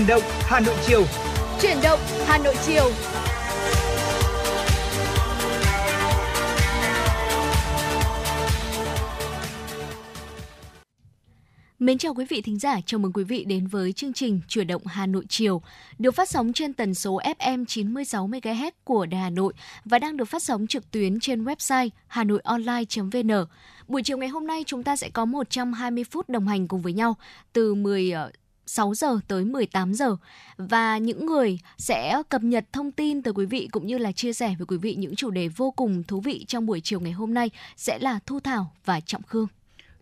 [0.00, 1.04] Chuyển động Hà Nội chiều.
[1.62, 2.90] Chuyển động Hà Nội chiều.
[11.78, 14.66] Mến chào quý vị thính giả, chào mừng quý vị đến với chương trình Chuyển
[14.66, 15.62] động Hà Nội chiều,
[15.98, 19.52] được phát sóng trên tần số FM 96 MHz của Đài Hà Nội
[19.84, 23.30] và đang được phát sóng trực tuyến trên website hanoionline.vn.
[23.88, 26.92] Buổi chiều ngày hôm nay chúng ta sẽ có 120 phút đồng hành cùng với
[26.92, 27.16] nhau
[27.52, 28.12] từ 10
[28.70, 30.16] 6 giờ tới 18 giờ
[30.56, 34.32] và những người sẽ cập nhật thông tin từ quý vị cũng như là chia
[34.32, 37.12] sẻ với quý vị những chủ đề vô cùng thú vị trong buổi chiều ngày
[37.12, 39.46] hôm nay sẽ là Thu Thảo và Trọng Khương.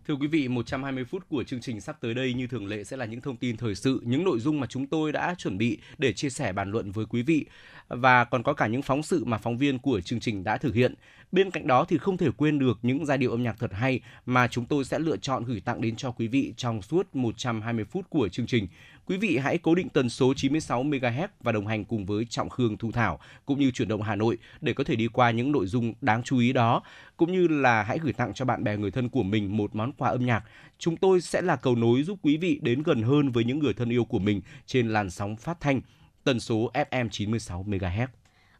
[0.08, 2.96] Thưa quý vị, 120 phút của chương trình sắp tới đây như thường lệ sẽ
[2.96, 5.78] là những thông tin thời sự, những nội dung mà chúng tôi đã chuẩn bị
[5.98, 7.46] để chia sẻ bàn luận với quý vị
[7.88, 10.74] và còn có cả những phóng sự mà phóng viên của chương trình đã thực
[10.74, 10.94] hiện.
[11.32, 14.00] Bên cạnh đó thì không thể quên được những giai điệu âm nhạc thật hay
[14.26, 17.84] mà chúng tôi sẽ lựa chọn gửi tặng đến cho quý vị trong suốt 120
[17.84, 18.66] phút của chương trình.
[19.09, 22.48] Quý vị hãy cố định tần số 96 MHz và đồng hành cùng với Trọng
[22.48, 25.52] Khương Thu Thảo cũng như chuyển động Hà Nội để có thể đi qua những
[25.52, 26.82] nội dung đáng chú ý đó
[27.16, 29.92] cũng như là hãy gửi tặng cho bạn bè người thân của mình một món
[29.92, 30.45] quà âm nhạc.
[30.78, 33.74] Chúng tôi sẽ là cầu nối giúp quý vị đến gần hơn với những người
[33.74, 35.80] thân yêu của mình trên làn sóng phát thanh
[36.24, 38.06] tần số FM 96 MHz.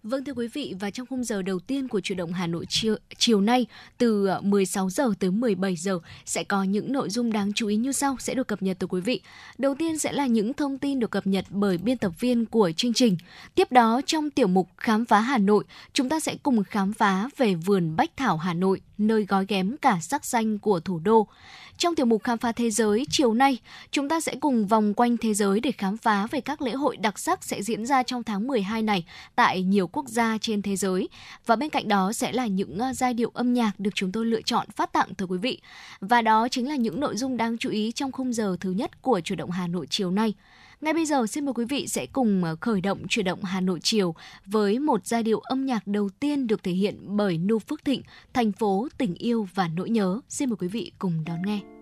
[0.02, 2.66] Vâng thưa quý vị và trong khung giờ đầu tiên của chuyển động Hà Nội
[2.68, 3.66] chiều, chiều nay
[3.98, 7.77] từ ờ, 16 giờ tới 17 giờ sẽ có những nội dung đáng chú ý
[7.77, 9.20] như sau sẽ được cập nhật từ quý vị.
[9.58, 12.72] Đầu tiên sẽ là những thông tin được cập nhật bởi biên tập viên của
[12.77, 13.16] chương trình.
[13.55, 17.28] Tiếp đó trong tiểu mục Khám phá Hà Nội, chúng ta sẽ cùng khám phá
[17.36, 21.27] về vườn Bách Thảo Hà Nội, nơi gói ghém cả sắc xanh của thủ đô.
[21.78, 23.58] Trong tiểu mục Khám phá Thế giới chiều nay,
[23.90, 26.96] chúng ta sẽ cùng vòng quanh thế giới để khám phá về các lễ hội
[26.96, 29.05] đặc sắc sẽ diễn ra trong tháng 12 này
[29.36, 31.08] tại nhiều quốc gia trên thế giới.
[31.47, 34.27] Và bên cạnh đó sẽ là những ờ, giai điệu âm nhạc được chúng tôi
[34.27, 35.61] lựa chọn phát tặng tới quý vị.
[36.00, 39.03] Và đó chính là những nội dung đáng chú ý trong khung giờ thứ nhất
[39.03, 40.34] của chủ động Hà Nội chiều nay.
[40.80, 43.61] Ngay bây giờ xin mời quý vị sẽ cùng ờ, khởi động chuyển động Hà
[43.61, 44.14] Nội chiều
[44.46, 48.02] với một giai điệu âm nhạc đầu tiên được thể hiện bởi Nu Phước Thịnh,
[48.33, 50.20] thành phố tình yêu và nỗi nhớ.
[50.29, 51.77] Xin mời quý vị cùng đón nghe.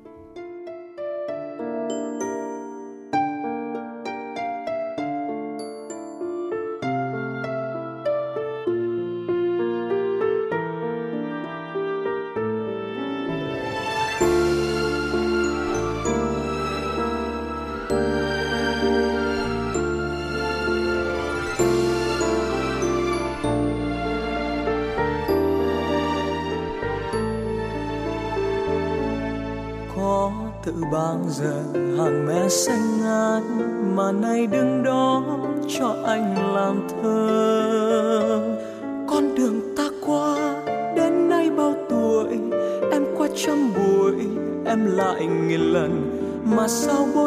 [46.68, 47.25] Sao bối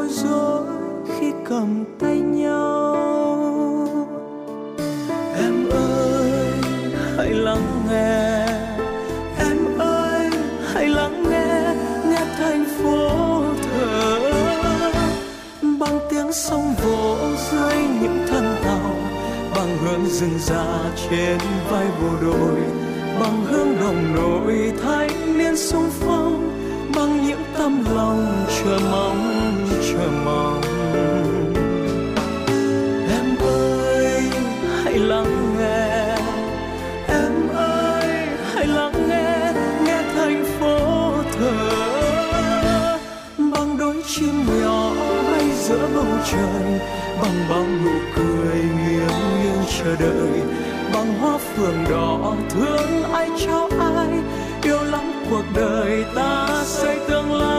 [44.16, 44.92] chim nhỏ
[45.64, 46.80] giữa bầu trời
[47.22, 50.42] bằng bao nụ cười nghiêng nghiêng chờ đợi.
[50.94, 54.08] Bằng hoa phượng đỏ thương ai, cho ai,
[54.64, 57.59] yêu lắm cuộc đời ta xây tương lai.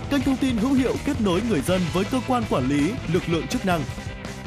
[0.11, 3.23] kênh thông tin hữu hiệu kết nối người dân với cơ quan quản lý, lực
[3.27, 3.81] lượng chức năng.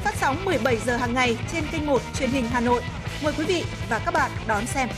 [0.05, 2.83] Phát sóng 17 giờ hàng ngày trên kênh 1 truyền hình Hà Nội.
[3.25, 4.89] Mời quý vị và các bạn đón xem.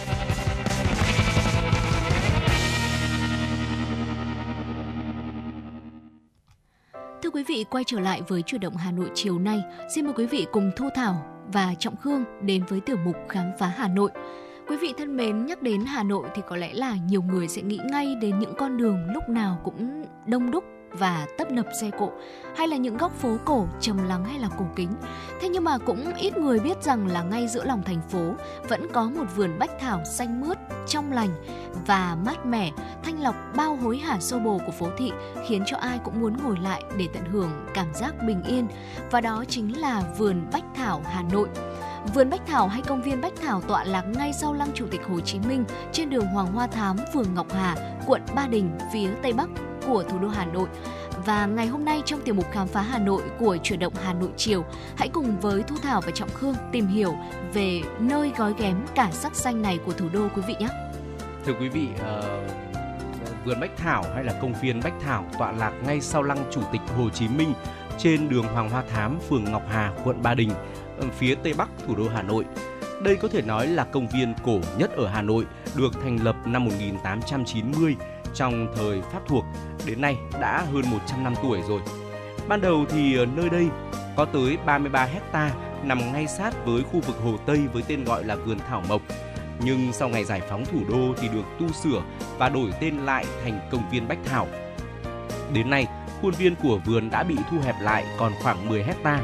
[7.22, 9.62] Thưa quý vị, quay trở lại với chuyển động Hà Nội chiều nay,
[9.94, 13.50] xin mời quý vị cùng Thu Thảo và Trọng Khương đến với tiểu mục Khám
[13.58, 14.10] phá Hà Nội.
[14.68, 17.62] Quý vị thân mến, nhắc đến Hà Nội thì có lẽ là nhiều người sẽ
[17.62, 21.90] nghĩ ngay đến những con đường lúc nào cũng đông đúc và tấp nập xe
[21.98, 22.10] cộ
[22.56, 24.88] hay là những góc phố cổ trầm lắng hay là cổ kính.
[25.40, 28.35] Thế nhưng mà cũng ít người biết rằng là ngay giữa lòng thành phố
[28.68, 31.30] vẫn có một vườn bách thảo xanh mướt, trong lành
[31.87, 35.12] và mát mẻ, thanh lọc bao hối hả xô bồ của phố thị
[35.46, 38.66] khiến cho ai cũng muốn ngồi lại để tận hưởng cảm giác bình yên.
[39.11, 41.49] Và đó chính là vườn bách thảo Hà Nội.
[42.14, 45.00] Vườn Bách Thảo hay công viên Bách Thảo tọa lạc ngay sau lăng Chủ tịch
[45.08, 49.10] Hồ Chí Minh trên đường Hoàng Hoa Thám, phường Ngọc Hà, quận Ba Đình, phía
[49.22, 49.48] Tây Bắc
[49.86, 50.68] của thủ đô Hà Nội.
[51.26, 54.12] Và ngày hôm nay trong tiểu mục khám phá Hà Nội của chuyển động Hà
[54.12, 54.64] Nội chiều,
[54.96, 57.14] hãy cùng với Thu Thảo và Trọng Khương tìm hiểu
[57.52, 60.68] về nơi gói ghém cả sắc xanh này của thủ đô quý vị nhé.
[61.46, 65.72] Thưa quý vị, uh, vườn Bách Thảo hay là công viên Bách Thảo tọa lạc
[65.86, 67.52] ngay sau lăng Chủ tịch Hồ Chí Minh
[67.98, 70.50] trên đường Hoàng Hoa Thám, phường Ngọc Hà, quận Ba Đình,
[71.19, 72.45] phía tây bắc thủ đô Hà Nội.
[73.03, 75.45] Đây có thể nói là công viên cổ nhất ở Hà Nội,
[75.76, 77.97] được thành lập năm 1890
[78.35, 79.45] trong thời Pháp thuộc,
[79.87, 81.81] đến nay đã hơn 100 năm tuổi rồi.
[82.49, 83.69] Ban đầu thì nơi đây
[84.17, 85.50] có tới 33 hecta
[85.85, 89.03] nằm ngay sát với khu vực Hồ Tây với tên gọi là vườn Thảo Mộc.
[89.65, 92.03] Nhưng sau ngày giải phóng thủ đô thì được tu sửa
[92.38, 94.49] và đổi tên lại thành công viên Bách Thảo.
[95.53, 95.87] Đến nay,
[96.23, 99.21] khuôn viên của vườn đã bị thu hẹp lại còn khoảng 10 hecta.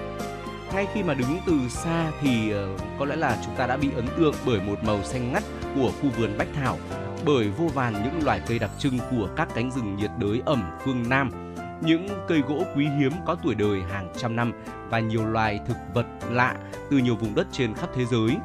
[0.75, 3.89] Ngay khi mà đứng từ xa thì uh, có lẽ là chúng ta đã bị
[3.97, 5.43] ấn tượng bởi một màu xanh ngắt
[5.75, 6.79] của khu vườn Bách Thảo,
[7.25, 10.71] bởi vô vàn những loài cây đặc trưng của các cánh rừng nhiệt đới ẩm
[10.85, 14.53] phương Nam, những cây gỗ quý hiếm có tuổi đời hàng trăm năm
[14.91, 16.57] và nhiều loài thực vật lạ
[16.91, 18.37] từ nhiều vùng đất trên khắp thế giới.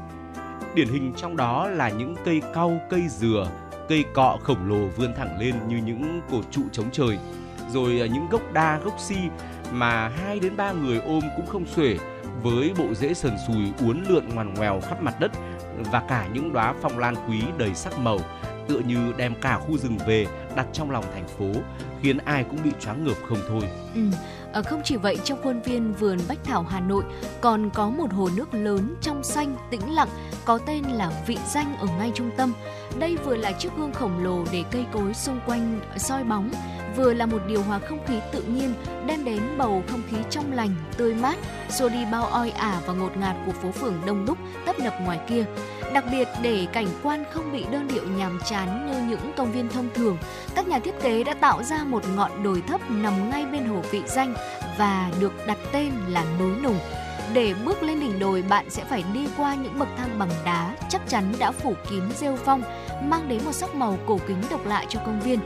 [0.76, 3.48] Điển hình trong đó là những cây cau, cây dừa,
[3.90, 7.18] cây cọ khổng lồ vươn thẳng lên như những cột trụ chống trời.
[7.74, 9.16] Rồi ờ, những gốc đa, gốc si
[9.72, 11.98] mà hai đến ba người ôm cũng không xuể
[12.44, 15.32] với bộ rễ sần sùi uốn lượn ngoằn ngoèo khắp mặt đất
[15.92, 18.20] và cả những đóa phong lan quý đầy sắc màu
[18.68, 20.26] tựa như đem cả khu rừng về
[20.56, 21.62] đặt trong lòng thành phố
[22.02, 23.62] khiến ai cũng bị choáng ngợp không thôi.
[23.96, 24.02] Ừ.
[24.54, 27.04] À, không chỉ vậy trong khuôn viên vườn Bách Thảo Hà Nội
[27.42, 30.10] còn có một hồ nước lớn trong xanh tĩnh lặng
[30.46, 32.54] có tên là Vị Danh ở ngay trung tâm.
[33.00, 36.52] Đây vừa là chiếc gương khổng lồ để cây cối xung quanh soi bóng,
[36.98, 38.74] vừa là một điều hòa không khí tự nhiên
[39.06, 41.38] đem đến bầu không khí trong lành, tươi mát,
[41.70, 44.94] xua đi bao oi ả và ngột ngạt của phố phường đông đúc tấp nập
[45.06, 45.46] ngoài kia.
[45.94, 49.70] Đặc biệt để cảnh quan không bị đơn điệu nhàm chán như những công viên
[49.70, 50.18] thông thường,
[50.56, 53.82] các nhà thiết kế đã tạo ra một ngọn đồi thấp nằm ngay bên hồ
[53.92, 54.34] vị danh
[54.78, 56.80] và được đặt tên là núi nùng.
[57.34, 60.76] Để bước lên đỉnh đồi, bạn sẽ phải đi qua những bậc thang bằng đá
[60.90, 62.62] chắc chắn đã phủ kín rêu phong,
[63.04, 65.40] mang đến một sắc màu cổ kính độc lạ cho công viên.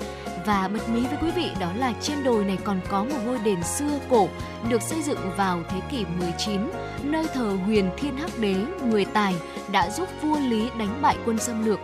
[0.45, 3.39] Và bật mí với quý vị đó là trên đồi này còn có một ngôi
[3.39, 4.29] đền xưa cổ
[4.69, 6.61] được xây dựng vào thế kỷ 19,
[7.03, 8.55] nơi thờ huyền thiên hắc đế,
[8.85, 9.35] người tài
[9.71, 11.79] đã giúp vua Lý đánh bại quân xâm lược.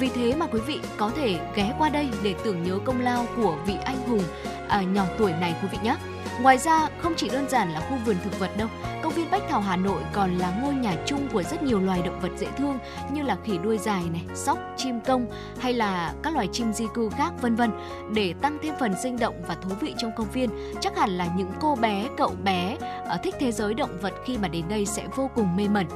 [0.00, 3.26] Vì thế mà quý vị có thể ghé qua đây để tưởng nhớ công lao
[3.36, 4.24] của vị anh hùng
[4.68, 5.96] à, nhỏ tuổi này quý vị nhé.
[6.42, 8.68] Ngoài ra, không chỉ đơn giản là khu vườn thực vật đâu,
[9.02, 12.02] công viên Bách Thảo Hà Nội còn là ngôi nhà chung của rất nhiều loài
[12.02, 12.78] động vật dễ thương
[13.12, 15.26] như là khỉ đuôi dài này, sóc, chim công
[15.58, 17.70] hay là các loài chim di cư khác vân vân.
[18.14, 20.50] Để tăng thêm phần sinh động và thú vị trong công viên,
[20.80, 22.76] chắc hẳn là những cô bé, cậu bé
[23.06, 25.86] ở thích thế giới động vật khi mà đến đây sẽ vô cùng mê mẩn.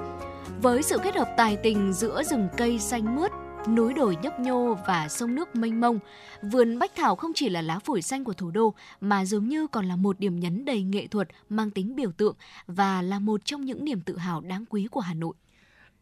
[0.63, 3.31] Với sự kết hợp tài tình giữa rừng cây xanh mướt,
[3.69, 5.99] núi đồi nhấp nhô và sông nước mênh mông,
[6.43, 9.67] vườn bách thảo không chỉ là lá phổi xanh của thủ đô mà dường như
[9.67, 12.35] còn là một điểm nhấn đầy nghệ thuật mang tính biểu tượng
[12.67, 15.35] và là một trong những niềm tự hào đáng quý của Hà Nội.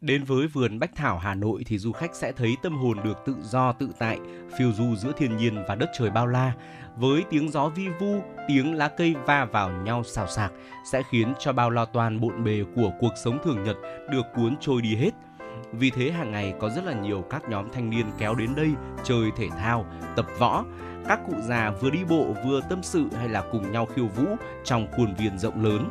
[0.00, 3.18] Đến với vườn Bách Thảo Hà Nội thì du khách sẽ thấy tâm hồn được
[3.26, 4.18] tự do tự tại,
[4.58, 6.52] phiêu du giữa thiên nhiên và đất trời bao la.
[6.96, 10.52] Với tiếng gió vi vu, tiếng lá cây va vào nhau xào xạc
[10.92, 13.76] sẽ khiến cho bao lo toan bộn bề của cuộc sống thường nhật
[14.10, 15.10] được cuốn trôi đi hết–
[15.72, 18.70] vì thế hàng ngày có rất là nhiều các nhóm thanh niên kéo đến đây
[19.04, 20.64] chơi thể thao, tập võ.
[21.08, 24.24] Các cụ già vừa đi bộ vừa tâm sự hay là cùng nhau khiêu vũ
[24.64, 25.88] trong khuôn viên rộng lớn.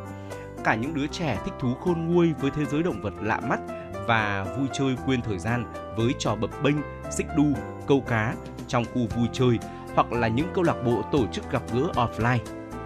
[0.64, 3.60] Cả những đứa trẻ thích thú khôn nguôi với thế giới động vật lạ mắt
[4.06, 5.64] và vui chơi quên thời gian
[5.96, 6.76] với trò bập bênh,
[7.10, 7.46] xích đu,
[7.86, 8.34] câu cá
[8.68, 9.58] trong khu vui chơi
[9.94, 12.38] hoặc là những câu lạc bộ tổ chức gặp gỡ offline.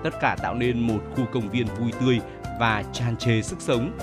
[0.04, 2.20] Tất cả tạo nên một khu công viên vui tươi
[2.61, 3.99] và tràn trề sức sống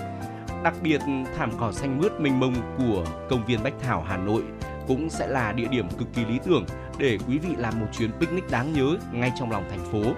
[0.63, 1.01] Đặc biệt,
[1.37, 4.43] thảm cỏ xanh mướt mênh mông của công viên Bách Thảo Hà Nội
[4.87, 6.65] cũng sẽ là địa điểm cực kỳ lý tưởng
[6.97, 10.13] để quý vị làm một chuyến picnic đáng nhớ ngay trong lòng thành phố.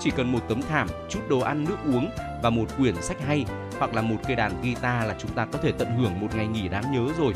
[0.00, 2.10] Chỉ cần một tấm thảm, chút đồ ăn nước uống
[2.42, 3.44] và một quyển sách hay
[3.78, 6.46] hoặc là một cây đàn guitar là chúng ta có thể tận hưởng một ngày
[6.46, 7.32] nghỉ đáng nhớ rồi.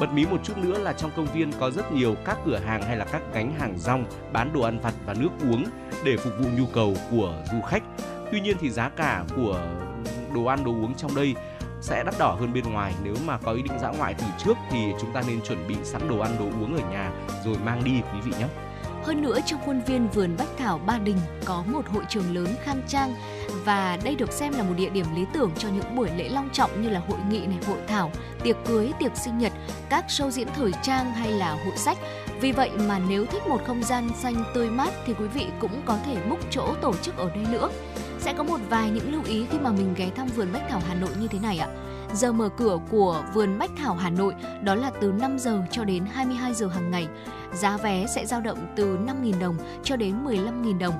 [0.00, 2.82] Bật mí một chút nữa là trong công viên có rất nhiều các cửa hàng
[2.82, 5.64] hay là các gánh hàng rong bán đồ ăn vặt và nước uống
[6.04, 7.82] để phục vụ nhu cầu của du khách.
[8.32, 9.60] Tuy nhiên thì giá cả của
[10.34, 11.34] đồ ăn đồ uống trong đây
[11.84, 14.54] sẽ đắt đỏ hơn bên ngoài nếu mà có ý định dã ngoại từ trước
[14.70, 17.10] thì chúng ta nên chuẩn bị sẵn đồ ăn đồ uống ở nhà
[17.44, 18.46] rồi mang đi quý vị nhé.
[19.02, 22.48] Hơn nữa trong khuôn viên vườn Bách Thảo Ba Đình có một hội trường lớn
[22.62, 23.14] khang trang
[23.64, 26.48] và đây được xem là một địa điểm lý tưởng cho những buổi lễ long
[26.52, 28.10] trọng như là hội nghị này, hội thảo,
[28.42, 29.52] tiệc cưới, tiệc sinh nhật,
[29.88, 31.98] các show diễn thời trang hay là hội sách.
[32.40, 35.82] Vì vậy mà nếu thích một không gian xanh tươi mát thì quý vị cũng
[35.84, 37.70] có thể book chỗ tổ chức ở đây nữa
[38.24, 40.80] sẽ có một vài những lưu ý khi mà mình ghé thăm vườn Bách Thảo
[40.88, 41.68] Hà Nội như thế này ạ.
[42.14, 45.84] Giờ mở cửa của vườn Bách Thảo Hà Nội, đó là từ 5 giờ cho
[45.84, 47.06] đến 22 giờ hàng ngày.
[47.54, 50.94] Giá vé sẽ dao động từ 5.000 đồng cho đến 15.000 đồng.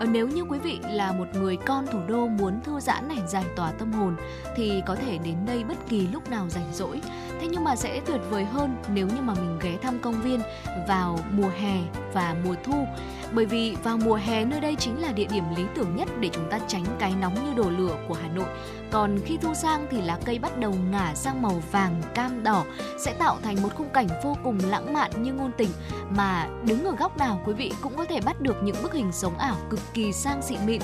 [0.00, 3.18] ở nếu như quý vị là một người con thủ đô muốn thư giãn này,
[3.28, 4.16] giải tỏa tâm hồn,
[4.56, 7.00] thì có thể đến đây bất kỳ lúc nào rảnh rỗi.
[7.40, 10.40] Thế nhưng mà sẽ tuyệt vời hơn nếu như mà mình ghé thăm công viên
[10.88, 11.78] vào mùa hè
[12.12, 12.86] và mùa thu
[13.32, 16.28] bởi vì vào mùa hè nơi đây chính là địa điểm lý tưởng nhất để
[16.32, 18.48] chúng ta tránh cái nóng như đổ lửa của Hà Nội.
[18.90, 22.64] Còn khi thu sang thì lá cây bắt đầu ngả sang màu vàng, cam, đỏ
[23.04, 25.70] sẽ tạo thành một khung cảnh vô cùng lãng mạn như ngôn tình
[26.10, 29.12] mà đứng ở góc nào quý vị cũng có thể bắt được những bức hình
[29.12, 30.80] sống ảo cực kỳ sang xịn mịn.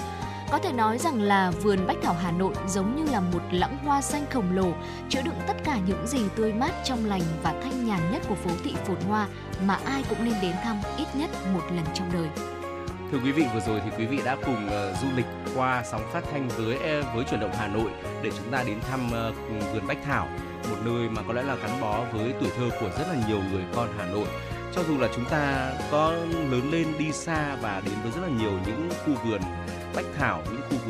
[0.50, 3.78] Có thể nói rằng là vườn Bách Thảo Hà Nội giống như là một lãng
[3.84, 4.72] hoa xanh khổng lồ,
[5.08, 8.34] chứa đựng tất cả những gì tươi mát trong lành và thanh nhàn nhất của
[8.34, 9.26] phố thị phồn hoa
[9.66, 12.28] mà ai cũng nên đến thăm ít nhất một lần trong đời.
[13.12, 16.02] Thưa quý vị, vừa rồi thì quý vị đã cùng uh, du lịch qua sóng
[16.12, 16.78] phát thanh với
[17.14, 17.90] với chuyển động Hà Nội
[18.22, 20.28] để chúng ta đến thăm uh, vườn Bách Thảo,
[20.70, 23.40] một nơi mà có lẽ là gắn bó với tuổi thơ của rất là nhiều
[23.52, 24.26] người con Hà Nội.
[24.74, 26.12] Cho dù là chúng ta có
[26.50, 29.40] lớn lên đi xa và đến với rất là nhiều những khu vườn
[29.94, 30.39] Bách Thảo,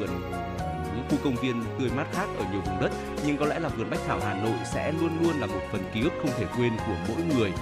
[0.01, 2.91] vườn ờ, những khu công viên tươi mát khác ở nhiều vùng đất.
[3.27, 5.83] Nhưng có lẽ là vườn Bách Thảo Hà Nội sẽ luôn luôn là một phần
[5.95, 7.53] ký ức không thể quên của mỗi người.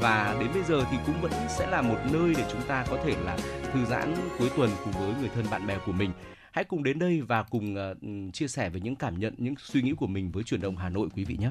[0.00, 2.98] Và đến bây giờ thì cũng vẫn sẽ là một nơi để chúng ta có
[3.04, 3.38] thể là
[3.72, 6.10] thư giãn cuối tuần cùng với người thân bạn bè của mình.
[6.52, 9.82] Hãy cùng đến đây và cùng uh, chia sẻ về những cảm nhận những suy
[9.82, 11.50] nghĩ của mình với chuyển động Hà Nội quý vị nhé.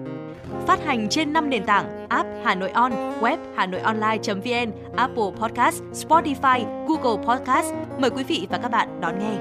[0.67, 5.31] Phát hành trên 5 nền tảng app Hà Nội On, web Hà Nội Online.vn, Apple
[5.39, 7.73] Podcast, Spotify, Google Podcast.
[7.99, 9.37] Mời quý vị và các bạn đón nghe.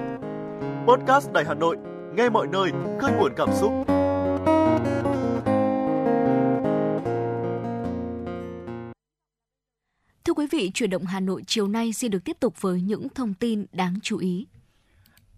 [0.87, 1.77] Podcast Đài Hà Nội,
[2.17, 3.73] nghe mọi nơi, khơi nguồn cảm xúc.
[10.25, 13.09] Thưa quý vị, chuyển động Hà Nội chiều nay xin được tiếp tục với những
[13.09, 14.47] thông tin đáng chú ý.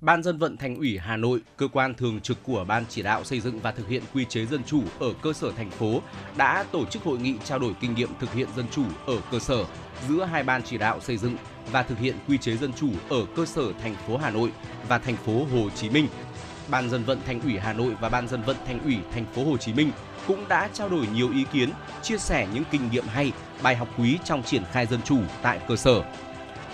[0.02, 3.24] Ban dân vận Thành ủy Hà Nội, cơ quan thường trực của Ban chỉ đạo
[3.24, 6.02] xây dựng và thực hiện quy chế dân chủ ở cơ sở thành phố
[6.36, 9.38] đã tổ chức hội nghị trao đổi kinh nghiệm thực hiện dân chủ ở cơ
[9.38, 9.64] sở
[10.08, 11.36] giữa hai ban chỉ đạo xây dựng
[11.72, 14.52] và thực hiện quy chế dân chủ ở cơ sở thành phố Hà Nội
[14.88, 16.06] và thành phố Hồ Chí Minh.
[16.68, 19.44] Ban dân vận Thành ủy Hà Nội và Ban dân vận Thành ủy thành phố
[19.44, 19.90] Hồ Chí Minh
[20.26, 21.70] cũng đã trao đổi nhiều ý kiến,
[22.02, 25.60] chia sẻ những kinh nghiệm hay, bài học quý trong triển khai dân chủ tại
[25.68, 26.02] cơ sở.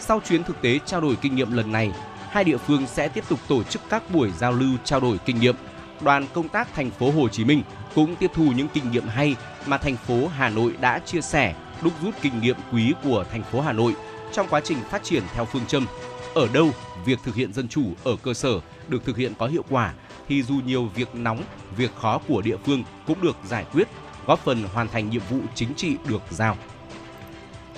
[0.01, 1.93] Sau chuyến thực tế trao đổi kinh nghiệm lần này,
[2.31, 5.41] hai địa phương sẽ tiếp tục tổ chức các buổi giao lưu trao đổi kinh
[5.41, 5.55] nghiệm.
[6.01, 7.63] Đoàn công tác thành phố Hồ Chí Minh
[7.95, 9.37] cũng tiếp thu những kinh nghiệm hay
[9.67, 13.43] mà thành phố Hà Nội đã chia sẻ, đúc rút kinh nghiệm quý của thành
[13.43, 13.95] phố Hà Nội
[14.33, 15.87] trong quá trình phát triển theo phương châm
[16.35, 16.71] ở đâu
[17.05, 19.93] việc thực hiện dân chủ ở cơ sở được thực hiện có hiệu quả
[20.29, 21.43] thì dù nhiều việc nóng,
[21.77, 23.89] việc khó của địa phương cũng được giải quyết,
[24.27, 26.57] góp phần hoàn thành nhiệm vụ chính trị được giao.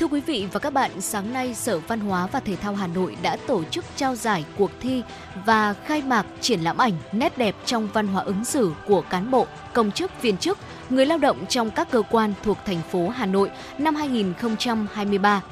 [0.01, 2.87] Thưa quý vị và các bạn, sáng nay Sở Văn hóa và Thể thao Hà
[2.87, 5.03] Nội đã tổ chức trao giải cuộc thi
[5.47, 9.31] và khai mạc triển lãm ảnh nét đẹp trong văn hóa ứng xử của cán
[9.31, 10.59] bộ, công chức, viên chức,
[10.91, 15.43] người lao động trong các cơ quan thuộc thành phố Hà Nội năm 2023.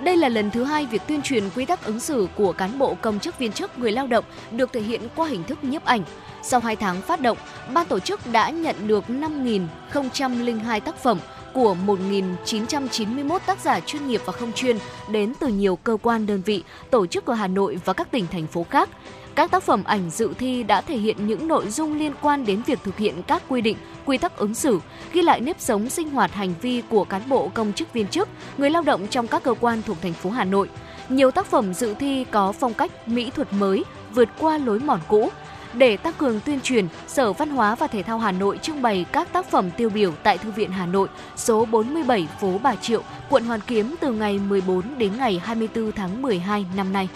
[0.00, 2.94] Đây là lần thứ hai việc tuyên truyền quy tắc ứng xử của cán bộ
[2.94, 6.02] công chức viên chức người lao động được thể hiện qua hình thức nhiếp ảnh.
[6.42, 7.38] Sau 2 tháng phát động,
[7.74, 11.18] ban tổ chức đã nhận được 5.002 tác phẩm
[11.56, 16.42] của 1.991 tác giả chuyên nghiệp và không chuyên đến từ nhiều cơ quan đơn
[16.44, 18.88] vị, tổ chức ở Hà Nội và các tỉnh thành phố khác.
[19.34, 22.62] Các tác phẩm ảnh dự thi đã thể hiện những nội dung liên quan đến
[22.66, 24.80] việc thực hiện các quy định, quy tắc ứng xử,
[25.12, 28.28] ghi lại nếp sống sinh hoạt hành vi của cán bộ công chức viên chức,
[28.58, 30.68] người lao động trong các cơ quan thuộc thành phố Hà Nội.
[31.08, 35.00] Nhiều tác phẩm dự thi có phong cách mỹ thuật mới, vượt qua lối mòn
[35.08, 35.30] cũ,
[35.78, 39.06] để tăng cường tuyên truyền, Sở Văn hóa và Thể thao Hà Nội trưng bày
[39.12, 43.02] các tác phẩm tiêu biểu tại Thư viện Hà Nội, số 47 phố Bà Triệu,
[43.30, 47.08] quận Hoàn Kiếm từ ngày 14 đến ngày 24 tháng 12 năm nay.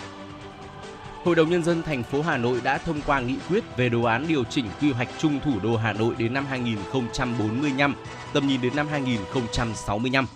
[1.24, 4.02] Hội đồng nhân dân thành phố Hà Nội đã thông qua nghị quyết về đồ
[4.02, 7.94] án điều chỉnh quy hoạch chung thủ đô Hà Nội đến năm 2045,
[8.32, 10.26] tầm nhìn đến năm 2065.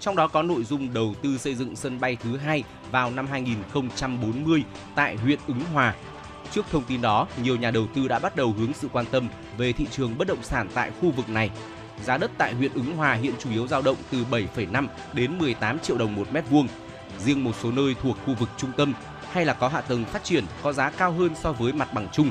[0.00, 3.26] Trong đó có nội dung đầu tư xây dựng sân bay thứ hai vào năm
[3.26, 4.64] 2040
[4.94, 5.94] tại huyện Ứng Hòa.
[6.52, 9.28] Trước thông tin đó, nhiều nhà đầu tư đã bắt đầu hướng sự quan tâm
[9.58, 11.50] về thị trường bất động sản tại khu vực này.
[12.04, 15.78] Giá đất tại huyện Ứng Hòa hiện chủ yếu dao động từ 7,5 đến 18
[15.78, 16.68] triệu đồng một mét vuông.
[17.18, 18.92] Riêng một số nơi thuộc khu vực trung tâm
[19.32, 22.08] hay là có hạ tầng phát triển có giá cao hơn so với mặt bằng
[22.12, 22.30] chung.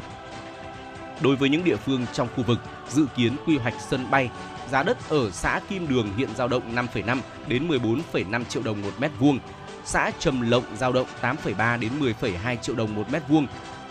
[1.21, 4.30] Đối với những địa phương trong khu vực dự kiến quy hoạch sân bay,
[4.71, 8.91] giá đất ở xã Kim Đường hiện dao động 5,5 đến 14,5 triệu đồng một
[8.99, 9.39] mét vuông,
[9.86, 13.47] xã Trầm Lộng dao động 8,3 đến 10,2 triệu đồng một mét vuông,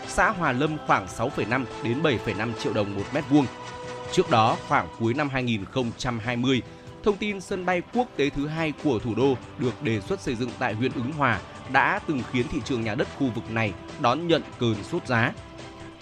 [0.09, 3.47] xã Hòa Lâm khoảng 6,5 đến 7,5 triệu đồng một mét vuông.
[4.13, 6.63] Trước đó, khoảng cuối năm 2020,
[7.05, 10.35] thông tin sân bay quốc tế thứ hai của thủ đô được đề xuất xây
[10.35, 11.41] dựng tại huyện Ứng Hòa
[11.73, 15.33] đã từng khiến thị trường nhà đất khu vực này đón nhận cơn sốt giá.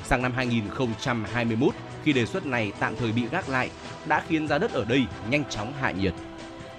[0.05, 3.71] Sang năm 2021, khi đề xuất này tạm thời bị gác lại,
[4.07, 6.14] đã khiến giá đất ở đây nhanh chóng hạ nhiệt.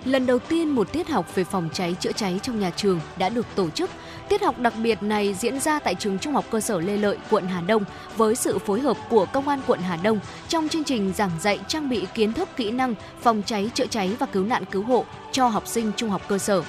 [0.05, 3.29] Lần đầu tiên một tiết học về phòng cháy chữa cháy trong nhà trường đã
[3.29, 3.89] được tổ chức.
[4.29, 7.17] Tiết học đặc biệt này diễn ra tại trường Trung học cơ sở Lê Lợi,
[7.29, 7.83] quận Hà Đông
[8.17, 11.59] với sự phối hợp của Công an quận Hà Đông trong chương trình giảng dạy
[11.67, 15.05] trang bị kiến thức kỹ năng phòng cháy chữa cháy và cứu nạn cứu hộ
[15.31, 16.63] cho học sinh trung học cơ sở.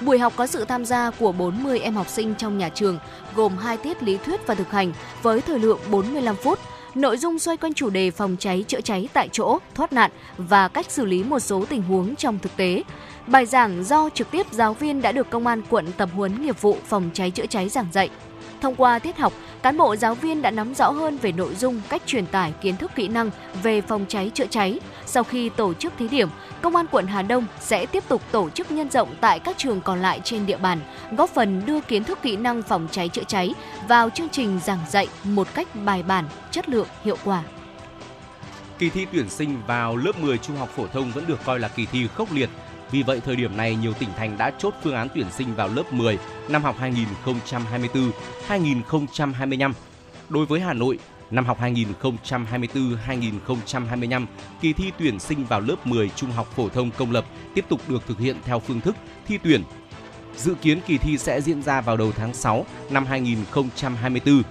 [0.00, 2.98] Buổi học có sự tham gia của 40 em học sinh trong nhà trường,
[3.34, 6.58] gồm 2 tiết lý thuyết và thực hành với thời lượng 45 phút.
[6.96, 10.68] Nội dung xoay quanh chủ đề phòng cháy chữa cháy tại chỗ, thoát nạn và
[10.68, 12.82] cách xử lý một số tình huống trong thực tế.
[13.26, 16.60] Bài giảng do trực tiếp giáo viên đã được công an quận tập huấn nghiệp
[16.60, 18.10] vụ phòng cháy chữa cháy giảng dạy.
[18.60, 19.32] Thông qua tiết học,
[19.62, 22.76] cán bộ giáo viên đã nắm rõ hơn về nội dung, cách truyền tải kiến
[22.76, 23.30] thức kỹ năng
[23.62, 24.80] về phòng cháy chữa cháy.
[25.06, 26.28] Sau khi tổ chức thí điểm,
[26.62, 29.80] Công an quận Hà Đông sẽ tiếp tục tổ chức nhân rộng tại các trường
[29.80, 30.80] còn lại trên địa bàn,
[31.16, 33.54] góp phần đưa kiến thức kỹ năng phòng cháy chữa cháy
[33.88, 37.42] vào chương trình giảng dạy một cách bài bản, chất lượng, hiệu quả.
[38.78, 41.68] Kỳ thi tuyển sinh vào lớp 10 trung học phổ thông vẫn được coi là
[41.68, 42.50] kỳ thi khốc liệt.
[42.90, 45.68] Vì vậy, thời điểm này, nhiều tỉnh thành đã chốt phương án tuyển sinh vào
[45.68, 46.76] lớp 10 năm học
[48.48, 49.72] 2024-2025.
[50.28, 50.98] Đối với Hà Nội,
[51.30, 54.26] năm học 2024-2025,
[54.60, 57.80] kỳ thi tuyển sinh vào lớp 10 trung học phổ thông công lập tiếp tục
[57.88, 59.62] được thực hiện theo phương thức thi tuyển.
[60.36, 64.42] Dự kiến kỳ thi sẽ diễn ra vào đầu tháng 6 năm 2024.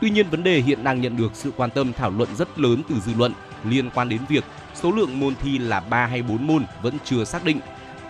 [0.00, 2.82] Tuy nhiên, vấn đề hiện đang nhận được sự quan tâm thảo luận rất lớn
[2.88, 3.32] từ dư luận
[3.64, 4.44] liên quan đến việc
[4.74, 7.60] số lượng môn thi là 3 hay 4 môn vẫn chưa xác định.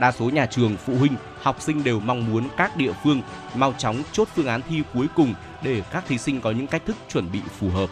[0.00, 3.22] Đa số nhà trường, phụ huynh, học sinh đều mong muốn các địa phương
[3.54, 6.82] mau chóng chốt phương án thi cuối cùng để các thí sinh có những cách
[6.87, 7.90] thức chuẩn bị phù hợp.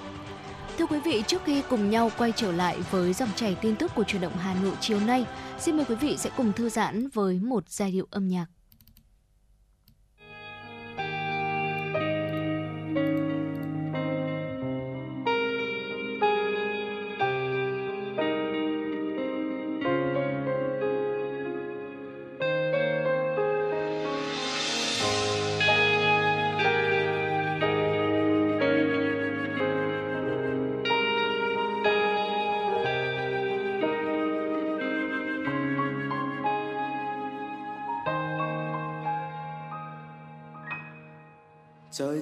[0.78, 3.92] Thưa quý vị, trước khi cùng nhau quay trở lại với dòng chảy tin tức
[3.94, 5.24] của truyền động Hà Nội chiều nay,
[5.58, 8.46] xin mời quý vị sẽ cùng thư giãn với một giai điệu âm nhạc.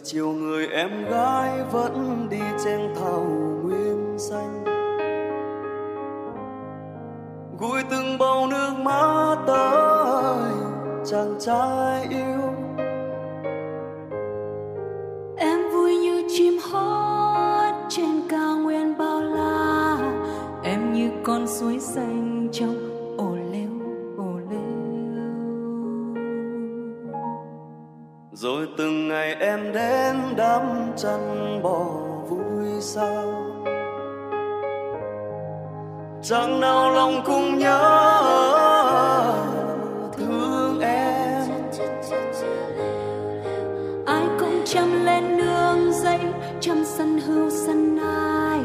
[0.04, 3.20] Chiều người em gái vẫn đi trên thảo
[3.62, 4.64] nguyên xanh.
[7.58, 10.52] Gùi từng bầu nước mắt tới
[11.04, 12.40] chàng trai yêu.
[15.36, 19.98] Em vui như chim hót trên cao nguyên bao la,
[20.62, 22.19] em như con suối xanh
[31.02, 31.84] chân chăn bò
[32.28, 33.32] vui sao?
[36.22, 37.80] Chẳng nào lòng cũng nhớ
[40.16, 41.42] thương em.
[44.06, 46.20] Ai cũng chăm lên nương dây
[46.60, 48.60] chăm sân hưu sân ai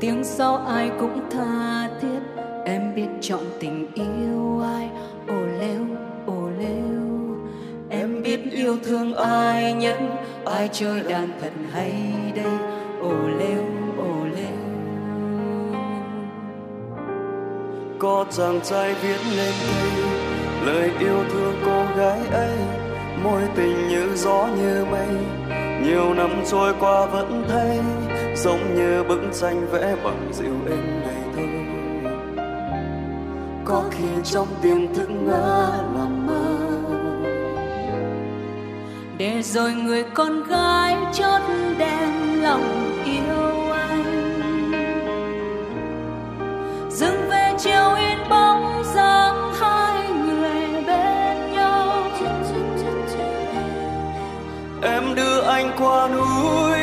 [0.00, 4.90] tiếng sau ai cũng tha thiết, em biết trọng tình yêu ai.
[8.52, 9.98] Yêu thương ai nhất?
[10.46, 11.92] Ai chơi đàn thật hay
[12.36, 12.52] đây?
[13.00, 13.64] Ồ lêu
[13.98, 14.56] ồ lêu.
[17.98, 19.90] Có chàng trai viết lên đây,
[20.66, 22.58] lời yêu thương cô gái ấy
[23.24, 25.08] môi tình như gió như mây.
[25.82, 27.78] Nhiều năm trôi qua vẫn thấy,
[28.36, 31.42] giống như bức tranh vẽ bằng dịu êm ngày thơ.
[33.64, 36.03] Có khi trong tiềm thức ngỡ là
[39.18, 41.42] để rồi người con gái chót
[41.78, 44.40] đem lòng yêu anh.
[46.90, 51.90] Dừng về chiều in bóng dáng hai người bên nhau.
[54.82, 56.78] Em đưa anh qua núi,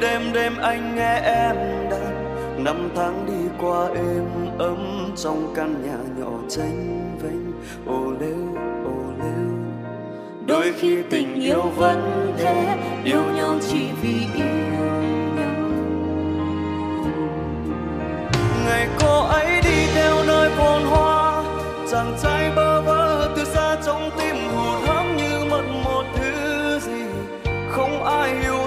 [0.00, 1.56] đêm đêm anh nghe em
[1.90, 2.64] đàn.
[2.64, 4.24] Năm tháng đi qua êm
[4.58, 7.52] ấm trong căn nhà nhỏ tranh vênh.
[7.86, 8.73] Ô lêu
[10.46, 15.54] đôi khi tình yêu vẫn thế, yêu nhau chỉ vì yêu nhau.
[18.66, 21.44] Ngày cô ấy đi theo nơi phồn hoa,
[21.90, 27.04] chàng trai bơ vơ từ xa trong tim hụt hẫng như mất một thứ gì.
[27.70, 28.63] Không ai hiểu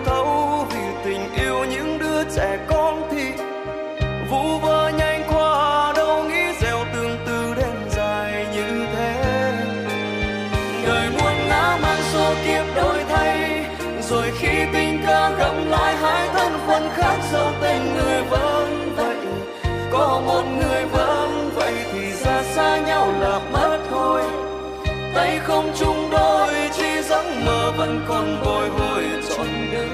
[20.17, 24.23] có một người vắng vậy thì ra xa nhau là mất thôi.
[25.15, 29.89] Tay không chung đôi, chỉ giấc mơ vẫn còn bồi hồi trọn đời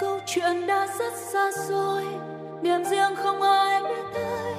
[0.00, 2.04] câu chuyện đã rất xa xôi,
[2.62, 4.54] niềm riêng không ai biết tới.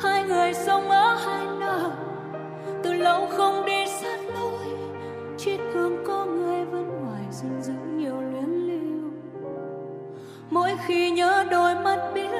[0.00, 1.90] Hai người sống ở hai nơi,
[2.82, 4.66] từ lâu không đi sát lối.
[5.38, 7.79] Chỉ thương có người vẫn ngoài rừng rừng
[10.86, 12.30] khi nhớ đôi mắt biết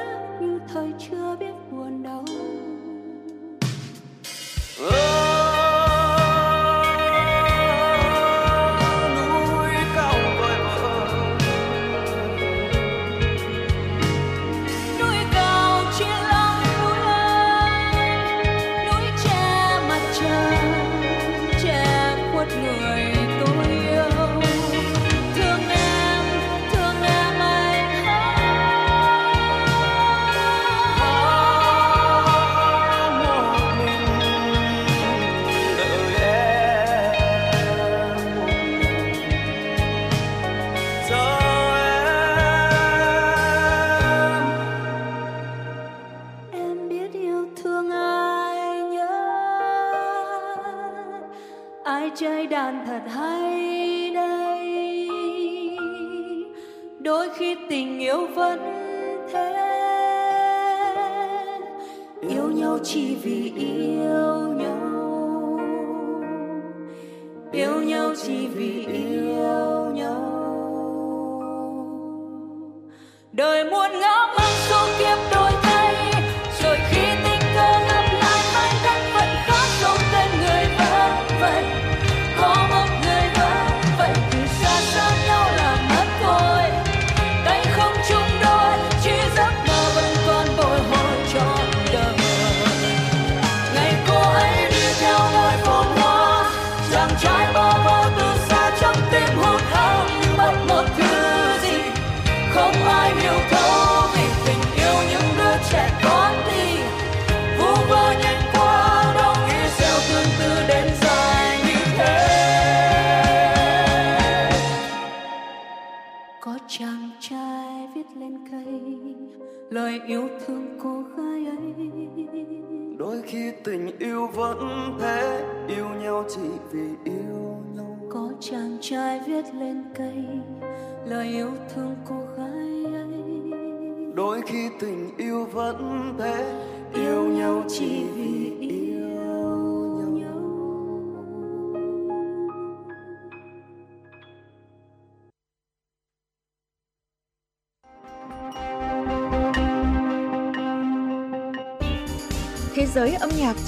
[0.41, 2.25] như thời chưa biết buồn đau
[4.87, 5.10] oh.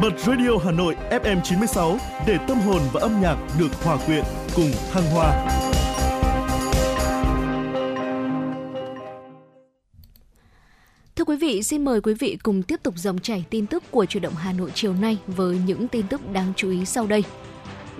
[0.00, 4.24] Bật Radio Hà Nội FM 96 để tâm hồn và âm nhạc được hòa quyện
[4.56, 5.46] cùng thăng hoa.
[11.16, 14.06] Thưa quý vị, xin mời quý vị cùng tiếp tục dòng chảy tin tức của
[14.06, 17.24] chủ động Hà Nội chiều nay với những tin tức đáng chú ý sau đây.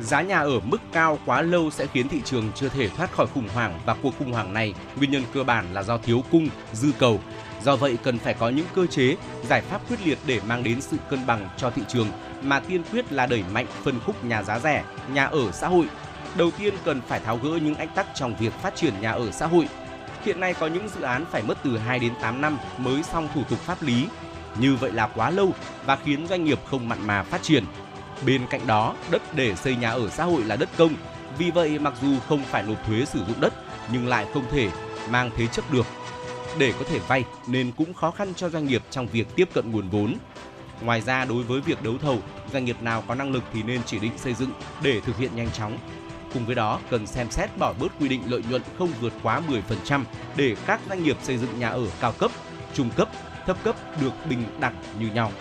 [0.01, 3.27] Giá nhà ở mức cao quá lâu sẽ khiến thị trường chưa thể thoát khỏi
[3.35, 6.49] khủng hoảng và cuộc khủng hoảng này nguyên nhân cơ bản là do thiếu cung,
[6.73, 7.21] dư cầu
[7.65, 9.17] Do vậy cần phải có những cơ chế,
[9.49, 12.09] giải pháp quyết liệt để mang đến sự cân bằng cho thị trường
[12.43, 14.85] mà tiên quyết là đẩy mạnh phân khúc nhà giá rẻ,
[15.15, 15.87] nhà ở xã hội.
[16.37, 19.31] Đầu tiên cần phải tháo gỡ những ách tắc trong việc phát triển nhà ở
[19.31, 19.69] xã hội.
[20.25, 23.29] Hiện nay có những dự án phải mất từ 2 đến 8 năm mới xong
[23.35, 24.07] thủ tục pháp lý.
[24.59, 25.53] Như vậy là quá lâu
[25.87, 27.65] và khiến doanh nghiệp không mặn mà phát triển.
[28.27, 30.95] Bên cạnh đó, đất để xây nhà ở xã hội là đất công.
[31.39, 33.55] Vì vậy mặc dù không phải nộp thuế sử dụng đất
[33.93, 34.69] nhưng lại không thể
[35.11, 35.87] mang thế chấp được
[36.59, 39.73] để có thể vay nên cũng khó khăn cho doanh nghiệp trong việc tiếp cận
[39.73, 40.15] nguồn vốn.
[40.81, 42.19] Ngoài ra đối với việc đấu thầu,
[42.53, 44.51] doanh nghiệp nào có năng lực thì nên chỉ định xây dựng
[44.83, 45.79] để thực hiện nhanh chóng.
[46.35, 49.41] Cùng với đó, cần xem xét bỏ bớt quy định lợi nhuận không vượt quá
[49.89, 50.05] 10%
[50.37, 52.31] để các doanh nghiệp xây dựng nhà ở cao cấp,
[52.75, 53.09] trung cấp,
[53.47, 55.33] thấp cấp được bình đẳng như nhau.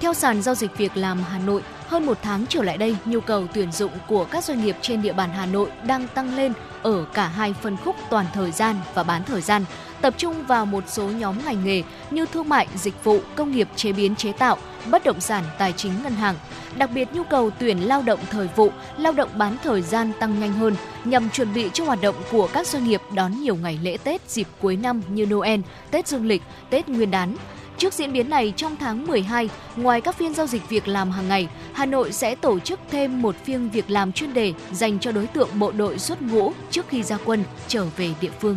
[0.00, 3.20] Theo sàn giao dịch việc làm Hà Nội, hơn một tháng trở lại đây, nhu
[3.20, 6.52] cầu tuyển dụng của các doanh nghiệp trên địa bàn Hà Nội đang tăng lên
[6.82, 9.64] ở cả hai phân khúc toàn thời gian và bán thời gian,
[10.02, 13.68] tập trung vào một số nhóm ngành nghề như thương mại, dịch vụ, công nghiệp
[13.76, 14.56] chế biến chế tạo,
[14.90, 16.34] bất động sản, tài chính ngân hàng.
[16.76, 20.40] Đặc biệt nhu cầu tuyển lao động thời vụ, lao động bán thời gian tăng
[20.40, 23.78] nhanh hơn nhằm chuẩn bị cho hoạt động của các doanh nghiệp đón nhiều ngày
[23.82, 27.36] lễ Tết dịp cuối năm như Noel, Tết Dương lịch, Tết Nguyên đán.
[27.78, 31.28] Trước diễn biến này, trong tháng 12, ngoài các phiên giao dịch việc làm hàng
[31.28, 35.12] ngày, Hà Nội sẽ tổ chức thêm một phiên việc làm chuyên đề dành cho
[35.12, 38.56] đối tượng bộ đội xuất ngũ trước khi ra quân trở về địa phương.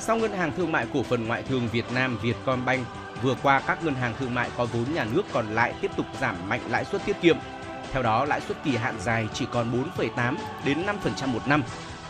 [0.00, 2.86] Sau Ngân hàng Thương mại Cổ phần Ngoại thương Việt Nam Vietcombank,
[3.22, 6.06] vừa qua các ngân hàng thương mại có vốn nhà nước còn lại tiếp tục
[6.20, 7.36] giảm mạnh lãi suất tiết kiệm.
[7.92, 11.62] Theo đó, lãi suất kỳ hạn dài chỉ còn 4,8 đến 5% một năm.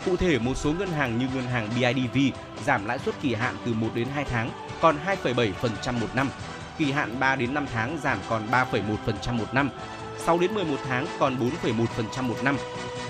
[0.05, 2.17] Cụ thể, một số ngân hàng như ngân hàng BIDV
[2.65, 4.49] giảm lãi suất kỳ hạn từ 1 đến 2 tháng
[4.81, 6.29] còn 2,7% một năm,
[6.77, 9.69] kỳ hạn 3 đến 5 tháng giảm còn 3,1% một năm,
[10.17, 12.57] 6 đến 11 tháng còn 4,1% một năm,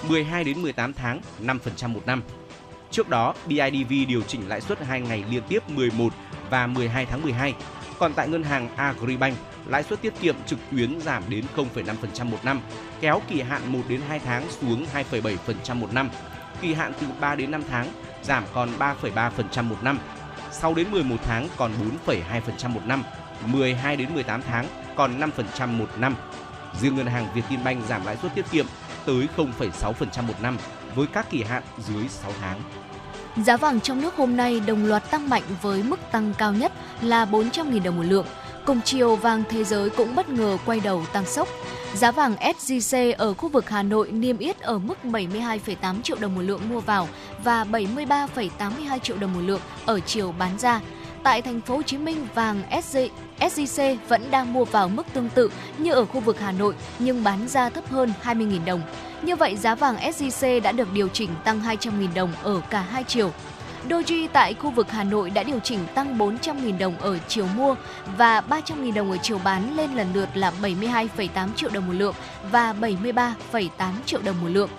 [0.09, 2.23] 12 đến 18 tháng 5% một năm.
[2.91, 6.13] Trước đó, BIDV điều chỉnh lãi suất 2 ngày liên tiếp 11
[6.49, 7.55] và 12 tháng 12.
[7.99, 12.37] Còn tại ngân hàng Agribank, lãi suất tiết kiệm trực tuyến giảm đến 0,5% một
[12.43, 12.61] năm,
[13.01, 16.09] kéo kỳ hạn 1 đến 2 tháng xuống 2,7% một năm,
[16.61, 17.87] kỳ hạn từ 3 đến 5 tháng
[18.23, 19.99] giảm còn 3,3% một năm,
[20.51, 21.71] 6 đến 11 tháng còn
[22.07, 23.03] 4,2% một năm,
[23.45, 24.65] 12 đến 18 tháng
[24.95, 26.15] còn 5% một năm.
[26.81, 28.65] Riêng ngân hàng Vietinbank giảm lãi suất tiết kiệm
[29.05, 30.57] tới 0,6% một năm
[30.95, 32.61] với các kỳ hạn dưới 6 tháng.
[33.37, 36.71] Giá vàng trong nước hôm nay đồng loạt tăng mạnh với mức tăng cao nhất
[37.01, 38.25] là 400.000 đồng một lượng.
[38.65, 41.47] Cùng chiều vàng thế giới cũng bất ngờ quay đầu tăng sốc.
[41.93, 46.35] Giá vàng SJC ở khu vực Hà Nội niêm yết ở mức 72,8 triệu đồng
[46.35, 47.07] một lượng mua vào
[47.43, 50.81] và 73,82 triệu đồng một lượng ở chiều bán ra.
[51.23, 53.09] Tại thành phố Hồ Chí Minh, vàng SJ,
[53.39, 57.23] SJC vẫn đang mua vào mức tương tự như ở khu vực Hà Nội nhưng
[57.23, 58.81] bán ra thấp hơn 20.000 đồng.
[59.21, 63.03] Như vậy, giá vàng SJC đã được điều chỉnh tăng 200.000 đồng ở cả hai
[63.03, 63.31] chiều.
[63.89, 67.75] Doji tại khu vực Hà Nội đã điều chỉnh tăng 400.000 đồng ở chiều mua
[68.17, 72.15] và 300.000 đồng ở chiều bán lên lần lượt là 72,8 triệu đồng một lượng
[72.51, 73.69] và 73,8
[74.05, 74.69] triệu đồng một lượng.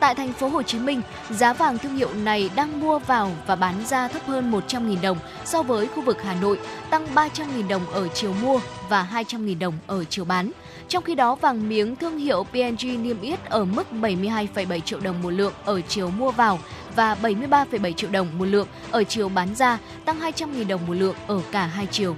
[0.00, 3.56] Tại thành phố Hồ Chí Minh, giá vàng thương hiệu này đang mua vào và
[3.56, 6.58] bán ra thấp hơn 100.000 đồng so với khu vực Hà Nội,
[6.90, 10.50] tăng 300.000 đồng ở chiều mua và 200.000 đồng ở chiều bán.
[10.88, 15.22] Trong khi đó, vàng miếng thương hiệu PNG niêm yết ở mức 72,7 triệu đồng
[15.22, 16.58] một lượng ở chiều mua vào
[16.96, 21.14] và 73,7 triệu đồng một lượng ở chiều bán ra, tăng 200.000 đồng một lượng
[21.26, 22.16] ở cả hai chiều.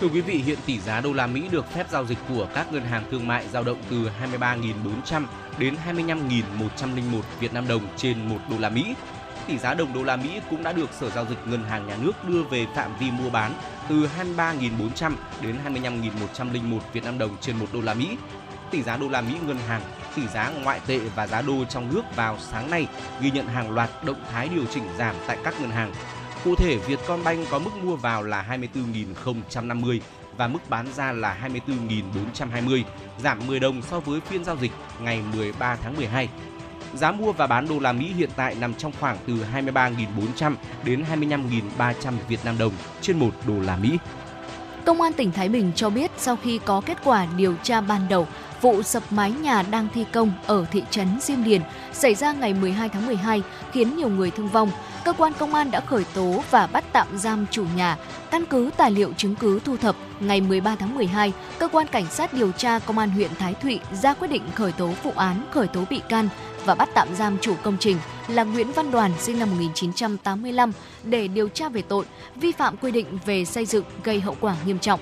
[0.00, 2.72] Thưa quý vị, hiện tỷ giá đô la Mỹ được phép giao dịch của các
[2.72, 5.24] ngân hàng thương mại dao động từ 23.400
[5.58, 8.94] đến 25.101 Việt Nam đồng trên 1 đô la Mỹ.
[9.46, 11.96] Tỷ giá đồng đô la Mỹ cũng đã được Sở giao dịch Ngân hàng Nhà
[12.02, 13.52] nước đưa về phạm vi mua bán
[13.88, 18.16] từ 23.400 đến 25.101 Việt Nam đồng trên 1 đô la Mỹ.
[18.70, 19.82] Tỷ giá đô la Mỹ ngân hàng,
[20.16, 22.86] tỷ giá ngoại tệ và giá đô trong nước vào sáng nay
[23.20, 25.92] ghi nhận hàng loạt động thái điều chỉnh giảm tại các ngân hàng
[26.46, 30.00] Cụ thể, Vietcombank có mức mua vào là 24.050
[30.36, 32.82] và mức bán ra là 24.420,
[33.18, 36.28] giảm 10 đồng so với phiên giao dịch ngày 13 tháng 12.
[36.94, 41.04] Giá mua và bán đô la Mỹ hiện tại nằm trong khoảng từ 23.400 đến
[41.78, 43.98] 25.300 Việt Nam đồng trên 1 đô la Mỹ.
[44.84, 48.08] Công an tỉnh Thái Bình cho biết sau khi có kết quả điều tra ban
[48.08, 48.26] đầu,
[48.60, 52.54] vụ sập mái nhà đang thi công ở thị trấn Diêm Điền xảy ra ngày
[52.54, 53.42] 12 tháng 12
[53.72, 54.70] khiến nhiều người thương vong,
[55.04, 57.96] cơ quan công an đã khởi tố và bắt tạm giam chủ nhà.
[58.30, 62.06] Căn cứ tài liệu chứng cứ thu thập, ngày 13 tháng 12, cơ quan cảnh
[62.10, 65.46] sát điều tra công an huyện Thái Thụy ra quyết định khởi tố vụ án,
[65.50, 66.28] khởi tố bị can
[66.64, 67.96] và bắt tạm giam chủ công trình
[68.28, 70.72] là Nguyễn Văn Đoàn sinh năm 1985
[71.04, 72.04] để điều tra về tội
[72.36, 75.00] vi phạm quy định về xây dựng gây hậu quả nghiêm trọng.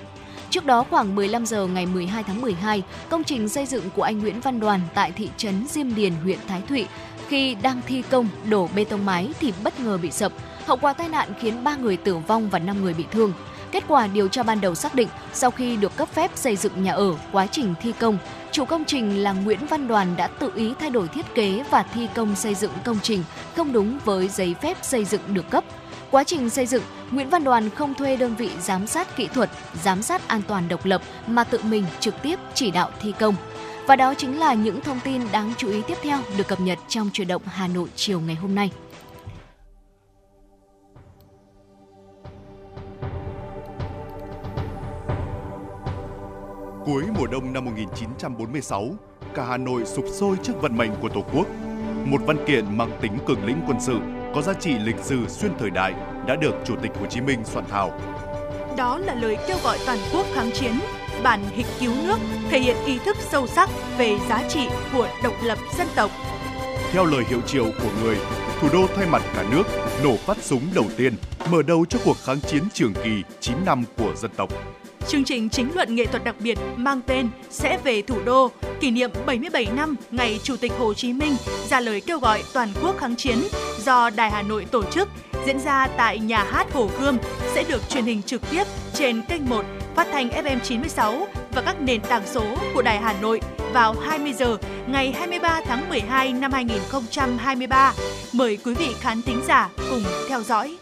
[0.49, 4.19] Trước đó khoảng 15 giờ ngày 12 tháng 12, công trình xây dựng của anh
[4.19, 6.85] Nguyễn Văn Đoàn tại thị trấn Diêm Điền, huyện Thái Thụy
[7.27, 10.31] khi đang thi công đổ bê tông mái thì bất ngờ bị sập.
[10.65, 13.33] Hậu quả tai nạn khiến 3 người tử vong và 5 người bị thương.
[13.71, 16.83] Kết quả điều tra ban đầu xác định, sau khi được cấp phép xây dựng
[16.83, 18.17] nhà ở, quá trình thi công,
[18.51, 21.83] chủ công trình là Nguyễn Văn Đoàn đã tự ý thay đổi thiết kế và
[21.83, 23.23] thi công xây dựng công trình
[23.55, 25.63] không đúng với giấy phép xây dựng được cấp.
[26.11, 29.49] Quá trình xây dựng, Nguyễn Văn Đoàn không thuê đơn vị giám sát kỹ thuật,
[29.83, 33.35] giám sát an toàn độc lập mà tự mình trực tiếp chỉ đạo thi công.
[33.87, 36.79] Và đó chính là những thông tin đáng chú ý tiếp theo được cập nhật
[36.87, 38.71] trong chuyển động Hà Nội chiều ngày hôm nay.
[46.85, 48.89] Cuối mùa đông năm 1946,
[49.33, 51.47] cả Hà Nội sụp sôi trước vận mệnh của Tổ quốc.
[52.05, 53.99] Một văn kiện mang tính cường lĩnh quân sự,
[54.35, 55.93] có giá trị lịch sử xuyên thời đại
[56.27, 57.99] đã được Chủ tịch Hồ Chí Minh soạn thảo.
[58.77, 60.79] Đó là lời kêu gọi toàn quốc kháng chiến
[61.23, 62.17] bản hịch cứu nước
[62.49, 66.11] thể hiện ý thức sâu sắc về giá trị của độc lập dân tộc.
[66.91, 68.17] Theo lời hiệu triệu của người,
[68.61, 69.63] thủ đô thay mặt cả nước
[70.03, 71.13] nổ phát súng đầu tiên,
[71.51, 74.49] mở đầu cho cuộc kháng chiến trường kỳ 9 năm của dân tộc.
[75.07, 78.91] Chương trình chính luận nghệ thuật đặc biệt mang tên Sẽ về thủ đô, kỷ
[78.91, 81.33] niệm 77 năm ngày Chủ tịch Hồ Chí Minh
[81.69, 83.37] ra lời kêu gọi toàn quốc kháng chiến
[83.79, 85.09] do Đài Hà Nội tổ chức
[85.45, 87.17] diễn ra tại nhà hát Hồ Gươm
[87.53, 89.65] sẽ được truyền hình trực tiếp trên kênh 1
[89.95, 93.41] phát thanh FM 96 và các nền tảng số của Đài Hà Nội
[93.73, 97.93] vào 20 giờ ngày 23 tháng 12 năm 2023.
[98.33, 100.77] Mời quý vị khán thính giả cùng theo dõi.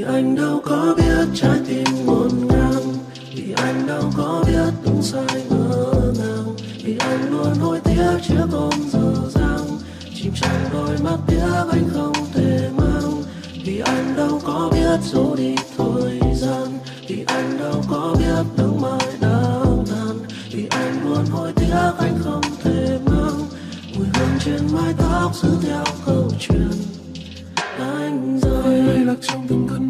[0.00, 2.94] Vì anh đâu có biết trái tim ngổn ngang,
[3.34, 8.46] vì anh đâu có biết đúng sai ngỡ ngàng vì anh luôn hối tiếc trước
[8.52, 9.78] ôm dở dang,
[10.14, 13.22] chìm trong đôi mắt tiếc anh không thể mang.
[13.64, 16.78] Vì anh đâu có biết dấu đi thời gian,
[17.08, 20.18] vì anh đâu có biết nắng mai đang tàn.
[20.52, 23.40] Vì anh luôn hối tiếc anh không thể mang.
[23.96, 26.70] Mùi hương trên mái tóc giữ theo câu chuyện
[27.78, 29.89] anh rơi lạc trong từng cơn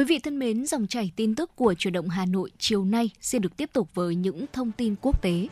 [0.00, 3.10] Quý vị thân mến, dòng chảy tin tức của Chủ động Hà Nội chiều nay
[3.20, 5.48] xin được tiếp tục với những thông tin quốc tế.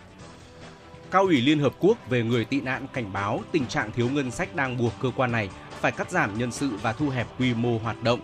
[1.10, 4.30] Cao ủy Liên Hợp Quốc về người tị nạn cảnh báo tình trạng thiếu ngân
[4.30, 7.54] sách đang buộc cơ quan này phải cắt giảm nhân sự và thu hẹp quy
[7.54, 8.20] mô hoạt động.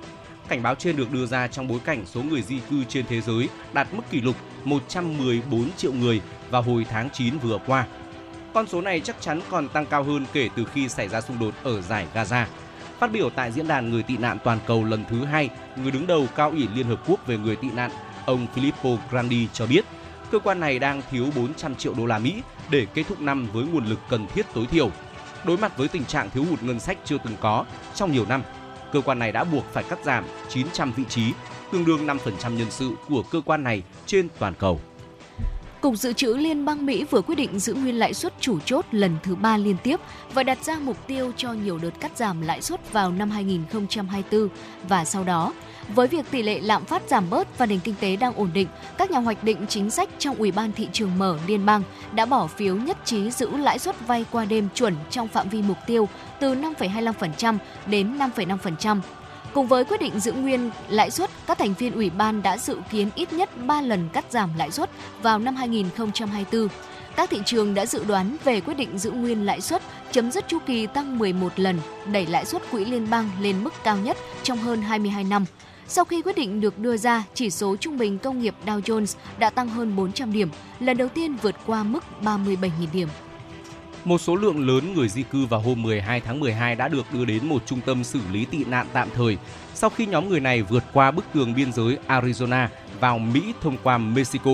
[0.49, 3.20] Cảnh báo trên được đưa ra trong bối cảnh số người di cư trên thế
[3.20, 6.20] giới đạt mức kỷ lục 114 triệu người
[6.51, 7.87] vào hồi tháng 9 vừa qua.
[8.55, 11.39] Con số này chắc chắn còn tăng cao hơn kể từ khi xảy ra xung
[11.39, 12.45] đột ở giải Gaza.
[12.99, 16.07] Phát biểu tại diễn đàn người tị nạn toàn cầu lần thứ hai, người đứng
[16.07, 17.91] đầu cao ủy Liên Hợp Quốc về người tị nạn,
[18.27, 19.85] ông Filippo Grandi cho biết,
[20.31, 23.65] cơ quan này đang thiếu 400 triệu đô la Mỹ để kết thúc năm với
[23.65, 24.91] nguồn lực cần thiết tối thiểu.
[25.45, 27.65] Đối mặt với tình trạng thiếu hụt ngân sách chưa từng có
[27.95, 28.43] trong nhiều năm,
[28.93, 31.33] cơ quan này đã buộc phải cắt giảm 900 vị trí,
[31.73, 32.17] tương đương 5%
[32.57, 34.81] nhân sự của cơ quan này trên toàn cầu.
[35.85, 38.85] Cục Dự trữ Liên bang Mỹ vừa quyết định giữ nguyên lãi suất chủ chốt
[38.93, 40.01] lần thứ ba liên tiếp
[40.35, 44.49] và đặt ra mục tiêu cho nhiều đợt cắt giảm lãi suất vào năm 2024
[44.89, 45.53] và sau đó.
[45.95, 48.68] Với việc tỷ lệ lạm phát giảm bớt và nền kinh tế đang ổn định,
[48.99, 51.82] các nhà hoạch định chính sách trong Ủy ban thị trường mở liên bang
[52.14, 55.62] đã bỏ phiếu nhất trí giữ lãi suất vay qua đêm chuẩn trong phạm vi
[55.62, 56.09] mục tiêu
[56.41, 57.57] từ 5,25%
[57.87, 59.01] đến 5,5%.
[59.55, 62.77] Cùng với quyết định giữ nguyên lãi suất, các thành viên ủy ban đã dự
[62.91, 64.91] kiến ít nhất 3 lần cắt giảm lãi suất
[65.23, 66.69] vào năm 2024.
[67.17, 69.83] Các thị trường đã dự đoán về quyết định giữ nguyên lãi suất,
[70.13, 71.79] chấm dứt chu kỳ tăng 11 lần,
[72.13, 75.45] đẩy lãi suất quỹ liên bang lên mức cao nhất trong hơn 22 năm.
[75.89, 79.17] Sau khi quyết định được đưa ra, chỉ số trung bình công nghiệp Dow Jones
[79.39, 80.49] đã tăng hơn 400 điểm,
[80.81, 83.09] lần đầu tiên vượt qua mức 37.000 điểm.
[84.05, 87.25] Một số lượng lớn người di cư vào hôm 12 tháng 12 đã được đưa
[87.25, 89.37] đến một trung tâm xử lý tị nạn tạm thời
[89.75, 92.67] sau khi nhóm người này vượt qua bức tường biên giới Arizona
[93.01, 94.51] vào Mỹ thông qua Mexico.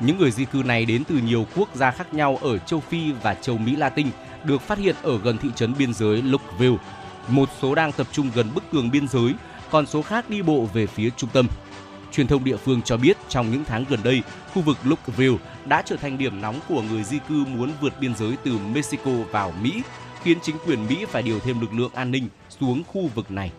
[0.00, 3.12] Những người di cư này đến từ nhiều quốc gia khác nhau ở châu Phi
[3.22, 4.06] và châu Mỹ Latin
[4.44, 6.76] được phát hiện ở gần thị trấn biên giới Lookville.
[7.28, 9.34] Một số đang tập trung gần bức tường biên giới,
[9.70, 11.46] còn số khác đi bộ về phía trung tâm.
[12.14, 15.36] Truyền thông địa phương cho biết trong những tháng gần đây, khu vực Lookville
[15.66, 19.10] đã trở thành điểm nóng của người di cư muốn vượt biên giới từ Mexico
[19.30, 19.82] vào Mỹ,
[20.22, 22.28] khiến chính quyền Mỹ phải điều thêm lực lượng an ninh
[22.60, 23.50] xuống khu vực này.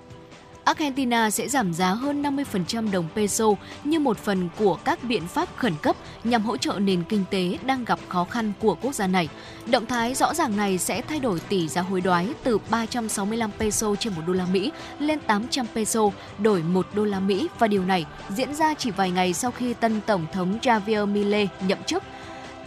[0.65, 3.45] Argentina sẽ giảm giá hơn 50% đồng peso
[3.83, 7.57] như một phần của các biện pháp khẩn cấp nhằm hỗ trợ nền kinh tế
[7.65, 9.29] đang gặp khó khăn của quốc gia này.
[9.65, 13.95] Động thái rõ ràng này sẽ thay đổi tỷ giá hối đoái từ 365 peso
[13.95, 16.09] trên 1 đô la Mỹ lên 800 peso,
[16.39, 19.73] đổi 1 đô la Mỹ và điều này diễn ra chỉ vài ngày sau khi
[19.73, 22.03] tân tổng thống Javier Milei nhậm chức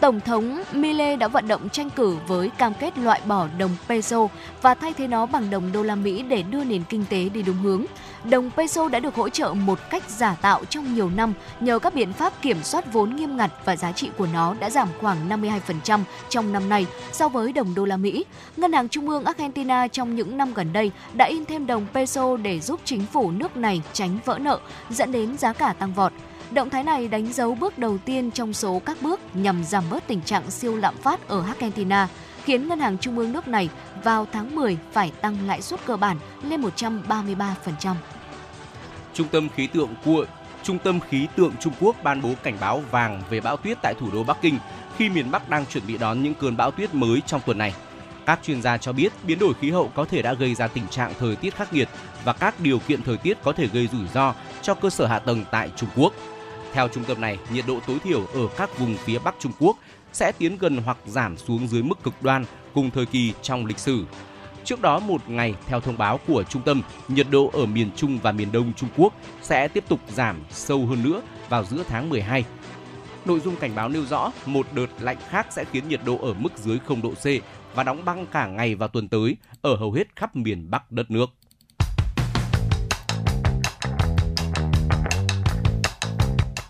[0.01, 4.29] Tổng thống Mile đã vận động tranh cử với cam kết loại bỏ đồng peso
[4.63, 7.43] và thay thế nó bằng đồng đô la Mỹ để đưa nền kinh tế đi
[7.43, 7.85] đúng hướng.
[8.25, 11.95] Đồng peso đã được hỗ trợ một cách giả tạo trong nhiều năm nhờ các
[11.95, 15.29] biện pháp kiểm soát vốn nghiêm ngặt và giá trị của nó đã giảm khoảng
[15.29, 18.25] 52% trong năm nay so với đồng đô la Mỹ.
[18.57, 22.37] Ngân hàng Trung ương Argentina trong những năm gần đây đã in thêm đồng peso
[22.37, 24.59] để giúp chính phủ nước này tránh vỡ nợ,
[24.91, 26.13] dẫn đến giá cả tăng vọt.
[26.51, 30.07] Động thái này đánh dấu bước đầu tiên trong số các bước nhằm giảm bớt
[30.07, 32.09] tình trạng siêu lạm phát ở Argentina,
[32.45, 33.69] khiến ngân hàng trung ương nước này
[34.05, 37.95] vào tháng 10 phải tăng lãi suất cơ bản lên 133%.
[39.15, 40.27] Trung tâm khí tượng của
[40.63, 43.95] Trung tâm khí tượng Trung Quốc ban bố cảnh báo vàng về bão tuyết tại
[44.01, 44.59] thủ đô Bắc Kinh
[44.97, 47.75] khi miền Bắc đang chuẩn bị đón những cơn bão tuyết mới trong tuần này.
[48.27, 50.89] Các chuyên gia cho biết biến đổi khí hậu có thể đã gây ra tình
[50.89, 51.89] trạng thời tiết khắc nghiệt
[52.25, 55.19] và các điều kiện thời tiết có thể gây rủi ro cho cơ sở hạ
[55.19, 56.13] tầng tại Trung Quốc.
[56.79, 59.77] Theo trung tâm này, nhiệt độ tối thiểu ở các vùng phía Bắc Trung Quốc
[60.13, 63.79] sẽ tiến gần hoặc giảm xuống dưới mức cực đoan cùng thời kỳ trong lịch
[63.79, 64.05] sử.
[64.65, 68.19] Trước đó một ngày, theo thông báo của trung tâm, nhiệt độ ở miền Trung
[68.23, 72.09] và miền Đông Trung Quốc sẽ tiếp tục giảm sâu hơn nữa vào giữa tháng
[72.09, 72.45] 12.
[73.25, 76.35] Nội dung cảnh báo nêu rõ một đợt lạnh khác sẽ khiến nhiệt độ ở
[76.35, 77.27] mức dưới 0 độ C
[77.75, 81.11] và đóng băng cả ngày và tuần tới ở hầu hết khắp miền Bắc đất
[81.11, 81.27] nước.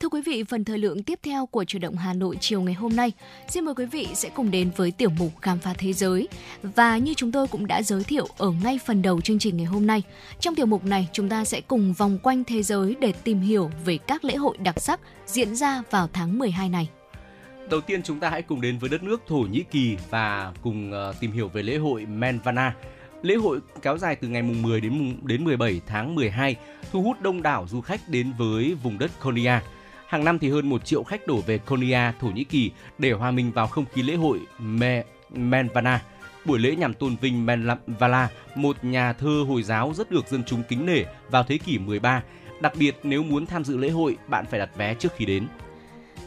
[0.00, 2.74] Thưa quý vị, phần thời lượng tiếp theo của chủ động Hà Nội chiều ngày
[2.74, 3.12] hôm nay,
[3.48, 6.28] xin mời quý vị sẽ cùng đến với tiểu mục Khám phá thế giới.
[6.62, 9.66] Và như chúng tôi cũng đã giới thiệu ở ngay phần đầu chương trình ngày
[9.66, 10.02] hôm nay,
[10.40, 13.70] trong tiểu mục này chúng ta sẽ cùng vòng quanh thế giới để tìm hiểu
[13.84, 16.88] về các lễ hội đặc sắc diễn ra vào tháng 12 này.
[17.70, 20.92] Đầu tiên chúng ta hãy cùng đến với đất nước Thổ Nhĩ Kỳ và cùng
[20.92, 22.74] ờ, tìm hiểu về lễ hội Menvana.
[23.22, 26.56] Lễ hội kéo dài từ ngày mùng 10 đến mùng, đến 17 tháng 12,
[26.92, 29.62] thu hút đông đảo du khách đến với vùng đất Konya.
[30.14, 33.30] Hàng năm thì hơn 1 triệu khách đổ về Konya, Thổ Nhĩ Kỳ để hòa
[33.30, 36.02] mình vào không khí lễ hội Me, Menvana.
[36.44, 40.62] Buổi lễ nhằm tôn vinh Menvala, một nhà thơ Hồi giáo rất được dân chúng
[40.68, 42.22] kính nể vào thế kỷ 13.
[42.60, 45.46] Đặc biệt nếu muốn tham dự lễ hội, bạn phải đặt vé trước khi đến.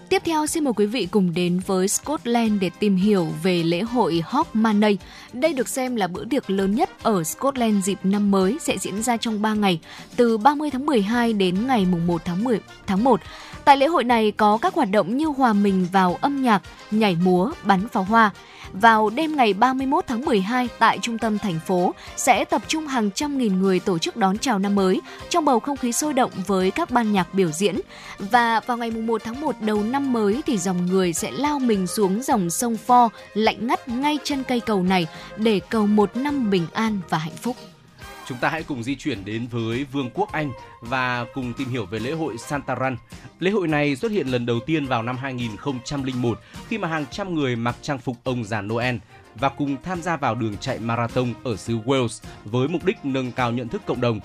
[0.10, 3.82] Tiếp theo xin mời quý vị cùng đến với Scotland để tìm hiểu về lễ
[3.82, 4.98] hội Hogmanay.
[5.34, 9.04] Đây được xem là bữa tiệc lớn nhất ở Scotland dịp năm mới sẽ diễn
[9.04, 9.80] ra trong 3 ngày,
[10.16, 13.22] từ 30 tháng 12 đến ngày mùng 1 tháng 10 tháng 1.
[13.66, 17.16] Tại lễ hội này có các hoạt động như hòa mình vào âm nhạc, nhảy
[17.16, 18.32] múa, bắn pháo hoa.
[18.74, 23.12] Vào đêm ngày 31 tháng 12 tại trung tâm thành phố, sẽ tập trung hàng
[23.12, 26.32] trăm nghìn người tổ chức đón chào năm mới, trong bầu không khí sôi động
[26.48, 27.80] với các ban nhạc biểu diễn.
[28.20, 31.88] Và vào ngày 1 tháng 1 đầu năm mới thì dòng người sẽ lao mình
[31.88, 35.08] xuống dòng sông Pho, lạnh ngắt ngay chân cây cầu này
[35.38, 37.56] để cầu một năm bình an và hạnh phúc.
[38.28, 40.52] Chúng ta hãy cùng di chuyển đến với Vương quốc Anh
[40.82, 42.98] và cùng tìm hiểu về lễ hội Santaran.
[43.40, 47.36] Lễ hội này xuất hiện lần đầu tiên vào năm 2001 khi mà hàng trăm
[47.36, 48.96] người mặc trang phục ông già Noel
[49.36, 53.32] và cùng tham gia vào đường chạy marathon ở xứ Wales với mục đích nâng
[53.32, 54.20] cao nhận thức cộng đồng.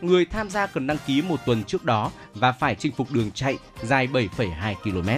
[0.00, 3.30] Người tham gia cần đăng ký một tuần trước đó và phải chinh phục đường
[3.30, 5.08] chạy dài 7,2 km.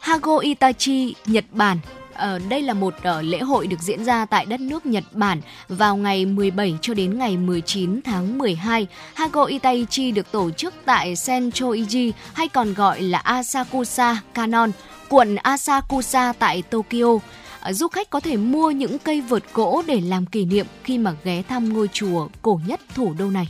[0.00, 1.78] Hago Itachi, Nhật Bản
[2.18, 5.40] Ờ, đây là một ờ, lễ hội được diễn ra tại đất nước Nhật Bản
[5.68, 8.86] vào ngày 17 cho đến ngày 19 tháng 12.
[9.14, 14.70] Hago Itaichi được tổ chức tại Senchoiji hay còn gọi là Asakusa Canon,
[15.08, 17.18] quận Asakusa tại Tokyo.
[17.60, 20.98] Ờ, du khách có thể mua những cây vượt gỗ để làm kỷ niệm khi
[20.98, 23.48] mà ghé thăm ngôi chùa cổ nhất thủ đô này.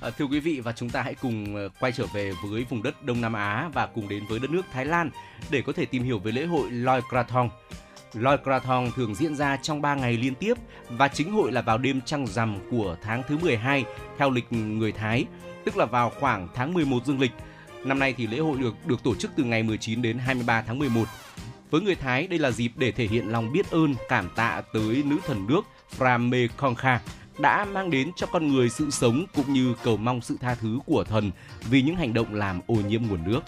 [0.00, 2.82] À, thưa quý vị và chúng ta hãy cùng ờ, quay trở về với vùng
[2.82, 5.10] đất Đông Nam Á và cùng đến với đất nước Thái Lan
[5.50, 7.50] để có thể tìm hiểu về lễ hội Loi Krathong.
[8.14, 10.54] Loi Krathong thường diễn ra trong 3 ngày liên tiếp
[10.88, 13.84] và chính hội là vào đêm trăng rằm của tháng thứ 12
[14.18, 15.24] theo lịch người Thái,
[15.64, 17.32] tức là vào khoảng tháng 11 dương lịch.
[17.84, 20.78] Năm nay thì lễ hội được được tổ chức từ ngày 19 đến 23 tháng
[20.78, 21.04] 11.
[21.70, 25.02] Với người Thái, đây là dịp để thể hiện lòng biết ơn, cảm tạ tới
[25.06, 25.60] nữ thần nước
[25.98, 26.98] Framekongkha,
[27.38, 30.78] đã mang đến cho con người sự sống cũng như cầu mong sự tha thứ
[30.86, 31.30] của thần
[31.70, 33.40] vì những hành động làm ô nhiễm nguồn nước.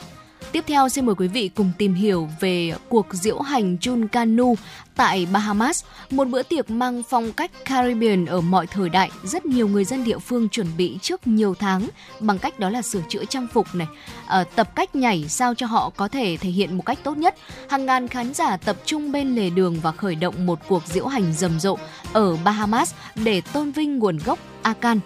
[0.53, 4.55] Tiếp theo xin mời quý vị cùng tìm hiểu về cuộc diễu hành Jun Canu
[4.97, 9.11] tại Bahamas, một bữa tiệc mang phong cách Caribbean ở mọi thời đại.
[9.25, 11.89] Rất nhiều người dân địa phương chuẩn bị trước nhiều tháng
[12.21, 13.87] bằng cách đó là sửa chữa trang phục này,
[14.27, 17.35] à, tập cách nhảy sao cho họ có thể thể hiện một cách tốt nhất.
[17.69, 21.07] Hàng ngàn khán giả tập trung bên lề đường và khởi động một cuộc diễu
[21.07, 21.79] hành rầm rộ
[22.13, 25.01] ở Bahamas để tôn vinh nguồn gốc Akan.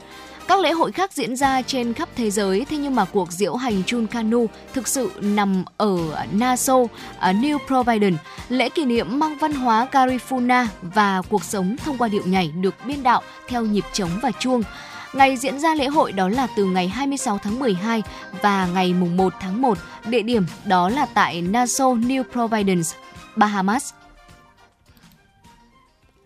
[0.49, 3.55] Các lễ hội khác diễn ra trên khắp thế giới, thế nhưng mà cuộc diễu
[3.57, 5.99] hành Chun Kanu thực sự nằm ở
[6.33, 8.23] Nassau, ở New Providence.
[8.49, 12.75] Lễ kỷ niệm mang văn hóa Garifuna và cuộc sống thông qua điệu nhảy được
[12.87, 14.63] biên đạo theo nhịp trống và chuông.
[15.13, 18.03] Ngày diễn ra lễ hội đó là từ ngày 26 tháng 12
[18.43, 19.79] và ngày mùng 1 tháng 1.
[20.07, 22.89] Địa điểm đó là tại Nassau, New Providence,
[23.37, 23.93] Bahamas.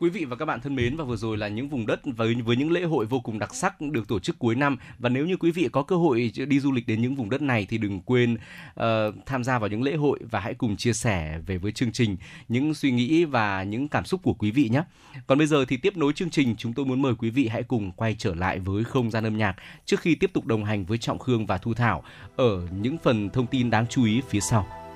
[0.01, 2.34] Quý vị và các bạn thân mến và vừa rồi là những vùng đất với
[2.34, 5.26] với những lễ hội vô cùng đặc sắc được tổ chức cuối năm và nếu
[5.26, 7.78] như quý vị có cơ hội đi du lịch đến những vùng đất này thì
[7.78, 8.84] đừng quên uh,
[9.26, 12.16] tham gia vào những lễ hội và hãy cùng chia sẻ về với chương trình
[12.49, 14.82] những suy nghĩ và những cảm xúc của quý vị nhé.
[15.26, 17.62] Còn bây giờ thì tiếp nối chương trình chúng tôi muốn mời quý vị hãy
[17.62, 20.84] cùng quay trở lại với không gian âm nhạc trước khi tiếp tục đồng hành
[20.84, 22.03] với Trọng Khương và Thu Thảo
[22.36, 24.88] ở những phần thông tin đáng chú ý phía sau.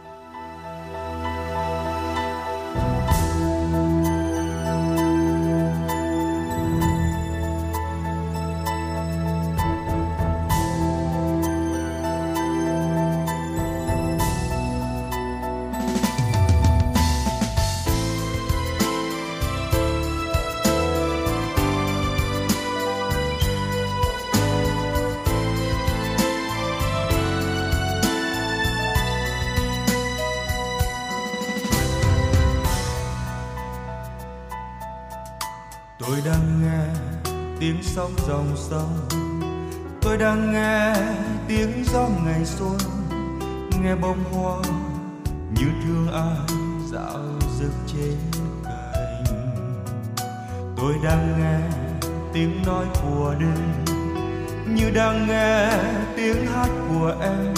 [54.83, 55.71] Như đang nghe
[56.17, 57.55] tiếng hát của em.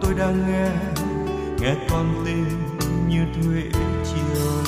[0.00, 0.70] Tôi đang nghe
[1.60, 2.46] nghe con tim
[3.08, 3.62] như thuế
[4.04, 4.67] chiều.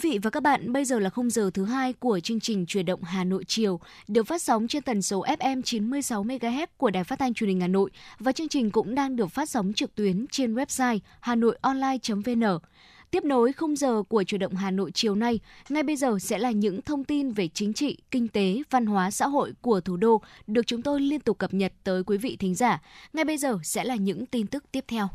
[0.00, 2.86] Vị và các bạn, bây giờ là khung giờ thứ hai của chương trình Truyền
[2.86, 7.04] động Hà Nội chiều, được phát sóng trên tần số FM 96 MHz của Đài
[7.04, 9.94] Phát thanh Truyền hình Hà Nội và chương trình cũng đang được phát sóng trực
[9.94, 12.58] tuyến trên website hanoionline.vn.
[13.10, 16.38] Tiếp nối khung giờ của Truyền động Hà Nội chiều nay, ngay bây giờ sẽ
[16.38, 19.96] là những thông tin về chính trị, kinh tế, văn hóa xã hội của thủ
[19.96, 22.82] đô được chúng tôi liên tục cập nhật tới quý vị thính giả.
[23.12, 25.08] Ngay bây giờ sẽ là những tin tức tiếp theo.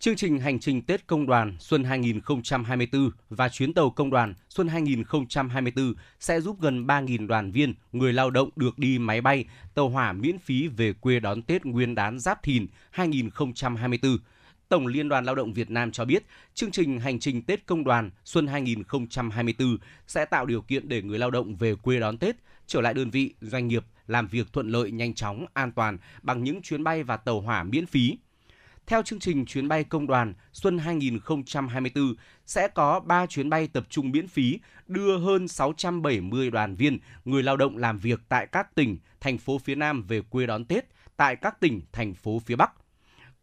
[0.00, 4.68] Chương trình hành trình Tết Công đoàn Xuân 2024 và chuyến tàu Công đoàn Xuân
[4.68, 9.44] 2024 sẽ giúp gần 3.000 đoàn viên, người lao động được đi máy bay,
[9.74, 14.18] tàu hỏa miễn phí về quê đón Tết Nguyên đán Giáp Thìn 2024.
[14.68, 16.24] Tổng Liên đoàn Lao động Việt Nam cho biết,
[16.54, 21.18] chương trình hành trình Tết Công đoàn Xuân 2024 sẽ tạo điều kiện để người
[21.18, 22.36] lao động về quê đón Tết,
[22.66, 26.44] trở lại đơn vị, doanh nghiệp, làm việc thuận lợi, nhanh chóng, an toàn bằng
[26.44, 28.18] những chuyến bay và tàu hỏa miễn phí.
[28.90, 32.14] Theo chương trình chuyến bay công đoàn Xuân 2024
[32.46, 37.42] sẽ có 3 chuyến bay tập trung miễn phí đưa hơn 670 đoàn viên, người
[37.42, 40.84] lao động làm việc tại các tỉnh, thành phố phía Nam về quê đón Tết
[41.16, 42.72] tại các tỉnh, thành phố phía Bắc.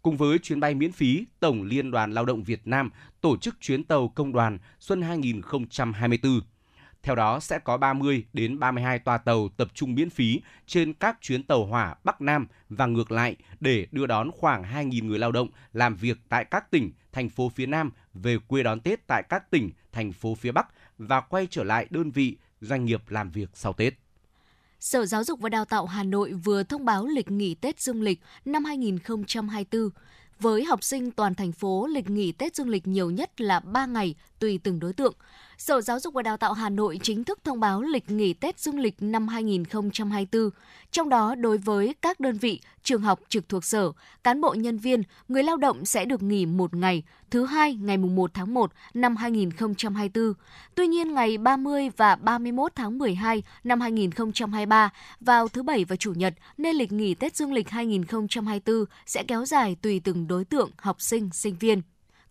[0.01, 2.89] Cùng với chuyến bay miễn phí, Tổng Liên đoàn Lao động Việt Nam
[3.21, 6.41] tổ chức chuyến tàu công đoàn Xuân 2024.
[7.07, 11.17] Theo đó sẽ có 30 đến 32 toa tàu tập trung miễn phí trên các
[11.21, 15.31] chuyến tàu hỏa Bắc Nam và ngược lại để đưa đón khoảng 2.000 người lao
[15.31, 19.23] động làm việc tại các tỉnh, thành phố phía Nam về quê đón Tết tại
[19.29, 23.31] các tỉnh, thành phố phía Bắc và quay trở lại đơn vị doanh nghiệp làm
[23.31, 23.93] việc sau Tết.
[24.79, 28.01] Sở Giáo dục và Đào tạo Hà Nội vừa thông báo lịch nghỉ Tết dương
[28.01, 29.89] lịch năm 2024.
[30.39, 33.85] Với học sinh toàn thành phố, lịch nghỉ Tết dương lịch nhiều nhất là 3
[33.85, 35.13] ngày tùy từng đối tượng.
[35.57, 38.59] Sở Giáo dục và Đào tạo Hà Nội chính thức thông báo lịch nghỉ Tết
[38.59, 40.49] dương lịch năm 2024.
[40.91, 43.91] Trong đó, đối với các đơn vị, trường học trực thuộc sở,
[44.23, 47.97] cán bộ nhân viên, người lao động sẽ được nghỉ một ngày, thứ hai ngày
[47.97, 50.33] 1 tháng 1 năm 2024.
[50.75, 54.89] Tuy nhiên, ngày 30 và 31 tháng 12 năm 2023
[55.19, 59.45] vào thứ Bảy và Chủ nhật nên lịch nghỉ Tết dương lịch 2024 sẽ kéo
[59.45, 61.81] dài tùy từng đối tượng học sinh, sinh viên.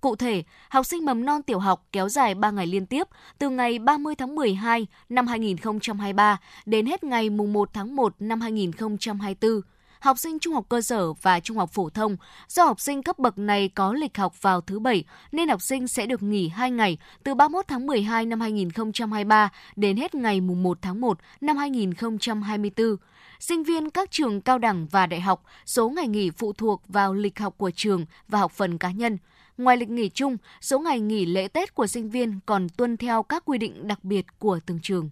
[0.06, 3.06] Cụ thể, học sinh mầm non tiểu học kéo dài 3 ngày liên tiếp
[3.38, 9.60] từ ngày 30 tháng 12 năm 2023 đến hết ngày 1 tháng 1 năm 2024
[10.00, 12.16] học sinh trung học cơ sở và trung học phổ thông.
[12.48, 15.88] Do học sinh cấp bậc này có lịch học vào thứ Bảy, nên học sinh
[15.88, 20.78] sẽ được nghỉ 2 ngày từ 31 tháng 12 năm 2023 đến hết ngày 1
[20.82, 22.96] tháng 1 năm 2024.
[23.40, 27.14] Sinh viên các trường cao đẳng và đại học, số ngày nghỉ phụ thuộc vào
[27.14, 29.18] lịch học của trường và học phần cá nhân.
[29.58, 33.22] Ngoài lịch nghỉ chung, số ngày nghỉ lễ Tết của sinh viên còn tuân theo
[33.22, 35.10] các quy định đặc biệt của từng trường.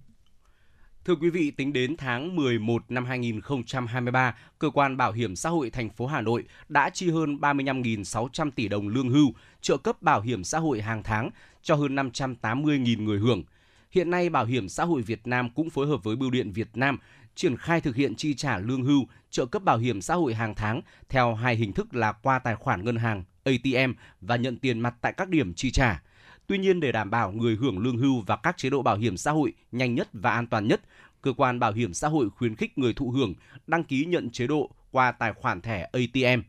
[1.05, 5.70] Thưa quý vị, tính đến tháng 11 năm 2023, cơ quan bảo hiểm xã hội
[5.70, 10.20] thành phố Hà Nội đã chi hơn 35.600 tỷ đồng lương hưu, trợ cấp bảo
[10.20, 11.30] hiểm xã hội hàng tháng
[11.62, 13.42] cho hơn 580.000 người hưởng.
[13.90, 16.68] Hiện nay, Bảo hiểm xã hội Việt Nam cũng phối hợp với Bưu điện Việt
[16.74, 16.99] Nam
[17.34, 20.55] triển khai thực hiện chi trả lương hưu, trợ cấp bảo hiểm xã hội hàng
[20.55, 24.80] tháng theo hai hình thức là qua tài khoản ngân hàng ATM và nhận tiền
[24.80, 26.03] mặt tại các điểm chi trả.
[26.47, 29.16] Tuy nhiên để đảm bảo người hưởng lương hưu và các chế độ bảo hiểm
[29.16, 30.80] xã hội nhanh nhất và an toàn nhất,
[31.22, 33.34] cơ quan bảo hiểm xã hội khuyến khích người thụ hưởng
[33.66, 36.40] đăng ký nhận chế độ qua tài khoản thẻ ATM.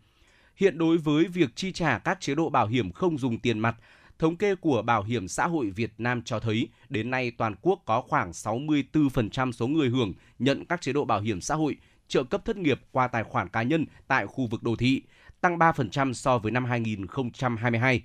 [0.56, 3.76] Hiện đối với việc chi trả các chế độ bảo hiểm không dùng tiền mặt,
[4.20, 7.82] thống kê của Bảo hiểm xã hội Việt Nam cho thấy đến nay toàn quốc
[7.86, 11.78] có khoảng 64% số người hưởng nhận các chế độ bảo hiểm xã hội,
[12.08, 15.02] trợ cấp thất nghiệp qua tài khoản cá nhân tại khu vực đô thị,
[15.46, 18.04] tăng 3% so với năm 2022.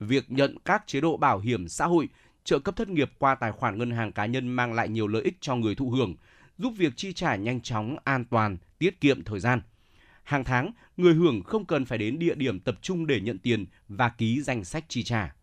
[0.00, 2.08] Việc nhận các chế độ bảo hiểm xã hội,
[2.44, 5.22] trợ cấp thất nghiệp qua tài khoản ngân hàng cá nhân mang lại nhiều lợi
[5.22, 6.14] ích cho người thụ hưởng,
[6.58, 9.60] giúp việc chi trả nhanh chóng, an toàn, tiết kiệm thời gian.
[10.22, 13.66] Hàng tháng, người hưởng không cần phải đến địa điểm tập trung để nhận tiền
[13.88, 15.34] và ký danh sách chi trả.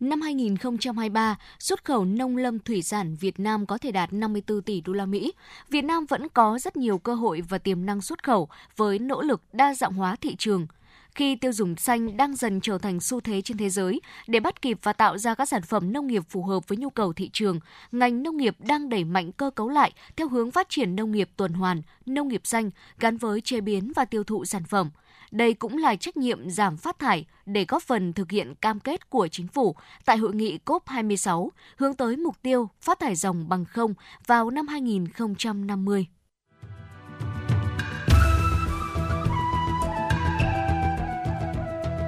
[0.00, 4.80] Năm 2023, xuất khẩu nông lâm thủy sản Việt Nam có thể đạt 54 tỷ
[4.80, 5.32] đô la Mỹ.
[5.70, 9.22] Việt Nam vẫn có rất nhiều cơ hội và tiềm năng xuất khẩu với nỗ
[9.22, 10.66] lực đa dạng hóa thị trường–
[11.14, 14.62] khi tiêu dùng xanh đang dần trở thành xu thế trên thế giới để bắt
[14.62, 17.30] kịp và tạo ra các sản phẩm nông nghiệp phù hợp với nhu cầu thị
[17.32, 17.60] trường,
[17.92, 21.30] ngành nông nghiệp đang đẩy mạnh cơ cấu lại theo hướng phát triển nông nghiệp
[21.36, 24.90] tuần hoàn, nông nghiệp xanh gắn với chế biến và tiêu thụ sản phẩm.
[25.30, 29.10] Đây cũng là trách nhiệm giảm phát thải để góp phần thực hiện cam kết
[29.10, 33.64] của chính phủ tại hội nghị COP26 hướng tới mục tiêu phát thải ròng bằng
[33.64, 33.94] không
[34.26, 36.06] vào năm 2050.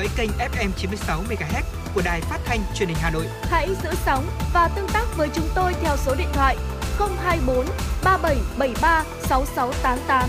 [0.00, 1.62] Dõi kênh FM 96 MHz
[1.94, 3.26] của đài phát thanh truyền hình Hà Nội.
[3.42, 6.56] Hãy giữ sóng và tương tác với chúng tôi theo số điện thoại
[6.98, 7.66] 024
[8.04, 10.28] 3773 6688.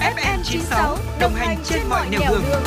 [0.00, 2.42] FM 96 đồng hành trên mọi nẻo đường.
[2.50, 2.62] đường.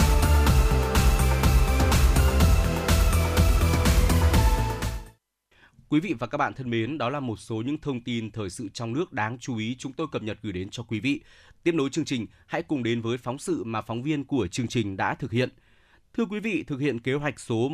[5.89, 8.49] Quý vị và các bạn thân mến, đó là một số những thông tin thời
[8.49, 11.21] sự trong nước đáng chú ý chúng tôi cập nhật gửi đến cho quý vị.
[11.63, 14.67] Tiếp nối chương trình, hãy cùng đến với phóng sự mà phóng viên của chương
[14.67, 15.49] trình đã thực hiện.
[16.13, 17.69] Thưa quý vị, thực hiện kế hoạch số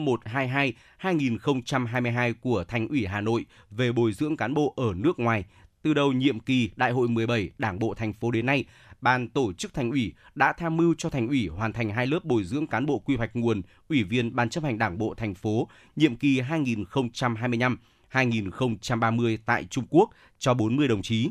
[1.02, 5.46] 122-2022 của Thành ủy Hà Nội về bồi dưỡng cán bộ ở nước ngoài,
[5.82, 8.66] từ đầu nhiệm kỳ Đại hội 17 Đảng bộ thành phố đến nay,
[9.02, 12.20] Ban tổ chức Thành ủy đã tham mưu cho Thành ủy hoàn thành hai lớp
[12.24, 15.36] bồi dưỡng cán bộ quy hoạch nguồn, Ủy viên Ban chấp hành Đảng bộ thành
[15.36, 16.42] phố nhiệm kỳ
[18.12, 20.10] 2025-2030 tại Trung Quốc
[20.40, 21.30] cho 40 đồng chí.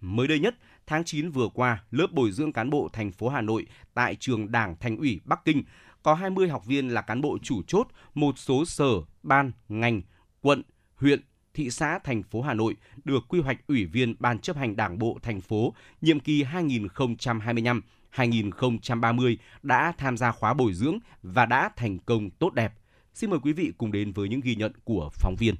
[0.00, 0.54] Mới đây nhất,
[0.86, 4.52] tháng 9 vừa qua, lớp bồi dưỡng cán bộ thành phố Hà Nội tại trường
[4.52, 5.62] Đảng Thành ủy Bắc Kinh
[6.04, 8.90] có 20 học viên là cán bộ chủ chốt một số sở,
[9.22, 10.02] ban, ngành,
[10.40, 10.62] quận,
[10.94, 11.20] huyện,
[11.54, 14.98] thị xã thành phố Hà Nội được quy hoạch ủy viên Ban chấp hành Đảng
[14.98, 21.98] bộ thành phố nhiệm kỳ 2025-2030 đã tham gia khóa bồi dưỡng và đã thành
[21.98, 22.74] công tốt đẹp.
[23.14, 25.54] Xin mời quý vị cùng đến với những ghi nhận của phóng viên.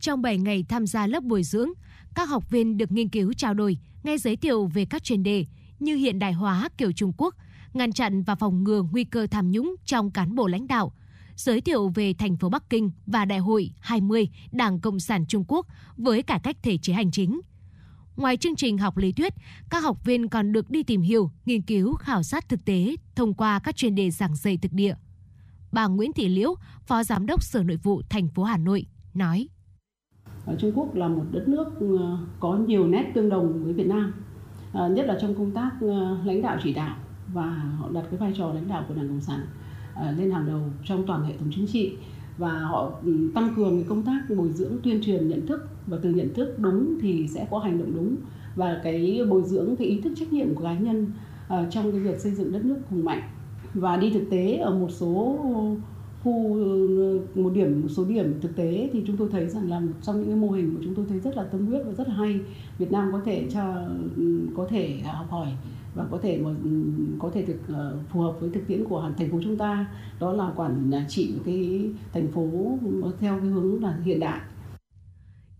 [0.00, 1.68] Trong 7 ngày tham gia lớp bồi dưỡng,
[2.14, 5.44] các học viên được nghiên cứu trao đổi, nghe giới thiệu về các chuyên đề
[5.78, 7.34] như hiện đại hóa kiểu Trung Quốc,
[7.74, 10.92] ngăn chặn và phòng ngừa nguy cơ tham nhũng trong cán bộ lãnh đạo,
[11.36, 15.44] giới thiệu về thành phố Bắc Kinh và Đại hội 20 Đảng Cộng sản Trung
[15.48, 15.66] Quốc
[15.96, 17.40] với cải cách thể chế hành chính.
[18.16, 19.34] Ngoài chương trình học lý thuyết,
[19.70, 23.34] các học viên còn được đi tìm hiểu, nghiên cứu, khảo sát thực tế thông
[23.34, 24.94] qua các chuyên đề giảng dạy thực địa.
[25.72, 26.54] Bà Nguyễn Thị Liễu,
[26.86, 29.48] Phó Giám đốc Sở Nội vụ thành phố Hà Nội, nói.
[30.46, 33.86] Ờ, Trung Quốc là một đất nước ờ, có nhiều nét tương đồng với Việt
[33.86, 34.14] Nam,
[34.72, 35.70] ờ, nhất là trong công tác
[36.24, 36.96] lãnh đạo chỉ đạo
[37.32, 37.46] và
[37.78, 39.40] họ đặt cái vai trò lãnh đạo của Đảng Cộng sản
[39.94, 41.92] ờ, lên hàng đầu trong toàn hệ thống chính trị.
[42.38, 46.10] Và họ ừ, tăng cường công tác bồi dưỡng tuyên truyền nhận thức, và từ
[46.10, 48.16] nhận thức đúng thì sẽ có hành động đúng.
[48.56, 51.06] Và cái bồi dưỡng cái ý thức trách nhiệm của cá nhân
[51.48, 53.22] ờ, trong cái việc xây dựng đất nước hùng mạnh.
[53.74, 55.38] Và đi thực tế ở một số
[56.24, 59.80] khu ờ, một điểm, một số điểm thực tế thì chúng tôi thấy rằng là
[59.80, 61.92] một trong những cái mô hình mà chúng tôi thấy rất là tâm huyết và
[61.92, 62.40] rất là hay,
[62.78, 63.74] Việt Nam có thể cho
[64.16, 65.46] ừ, có thể học hỏi
[65.94, 66.70] và có thể mà ừ,
[67.18, 69.86] có thể được ờ, phù hợp với thực tiễn của thành phố chúng ta
[70.20, 72.78] đó là quản à, trị cái thành phố
[73.20, 74.40] theo cái hướng là hiện đại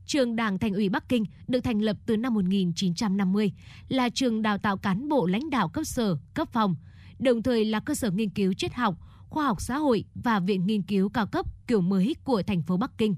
[0.07, 3.53] Trường Đảng Thành ủy Bắc Kinh được thành lập từ năm 1950,
[3.89, 6.77] là trường đào tạo cán bộ lãnh đạo cấp sở, cấp phòng,
[7.19, 8.95] đồng thời là cơ sở nghiên cứu triết học,
[9.29, 12.77] khoa học xã hội và viện nghiên cứu cao cấp kiểu mới của thành phố
[12.77, 13.17] Bắc Kinh.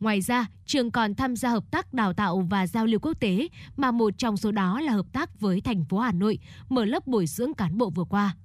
[0.00, 3.48] Ngoài ra, trường còn tham gia hợp tác đào tạo và giao lưu quốc tế,
[3.76, 6.38] mà một trong số đó là hợp tác với thành phố Hà Nội,
[6.68, 8.36] mở lớp bồi dưỡng cán bộ vừa qua.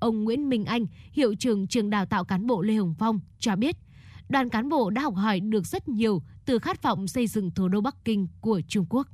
[0.00, 3.56] Ông Nguyễn Minh Anh, hiệu trưởng trường đào tạo cán bộ Lê Hồng Phong, cho
[3.56, 3.76] biết,
[4.28, 7.68] đoàn cán bộ đã học hỏi được rất nhiều từ khát vọng xây dựng thủ
[7.68, 9.06] đô Bắc Kinh của Trung Quốc.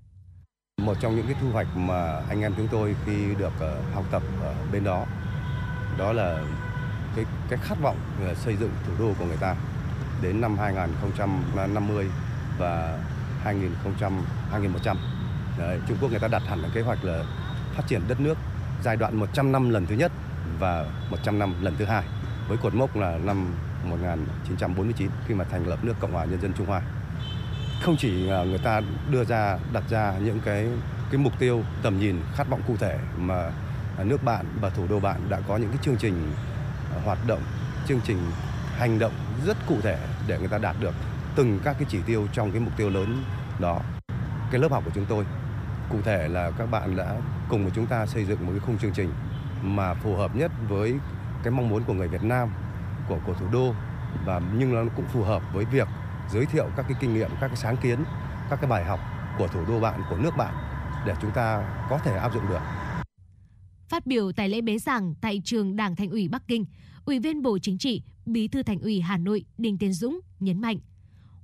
[0.83, 4.05] Một trong những cái thu hoạch mà anh em chúng tôi khi được ờ, học
[4.11, 5.07] tập ở bên đó,
[5.99, 6.45] đó là
[7.17, 9.57] cái cái khát vọng ờ, xây dựng thủ đô của người ta
[10.23, 12.07] đến năm 2050
[12.59, 12.99] và
[13.43, 13.71] 2000
[14.51, 14.97] 2100.
[15.59, 17.25] Đấy, Trung Quốc người ta đặt hẳn là kế hoạch là
[17.75, 18.39] phát triển đất nước
[18.83, 20.13] giai đoạn 100 năm lần thứ nhất
[20.59, 22.05] và 100 năm lần thứ hai
[22.49, 26.53] với cột mốc là năm 1949 khi mà thành lập nước Cộng hòa Nhân dân
[26.53, 26.83] Trung Hoa.
[27.83, 28.81] Không chỉ à, người ta
[29.11, 30.69] đưa ra đặt ra những cái
[31.11, 33.51] cái mục tiêu tầm nhìn khát vọng cụ thể mà
[34.05, 36.33] nước bạn và thủ đô bạn đã có những cái chương trình
[37.05, 37.43] hoạt động,
[37.89, 38.19] chương trình
[38.81, 39.13] hành động
[39.47, 40.95] rất cụ thể để người ta đạt được
[41.37, 43.23] từng các cái chỉ tiêu trong cái mục tiêu lớn
[43.59, 43.81] đó.
[44.51, 45.25] Cái lớp học của chúng tôi
[45.91, 47.17] cụ thể là các bạn đã
[47.49, 49.13] cùng với chúng ta xây dựng một cái khung chương trình
[49.63, 50.95] mà phù hợp nhất với
[51.43, 52.49] cái mong muốn của người Việt Nam
[53.09, 53.75] của của thủ đô
[54.25, 55.89] và nhưng nó cũng phù hợp với việc
[56.31, 58.05] giới thiệu các cái kinh nghiệm, các cái sáng kiến,
[58.51, 59.01] các cái bài học
[59.39, 60.55] của thủ đô bạn, của nước bạn
[61.07, 62.61] để chúng ta có thể áp dụng được.
[63.89, 66.65] Phát biểu tại lễ bế giảng tại trường Đảng Thành ủy Bắc Kinh,
[67.11, 70.61] Ủy viên Bộ Chính trị, Bí thư Thành ủy Hà Nội Đinh Tiến Dũng nhấn
[70.61, 70.79] mạnh,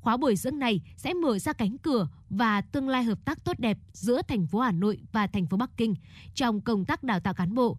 [0.00, 3.58] khóa bồi dưỡng này sẽ mở ra cánh cửa và tương lai hợp tác tốt
[3.58, 5.94] đẹp giữa thành phố Hà Nội và thành phố Bắc Kinh
[6.34, 7.78] trong công tác đào tạo cán bộ.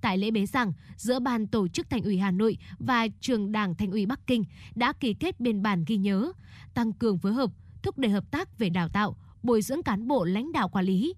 [0.00, 3.74] Tại lễ bế giảng, giữa ban tổ chức Thành ủy Hà Nội và trường Đảng
[3.74, 4.44] Thành ủy Bắc Kinh
[4.74, 6.32] đã ký kết biên bản ghi nhớ,
[6.74, 7.50] tăng cường phối hợp,
[7.82, 11.14] thúc đẩy hợp tác về đào tạo, bồi dưỡng cán bộ lãnh đạo quản lý,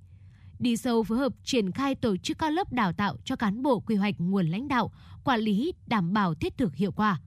[0.58, 3.80] đi sâu phối hợp triển khai tổ chức các lớp đào tạo cho cán bộ
[3.80, 4.90] quy hoạch nguồn lãnh đạo,
[5.24, 7.20] quản lý đảm bảo thiết thực hiệu quả.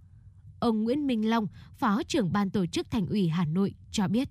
[0.60, 1.48] Ông Nguyễn Minh Long,
[1.78, 4.30] Phó trưởng ban tổ chức Thành ủy Hà Nội cho biết.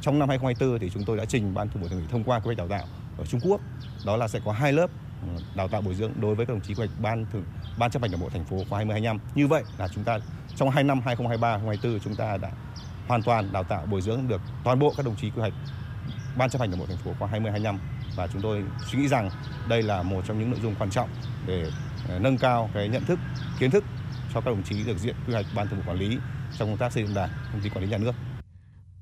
[0.00, 2.38] Trong năm 2024 thì chúng tôi đã trình ban thường vụ Thành ủy thông qua
[2.38, 2.86] quy hoạch đào tạo
[3.18, 3.60] ở Trung Quốc.
[4.06, 4.90] Đó là sẽ có hai lớp
[5.22, 7.44] ừ, đào tạo bồi dưỡng đối với các đồng chí quy hoạch ban thường
[7.78, 9.18] ban chấp hành đảng bộ thành phố khóa 2025.
[9.34, 10.18] Như vậy là chúng ta
[10.56, 12.50] trong 2 năm 2023 2024 chúng ta đã
[13.06, 15.52] hoàn toàn đào tạo bồi dưỡng được toàn bộ các đồng chí quy hoạch
[16.36, 17.78] ban chấp hành đảng bộ thành phố khóa 2025
[18.16, 19.30] và chúng tôi suy nghĩ rằng
[19.68, 21.08] đây là một trong những nội dung quan trọng
[21.46, 21.70] để
[22.08, 23.18] ờ, nâng cao cái nhận thức,
[23.58, 23.84] kiến thức
[24.34, 26.18] cho các đồng chí được diện quy hoạch ban thường vụ quản lý
[26.58, 28.12] trong công tác xây dựng đảng, công ty quản lý nhà nước.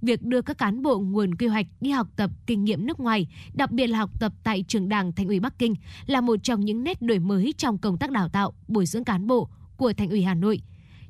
[0.02, 3.26] Việc đưa các cán bộ nguồn quy hoạch đi học tập kinh nghiệm nước ngoài,
[3.54, 5.74] đặc biệt là học tập tại trường Đảng Thành ủy Bắc Kinh
[6.06, 9.26] là một trong những nét đổi mới trong công tác đào tạo, bồi dưỡng cán
[9.26, 10.62] bộ của Thành ủy Hà Nội.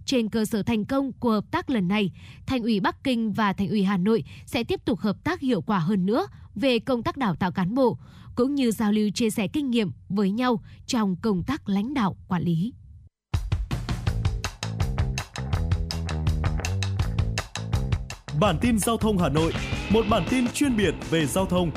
[0.04, 2.10] Trên cơ sở thành công của hợp tác lần này,
[2.46, 5.62] Thành ủy Bắc Kinh và Thành ủy Hà Nội sẽ tiếp tục hợp tác hiệu
[5.62, 7.98] quả hơn nữa về công tác đào tạo cán bộ,
[8.34, 12.16] cũng như giao lưu chia sẻ kinh nghiệm với nhau trong công tác lãnh đạo
[12.28, 12.72] quản lý.
[18.40, 19.52] Bản tin giao thông Hà Nội,
[19.90, 21.70] một bản tin chuyên biệt về giao thông.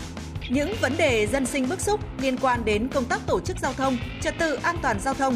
[0.49, 3.73] Những vấn đề dân sinh bức xúc liên quan đến công tác tổ chức giao
[3.73, 5.35] thông, trật tự an toàn giao thông,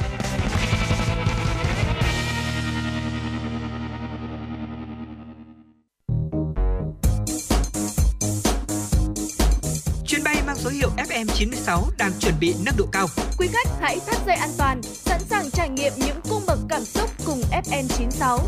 [11.11, 13.07] FM96 đang chuẩn bị nâng độ cao.
[13.37, 16.81] Quý khách hãy thắt dây an toàn, sẵn sàng trải nghiệm những cung bậc cảm
[16.81, 18.39] xúc cùng FN96.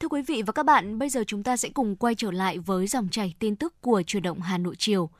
[0.00, 2.58] Thưa quý vị và các bạn, bây giờ chúng ta sẽ cùng quay trở lại
[2.58, 5.10] với dòng chảy tin tức của truyền động Hà Nội chiều.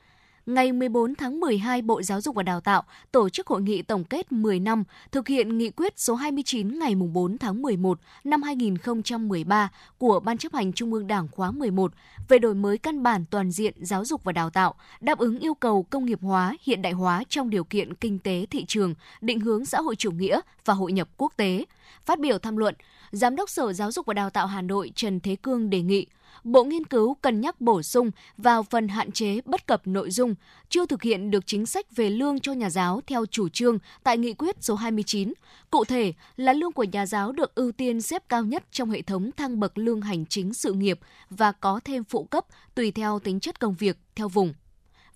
[0.47, 2.82] Ngày 14 tháng 12, Bộ Giáo dục và Đào tạo
[3.12, 6.94] tổ chức hội nghị tổng kết 10 năm thực hiện nghị quyết số 29 ngày
[6.94, 11.93] 4 tháng 11 năm 2013 của Ban chấp hành Trung ương Đảng khóa 11
[12.28, 15.55] về đổi mới căn bản toàn diện giáo dục và đào tạo, đáp ứng yêu
[15.55, 19.40] cầu công nghiệp hóa, hiện đại hóa trong điều kiện kinh tế thị trường, định
[19.40, 21.64] hướng xã hội chủ nghĩa và hội nhập quốc tế.
[22.06, 22.74] Phát biểu tham luận,
[23.12, 26.06] Giám đốc Sở Giáo dục và Đào tạo Hà Nội Trần Thế Cương đề nghị
[26.44, 30.35] Bộ Nghiên cứu cân nhắc bổ sung vào phần hạn chế bất cập nội dung,
[30.69, 34.19] chưa thực hiện được chính sách về lương cho nhà giáo theo chủ trương tại
[34.19, 35.32] nghị quyết số 29.
[35.70, 39.02] Cụ thể là lương của nhà giáo được ưu tiên xếp cao nhất trong hệ
[39.02, 40.98] thống thang bậc lương hành chính sự nghiệp
[41.31, 42.44] và có thêm phụ cấp
[42.74, 44.55] tùy theo tính chất công việc theo vùng.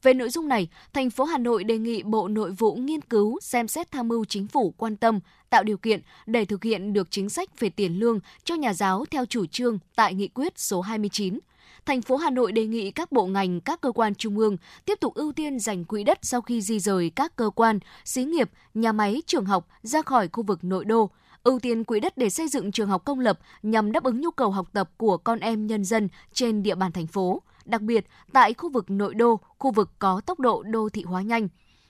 [0.06, 3.38] Về nội dung này, thành phố Hà Nội đề nghị Bộ Nội vụ nghiên cứu
[3.42, 5.20] xem xét tham mưu chính phủ quan tâm,
[5.50, 9.04] tạo điều kiện để thực hiện được chính sách về tiền lương cho nhà giáo
[9.10, 11.38] theo chủ trương tại nghị quyết số 29.
[11.86, 14.98] Thành phố Hà Nội đề nghị các bộ ngành, các cơ quan trung ương tiếp
[15.00, 18.50] tục ưu tiên dành quỹ đất sau khi di rời các cơ quan, xí nghiệp,
[18.74, 21.10] nhà máy, trường học ra khỏi khu vực nội đô,
[21.46, 24.30] ưu tiên quỹ đất để xây dựng trường học công lập nhằm đáp ứng nhu
[24.30, 28.06] cầu học tập của con em nhân dân trên địa bàn thành phố đặc biệt
[28.32, 31.48] tại khu vực nội đô, khu vực có tốc độ đô thị hóa nhanh.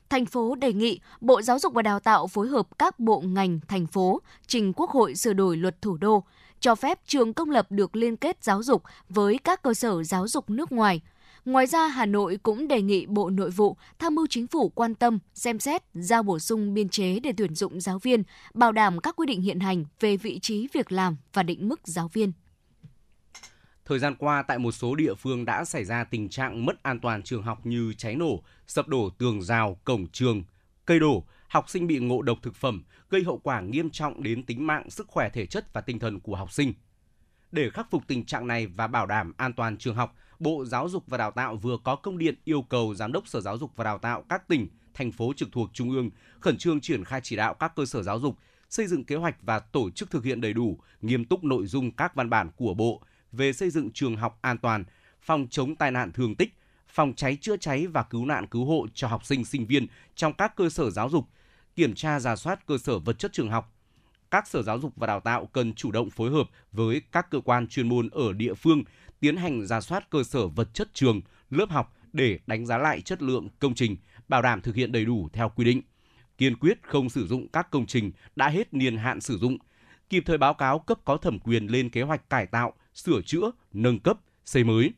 [0.08, 3.60] Thành phố đề nghị Bộ Giáo dục và Đào tạo phối hợp các bộ ngành
[3.68, 6.24] thành phố trình Quốc hội sửa đổi luật thủ đô,
[6.60, 10.28] cho phép trường công lập được liên kết giáo dục với các cơ sở giáo
[10.28, 11.00] dục nước ngoài.
[11.46, 14.94] Ngoài ra, Hà Nội cũng đề nghị Bộ Nội vụ tham mưu chính phủ quan
[14.94, 18.22] tâm, xem xét, giao bổ sung biên chế để tuyển dụng giáo viên,
[18.54, 21.80] bảo đảm các quy định hiện hành về vị trí việc làm và định mức
[21.84, 22.32] giáo viên.
[23.84, 27.00] Thời gian qua, tại một số địa phương đã xảy ra tình trạng mất an
[27.00, 30.42] toàn trường học như cháy nổ, sập đổ tường rào, cổng trường,
[30.84, 34.46] cây đổ, học sinh bị ngộ độc thực phẩm, gây hậu quả nghiêm trọng đến
[34.46, 36.72] tính mạng, sức khỏe thể chất và tinh thần của học sinh.
[37.52, 40.88] Để khắc phục tình trạng này và bảo đảm an toàn trường học, Bộ Giáo
[40.88, 43.70] dục và Đào tạo vừa có công điện yêu cầu Giám đốc Sở Giáo dục
[43.76, 46.10] và Đào tạo các tỉnh, thành phố trực thuộc trung ương
[46.40, 48.36] khẩn trương triển khai chỉ đạo các cơ sở giáo dục
[48.70, 51.90] xây dựng kế hoạch và tổ chức thực hiện đầy đủ, nghiêm túc nội dung
[51.90, 53.02] các văn bản của Bộ
[53.32, 54.84] về xây dựng trường học an toàn,
[55.20, 56.54] phòng chống tai nạn thương tích,
[56.88, 60.32] phòng cháy chữa cháy và cứu nạn cứu hộ cho học sinh sinh viên trong
[60.32, 61.24] các cơ sở giáo dục,
[61.76, 63.72] kiểm tra giả soát cơ sở vật chất trường học.
[64.30, 67.40] Các sở giáo dục và đào tạo cần chủ động phối hợp với các cơ
[67.40, 68.82] quan chuyên môn ở địa phương
[69.26, 71.20] tiến hành ra soát cơ sở vật chất trường,
[71.50, 73.96] lớp học để đánh giá lại chất lượng công trình,
[74.28, 75.82] bảo đảm thực hiện đầy đủ theo quy định.
[76.38, 79.58] Kiên quyết không sử dụng các công trình đã hết niên hạn sử dụng,
[80.08, 83.50] kịp thời báo cáo cấp có thẩm quyền lên kế hoạch cải tạo, sửa chữa,
[83.72, 84.92] nâng cấp, xây mới.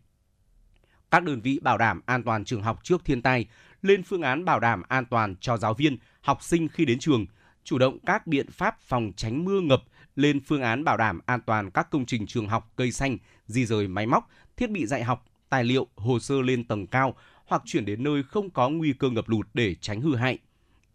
[1.10, 3.46] Các đơn vị bảo đảm an toàn trường học trước thiên tai,
[3.82, 7.26] lên phương án bảo đảm an toàn cho giáo viên, học sinh khi đến trường,
[7.64, 9.82] chủ động các biện pháp phòng tránh mưa ngập,
[10.18, 13.66] lên phương án bảo đảm an toàn các công trình trường học, cây xanh, di
[13.66, 17.14] rời máy móc, thiết bị dạy học, tài liệu, hồ sơ lên tầng cao
[17.46, 20.38] hoặc chuyển đến nơi không có nguy cơ ngập lụt để tránh hư hại.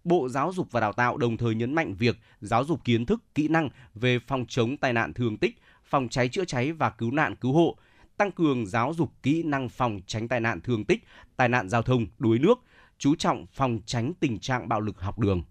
[0.03, 3.23] Bộ Giáo dục và Đào tạo đồng thời nhấn mạnh việc giáo dục kiến thức,
[3.35, 7.11] kỹ năng về phòng chống tai nạn thương tích, phòng cháy chữa cháy và cứu
[7.11, 7.77] nạn cứu hộ,
[8.17, 11.03] tăng cường giáo dục kỹ năng phòng tránh tai nạn thương tích,
[11.35, 12.59] tai nạn giao thông, đuối nước,
[12.97, 15.43] chú trọng phòng tránh tình trạng bạo lực học đường.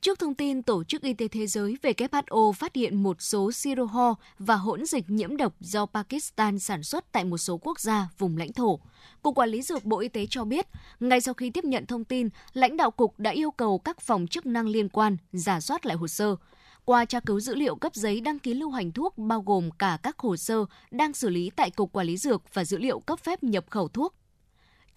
[0.00, 3.84] Trước thông tin Tổ chức Y tế Thế giới WHO phát hiện một số siro
[3.84, 8.08] ho và hỗn dịch nhiễm độc do Pakistan sản xuất tại một số quốc gia,
[8.18, 8.80] vùng lãnh thổ,
[9.22, 10.66] Cục Quản lý Dược Bộ Y tế cho biết,
[11.00, 14.26] ngay sau khi tiếp nhận thông tin, lãnh đạo Cục đã yêu cầu các phòng
[14.26, 16.36] chức năng liên quan giả soát lại hồ sơ.
[16.84, 19.98] Qua tra cứu dữ liệu cấp giấy đăng ký lưu hành thuốc bao gồm cả
[20.02, 23.18] các hồ sơ đang xử lý tại Cục Quản lý Dược và dữ liệu cấp
[23.20, 24.14] phép nhập khẩu thuốc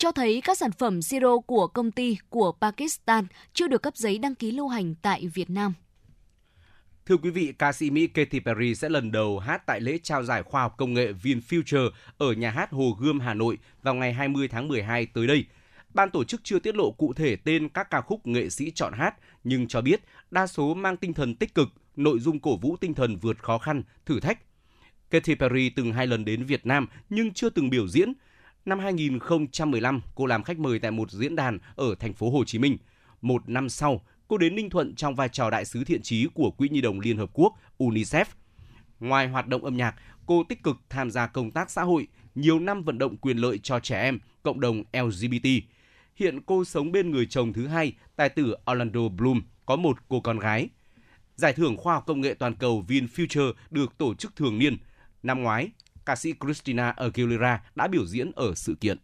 [0.01, 4.17] cho thấy các sản phẩm siro của công ty của Pakistan chưa được cấp giấy
[4.17, 5.73] đăng ký lưu hành tại Việt Nam.
[7.05, 10.23] Thưa quý vị, ca sĩ Mỹ Katy Perry sẽ lần đầu hát tại lễ trao
[10.23, 14.13] giải khoa học công nghệ VinFuture ở nhà hát Hồ Gươm, Hà Nội vào ngày
[14.13, 15.45] 20 tháng 12 tới đây.
[15.93, 18.93] Ban tổ chức chưa tiết lộ cụ thể tên các ca khúc nghệ sĩ chọn
[18.93, 20.01] hát, nhưng cho biết
[20.31, 23.57] đa số mang tinh thần tích cực, nội dung cổ vũ tinh thần vượt khó
[23.57, 24.39] khăn, thử thách.
[25.11, 28.13] Katy Perry từng hai lần đến Việt Nam nhưng chưa từng biểu diễn.
[28.65, 32.59] Năm 2015, cô làm khách mời tại một diễn đàn ở thành phố Hồ Chí
[32.59, 32.77] Minh.
[33.21, 36.51] Một năm sau, cô đến Ninh Thuận trong vai trò đại sứ thiện trí của
[36.51, 38.25] Quỹ Nhi đồng Liên Hợp Quốc UNICEF.
[38.99, 42.59] Ngoài hoạt động âm nhạc, cô tích cực tham gia công tác xã hội, nhiều
[42.59, 45.47] năm vận động quyền lợi cho trẻ em, cộng đồng LGBT.
[46.15, 50.21] Hiện cô sống bên người chồng thứ hai, tài tử Orlando Bloom, có một cô
[50.21, 50.69] con gái.
[51.35, 54.77] Giải thưởng khoa học công nghệ toàn cầu VinFuture được tổ chức thường niên.
[55.23, 55.69] Năm ngoái,
[56.05, 58.97] ca sĩ Christina Aguilera đã biểu diễn ở sự kiện.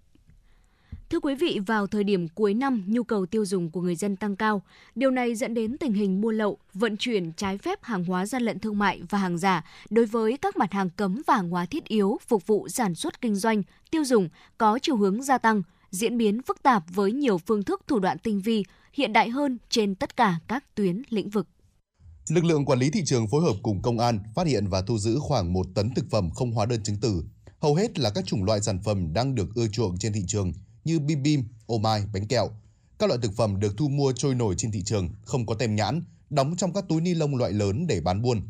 [1.09, 4.15] Thưa quý vị, vào thời điểm cuối năm, nhu cầu tiêu dùng của người dân
[4.15, 4.61] tăng cao.
[4.95, 8.43] Điều này dẫn đến tình hình mua lậu, vận chuyển trái phép hàng hóa gian
[8.43, 11.65] lận thương mại và hàng giả đối với các mặt hàng cấm và hàng hóa
[11.65, 15.63] thiết yếu phục vụ sản xuất kinh doanh, tiêu dùng có chiều hướng gia tăng,
[15.91, 18.63] diễn biến phức tạp với nhiều phương thức thủ đoạn tinh vi,
[18.93, 21.47] hiện đại hơn trên tất cả các tuyến lĩnh vực.
[22.29, 24.97] Lực lượng quản lý thị trường phối hợp cùng công an phát hiện và thu
[24.97, 27.23] giữ khoảng 1 tấn thực phẩm không hóa đơn chứng từ.
[27.59, 30.53] Hầu hết là các chủng loại sản phẩm đang được ưa chuộng trên thị trường
[30.83, 32.49] như bim bim, ô mai, bánh kẹo.
[32.99, 35.75] Các loại thực phẩm được thu mua trôi nổi trên thị trường, không có tem
[35.75, 38.41] nhãn, đóng trong các túi ni lông loại lớn để bán buôn.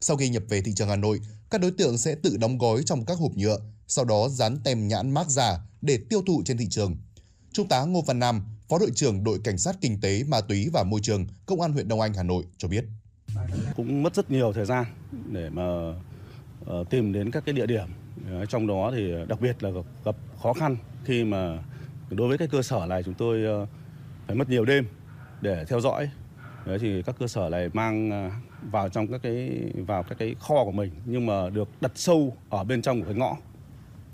[0.00, 1.20] Sau khi nhập về thị trường Hà Nội,
[1.50, 4.88] các đối tượng sẽ tự đóng gói trong các hộp nhựa, sau đó dán tem
[4.88, 6.96] nhãn mác giả để tiêu thụ trên thị trường.
[7.52, 10.68] Trung tá Ngô Văn Nam, Phó đội trưởng đội Cảnh sát Kinh tế, Ma túy
[10.72, 12.84] và Môi trường, Công an huyện Đông Anh, Hà Nội cho biết.
[13.76, 14.84] Cũng mất rất nhiều thời gian
[15.32, 15.62] để mà
[16.66, 17.86] ờ, tìm đến các cái địa điểm.
[18.48, 21.58] Trong đó thì đặc biệt là gặp, gặp khó khăn khi mà
[22.10, 23.66] đối với cái cơ sở này chúng tôi ờ,
[24.26, 24.86] phải mất nhiều đêm
[25.40, 26.10] để theo dõi.
[26.66, 28.30] Đấy thì các cơ sở này mang ờ,
[28.70, 32.36] vào trong các cái vào các cái kho của mình nhưng mà được đặt sâu
[32.50, 33.36] ở bên trong của cái ngõ.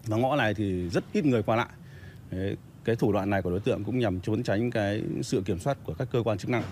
[0.07, 1.69] Và ngõ này thì rất ít người qua lại.
[2.31, 5.59] Đấy, cái thủ đoạn này của đối tượng cũng nhằm trốn tránh cái sự kiểm
[5.59, 6.63] soát của các cơ quan chức năng.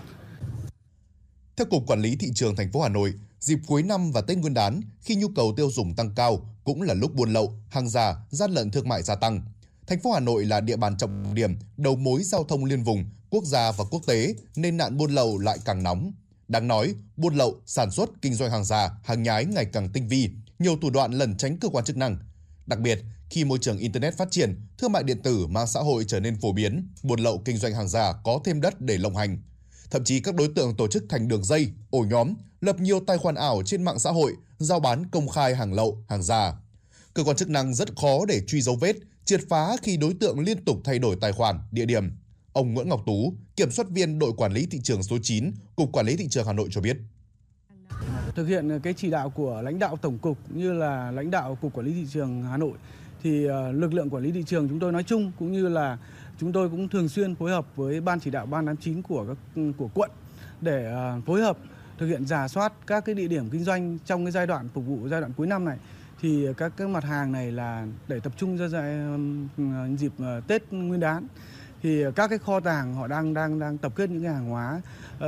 [1.59, 4.37] Theo Cục Quản lý Thị trường thành phố Hà Nội, dịp cuối năm và Tết
[4.37, 7.89] Nguyên đán, khi nhu cầu tiêu dùng tăng cao, cũng là lúc buôn lậu, hàng
[7.89, 9.41] giả, gian lận thương mại gia tăng.
[9.87, 13.05] Thành phố Hà Nội là địa bàn trọng điểm, đầu mối giao thông liên vùng,
[13.29, 16.11] quốc gia và quốc tế, nên nạn buôn lậu lại càng nóng.
[16.47, 20.07] Đáng nói, buôn lậu, sản xuất, kinh doanh hàng giả, hàng nhái ngày càng tinh
[20.07, 20.29] vi,
[20.59, 22.17] nhiều thủ đoạn lẩn tránh cơ quan chức năng.
[22.65, 22.99] Đặc biệt,
[23.29, 26.39] khi môi trường Internet phát triển, thương mại điện tử, mạng xã hội trở nên
[26.41, 29.41] phổ biến, buôn lậu kinh doanh hàng giả có thêm đất để lộng hành.
[29.91, 33.17] Thậm chí các đối tượng tổ chức thành đường dây, ổ nhóm, lập nhiều tài
[33.17, 36.53] khoản ảo trên mạng xã hội, giao bán công khai hàng lậu, hàng giả.
[37.13, 38.95] Cơ quan chức năng rất khó để truy dấu vết,
[39.25, 42.11] triệt phá khi đối tượng liên tục thay đổi tài khoản, địa điểm.
[42.53, 45.91] Ông Nguyễn Ngọc Tú, kiểm soát viên đội quản lý thị trường số 9, Cục
[45.91, 46.97] Quản lý Thị trường Hà Nội cho biết.
[48.35, 51.73] Thực hiện cái chỉ đạo của lãnh đạo Tổng cục như là lãnh đạo Cục
[51.73, 52.73] Quản lý Thị trường Hà Nội
[53.23, 55.97] thì ờ, lực lượng quản lý thị trường chúng tôi nói chung cũng như là
[56.39, 59.61] chúng tôi cũng thường xuyên phối hợp với ban chỉ đạo ban 89 của các
[59.77, 60.11] của quận
[60.61, 61.57] để à, phối hợp
[61.97, 64.85] thực hiện giả soát các cái địa điểm kinh doanh trong cái giai đoạn phục
[64.85, 65.77] vụ giai đoạn cuối năm này.
[66.21, 68.97] Thì các cái mặt hàng này là để tập trung ra giai,
[69.97, 71.27] dịp ờ, Tết Nguyên đán.
[71.83, 74.81] Thì các cái kho tàng họ đang đang đang tập kết những cái hàng hóa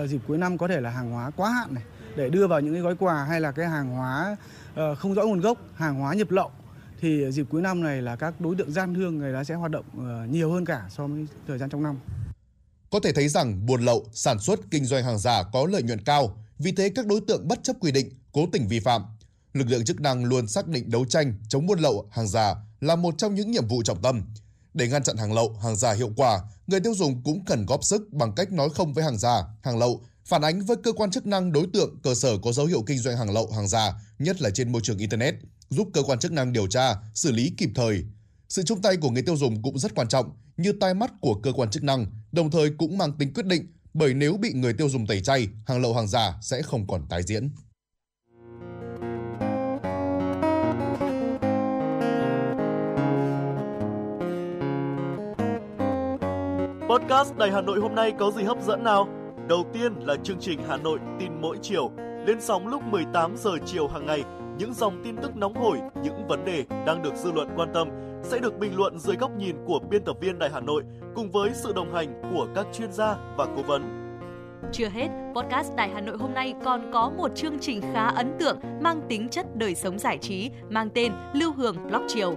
[0.04, 1.84] uh, dịp cuối năm có thể là hàng hóa quá hạn này
[2.16, 4.38] để đưa vào những cái gói quà hay là cái hàng hóa
[4.74, 6.52] uh, không rõ nguồn gốc, hàng hóa nhập lậu
[7.02, 9.72] thì dịp cuối năm này là các đối tượng gian thương người ta sẽ hoạt
[9.72, 12.00] động ờ, nhiều hơn cả so với thời gian trong năm.
[12.90, 16.04] Có thể thấy rằng buôn lậu, sản xuất, kinh doanh hàng giả có lợi nhuận
[16.04, 19.04] cao, vì thế các đối tượng bất chấp quy định, cố tình vi phạm.
[19.54, 22.96] Lực lượng chức năng luôn xác định đấu tranh chống buôn lậu, hàng giả là
[22.96, 24.22] một trong những nhiệm vụ trọng tâm.
[24.74, 27.84] Để ngăn chặn hàng lậu, hàng giả hiệu quả, người tiêu dùng cũng cần góp
[27.84, 31.12] sức bằng cách nói không với hàng giả, hàng lậu, phản ánh với cơ quan
[31.12, 33.94] chức năng đối tượng cơ sở có dấu hiệu kinh doanh hàng lậu, hàng giả,
[34.20, 35.36] nhất là trên môi trường internet,
[35.72, 38.04] giúp cơ quan chức năng điều tra, xử lý kịp thời.
[38.50, 41.34] Sự chung tay của người tiêu dùng cũng rất quan trọng, như tai mắt của
[41.44, 44.74] cơ quan chức năng, đồng thời cũng mang tính quyết định, bởi nếu bị người
[44.74, 47.50] tiêu dùng tẩy chay, hàng lậu hàng giả sẽ không còn tái diễn.
[56.90, 59.08] Podcast Đài Hà Nội hôm nay có gì hấp dẫn nào?
[59.50, 61.92] Đầu tiên là chương trình Hà Nội tin mỗi chiều,
[62.28, 64.24] lên sóng lúc 18 giờ chiều hàng ngày.
[64.58, 67.90] Những dòng tin tức nóng hổi, những vấn đề đang được dư luận quan tâm
[68.24, 70.84] sẽ được bình luận dưới góc nhìn của biên tập viên Đài Hà Nội
[71.16, 74.02] cùng với sự đồng hành của các chuyên gia và cố vấn.
[74.72, 78.34] Chưa hết, podcast Đài Hà Nội hôm nay còn có một chương trình khá ấn
[78.40, 82.36] tượng mang tính chất đời sống giải trí mang tên Lưu Hương Blog Chiều.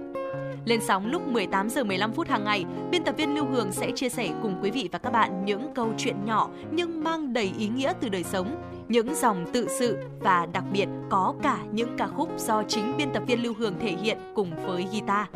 [0.65, 3.91] Lên sóng lúc 18 giờ 15 phút hàng ngày, biên tập viên Lưu Hương sẽ
[3.95, 7.51] chia sẻ cùng quý vị và các bạn những câu chuyện nhỏ nhưng mang đầy
[7.57, 8.55] ý nghĩa từ đời sống,
[8.89, 13.13] những dòng tự sự và đặc biệt có cả những ca khúc do chính biên
[13.13, 15.27] tập viên Lưu Hương thể hiện cùng với guitar.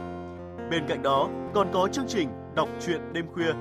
[0.71, 3.53] Bên cạnh đó, còn có chương trình Đọc truyện đêm khuya.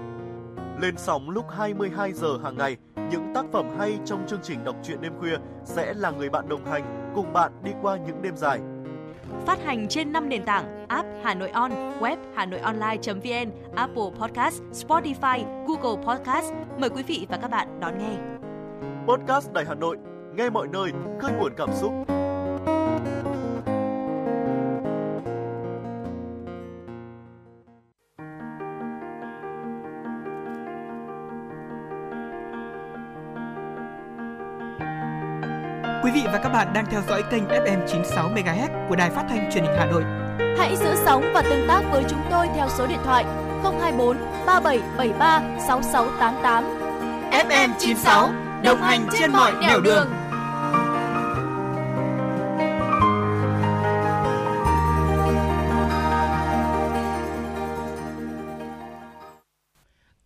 [0.81, 2.77] Lên sóng lúc 22 giờ hàng ngày,
[3.11, 6.49] những tác phẩm hay trong chương trình Đọc truyện đêm khuya sẽ là người bạn
[6.49, 8.61] đồng hành cùng bạn đi qua những đêm dài.
[9.47, 14.11] Phát hành trên 5 nền tảng app Hà Nội On, web Hà Nội Online.vn, Apple
[14.21, 16.53] Podcast, Spotify, Google Podcast.
[16.79, 18.38] Mời quý vị và các bạn đón nghe.
[19.09, 19.97] Podcast Đài Hà Nội,
[20.35, 20.91] nghe mọi nơi,
[21.21, 21.93] khơi nguồn cảm xúc.
[36.05, 39.25] Quý vị và các bạn đang theo dõi kênh FM 96 MHz của Đài Phát
[39.29, 40.03] thanh Truyền hình Hà Nội.
[40.59, 43.25] Hãy giữ sóng và tương tác với chúng tôi theo số điện thoại
[43.63, 44.17] 024
[44.47, 46.65] 3773 6688.
[47.31, 50.07] FM 96 đồng hành trên mọi nẻo đường.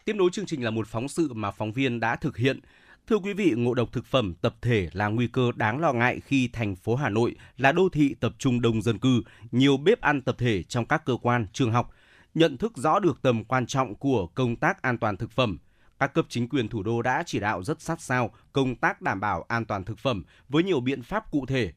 [0.04, 2.60] Tiếp nối chương trình là một phóng sự mà phóng viên đã thực hiện.
[3.06, 6.20] Thưa quý vị, ngộ độc thực phẩm tập thể là nguy cơ đáng lo ngại
[6.26, 9.22] khi thành phố Hà Nội là đô thị tập trung đông dân cư,
[9.52, 11.90] nhiều bếp ăn tập thể trong các cơ quan, trường học.
[12.34, 15.58] Nhận thức rõ được tầm quan trọng của công tác an toàn thực phẩm,
[16.02, 19.20] các cấp chính quyền thủ đô đã chỉ đạo rất sát sao công tác đảm
[19.20, 21.72] bảo an toàn thực phẩm với nhiều biện pháp cụ thể.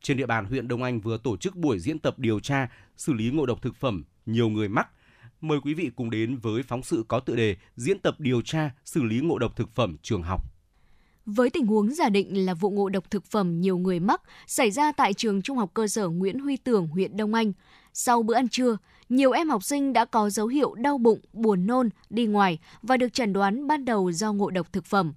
[0.00, 3.12] Trên địa bàn huyện Đông Anh vừa tổ chức buổi diễn tập điều tra xử
[3.12, 4.88] lý ngộ độc thực phẩm, nhiều người mắc.
[5.40, 8.70] Mời quý vị cùng đến với phóng sự có tựa đề Diễn tập điều tra
[8.84, 10.42] xử lý ngộ độc thực phẩm trường học.
[11.26, 14.70] Với tình huống giả định là vụ ngộ độc thực phẩm nhiều người mắc xảy
[14.70, 17.52] ra tại trường Trung học cơ sở Nguyễn Huy Tưởng, huyện Đông Anh.
[17.92, 18.76] Sau bữa ăn trưa,
[19.12, 22.96] nhiều em học sinh đã có dấu hiệu đau bụng, buồn nôn, đi ngoài và
[22.96, 25.12] được chẩn đoán ban đầu do ngộ độc thực phẩm.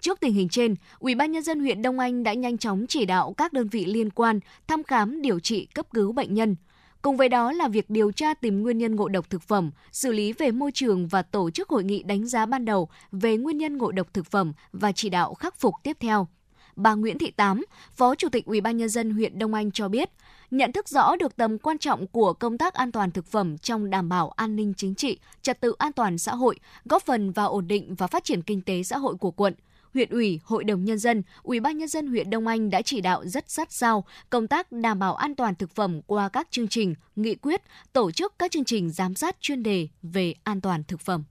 [0.00, 3.04] Trước tình hình trên, Ủy ban nhân dân huyện Đông Anh đã nhanh chóng chỉ
[3.04, 6.56] đạo các đơn vị liên quan thăm khám điều trị cấp cứu bệnh nhân.
[7.02, 10.12] Cùng với đó là việc điều tra tìm nguyên nhân ngộ độc thực phẩm, xử
[10.12, 13.58] lý về môi trường và tổ chức hội nghị đánh giá ban đầu về nguyên
[13.58, 16.28] nhân ngộ độc thực phẩm và chỉ đạo khắc phục tiếp theo.
[16.76, 17.64] Bà Nguyễn Thị Tám,
[17.96, 20.10] Phó Chủ tịch Ủy ban nhân dân huyện Đông Anh cho biết,
[20.50, 23.90] nhận thức rõ được tầm quan trọng của công tác an toàn thực phẩm trong
[23.90, 27.48] đảm bảo an ninh chính trị, trật tự an toàn xã hội, góp phần vào
[27.48, 29.54] ổn định và phát triển kinh tế xã hội của quận.
[29.94, 33.00] Huyện ủy, hội đồng nhân dân, ủy ban nhân dân huyện Đông Anh đã chỉ
[33.00, 36.68] đạo rất sát sao công tác đảm bảo an toàn thực phẩm qua các chương
[36.68, 37.62] trình, nghị quyết,
[37.92, 41.24] tổ chức các chương trình giám sát chuyên đề về an toàn thực phẩm.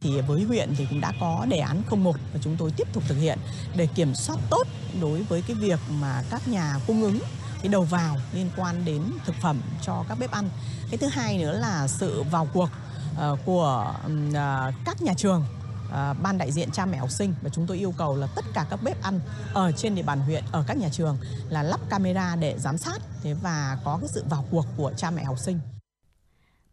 [0.00, 3.02] Thì với huyện thì cũng đã có đề án 01 và chúng tôi tiếp tục
[3.08, 3.38] thực hiện
[3.76, 4.66] để kiểm soát tốt
[5.00, 7.18] đối với cái việc mà các nhà cung ứng
[7.64, 10.48] cái đầu vào liên quan đến thực phẩm cho các bếp ăn.
[10.90, 12.68] Cái thứ hai nữa là sự vào cuộc
[13.12, 15.44] uh, của uh, các nhà trường
[15.88, 18.44] uh, ban đại diện cha mẹ học sinh và chúng tôi yêu cầu là tất
[18.54, 19.20] cả các bếp ăn
[19.54, 21.18] ở trên địa bàn huyện ở các nhà trường
[21.48, 25.10] là lắp camera để giám sát thế và có cái sự vào cuộc của cha
[25.10, 25.73] mẹ học sinh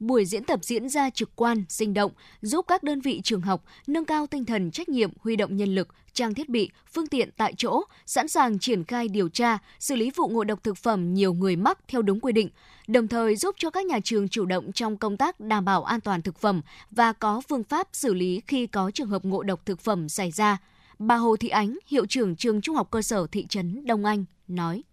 [0.01, 2.11] buổi diễn tập diễn ra trực quan, sinh động,
[2.41, 5.75] giúp các đơn vị trường học nâng cao tinh thần trách nhiệm, huy động nhân
[5.75, 9.95] lực, trang thiết bị, phương tiện tại chỗ, sẵn sàng triển khai điều tra, xử
[9.95, 12.49] lý vụ ngộ độc thực phẩm nhiều người mắc theo đúng quy định,
[12.87, 16.01] đồng thời giúp cho các nhà trường chủ động trong công tác đảm bảo an
[16.01, 16.61] toàn thực phẩm
[16.91, 20.31] và có phương pháp xử lý khi có trường hợp ngộ độc thực phẩm xảy
[20.31, 20.57] ra.
[20.99, 24.25] Bà Hồ Thị Ánh, hiệu trưởng trường Trung học cơ sở thị trấn Đông Anh
[24.47, 24.83] nói.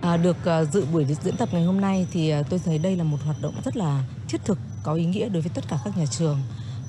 [0.00, 2.96] À, được uh, dự buổi diễn tập ngày hôm nay thì uh, tôi thấy đây
[2.96, 5.78] là một hoạt động rất là thiết thực, có ý nghĩa đối với tất cả
[5.84, 6.38] các nhà trường,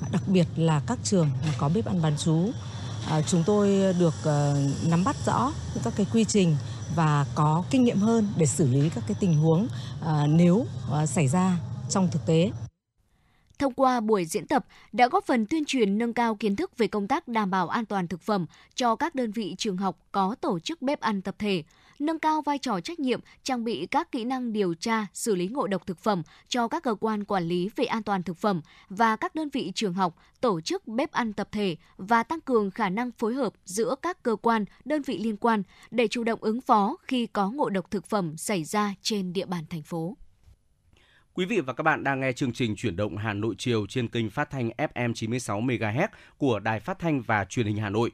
[0.02, 2.50] à, đặc biệt là các trường mà có bếp ăn bán chú.
[3.08, 5.52] À, chúng tôi được uh, nắm bắt rõ
[5.84, 6.56] các cái quy trình
[6.94, 9.66] và có kinh nghiệm hơn để xử lý các cái tình huống
[10.00, 10.66] uh, nếu
[11.02, 11.58] uh, xảy ra
[11.88, 12.50] trong thực tế.
[13.60, 16.86] Thông qua buổi diễn tập đã góp phần tuyên truyền nâng cao kiến thức về
[16.86, 20.34] công tác đảm bảo an toàn thực phẩm cho các đơn vị trường học có
[20.40, 21.62] tổ chức bếp ăn tập thể,
[21.98, 25.46] nâng cao vai trò trách nhiệm, trang bị các kỹ năng điều tra, xử lý
[25.46, 28.60] ngộ độc thực phẩm cho các cơ quan quản lý về an toàn thực phẩm
[28.88, 32.70] và các đơn vị trường học tổ chức bếp ăn tập thể và tăng cường
[32.70, 36.42] khả năng phối hợp giữa các cơ quan, đơn vị liên quan để chủ động
[36.42, 40.16] ứng phó khi có ngộ độc thực phẩm xảy ra trên địa bàn thành phố.
[41.34, 44.08] Quý vị và các bạn đang nghe chương trình chuyển động Hà Nội chiều trên
[44.08, 46.08] kênh phát thanh FM 96 MHz
[46.38, 48.10] của Đài Phát thanh và Truyền hình Hà Nội.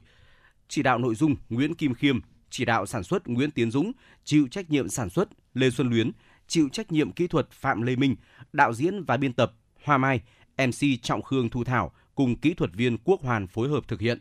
[0.67, 2.19] Chỉ đạo nội dung Nguyễn Kim Khiêm,
[2.49, 3.91] chỉ đạo sản xuất Nguyễn Tiến Dũng,
[4.23, 6.11] chịu trách nhiệm sản xuất Lê Xuân Luyến,
[6.47, 8.15] chịu trách nhiệm kỹ thuật Phạm Lê Minh,
[8.53, 9.53] đạo diễn và biên tập
[9.83, 10.21] Hoa Mai,
[10.57, 14.19] MC Trọng Khương Thu Thảo cùng kỹ thuật viên Quốc Hoàn phối hợp thực hiện.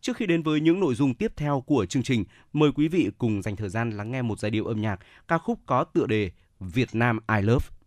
[0.00, 3.10] Trước khi đến với những nội dung tiếp theo của chương trình, mời quý vị
[3.18, 6.06] cùng dành thời gian lắng nghe một giai điệu âm nhạc ca khúc có tựa
[6.06, 7.77] đề Việt Nam I Love.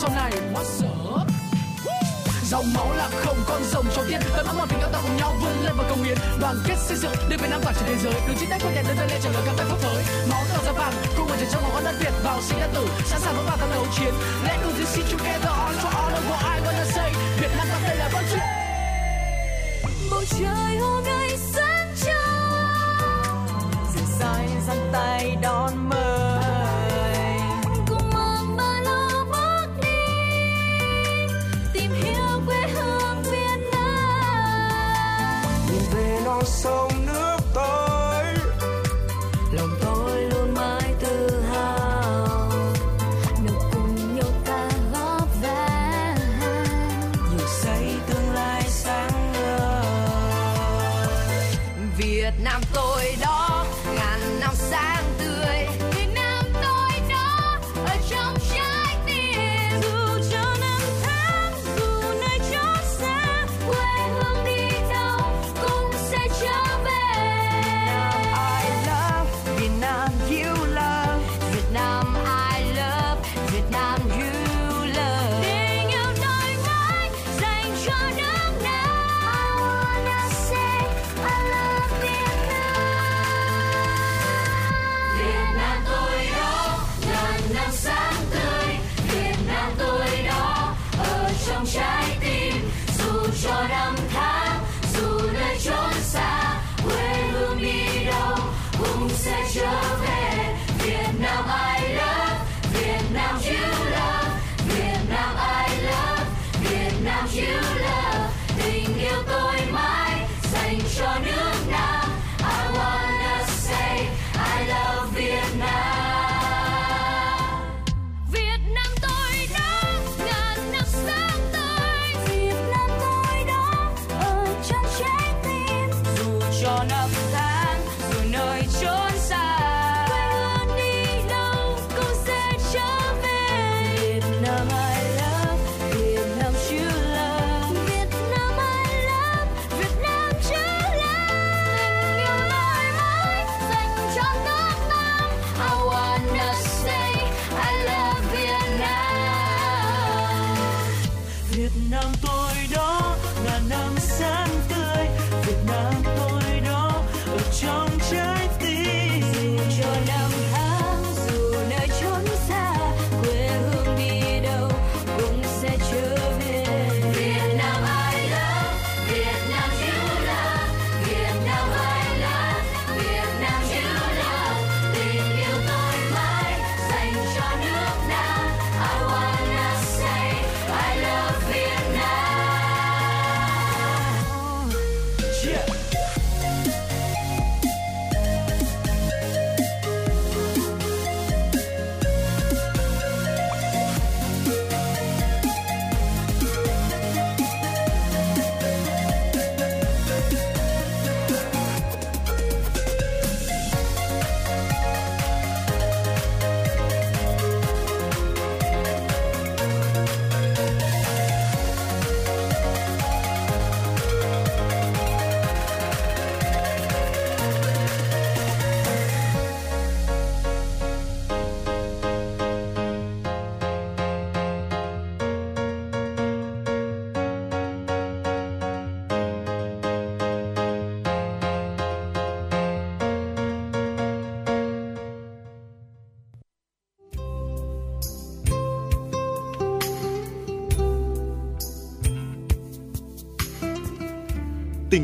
[0.00, 0.86] Sau này, mất sợ
[2.50, 5.16] dòng máu là không con rồng, cho tiên tấm ấm mọi tình yêu ta cùng
[5.16, 7.84] nhau vươn lên và công hiến đoàn kết xây dựng đưa việt nam tỏa trên
[7.88, 8.12] thế giới.
[8.26, 10.42] Đường chính tay của nhà nước ta lên trả lời các tay pháp tới máu
[10.48, 12.88] tỏa ra vàng, cùng người trên trong máu đất việt vào sinh ra tử.
[13.04, 14.14] Sẵn sàng với bà tham đấu chiến.
[14.44, 17.12] Let us this together on for all of what I wanna say.
[17.40, 18.42] Việt nam ta đây là con chuyện
[20.10, 21.07] bầu trời hôm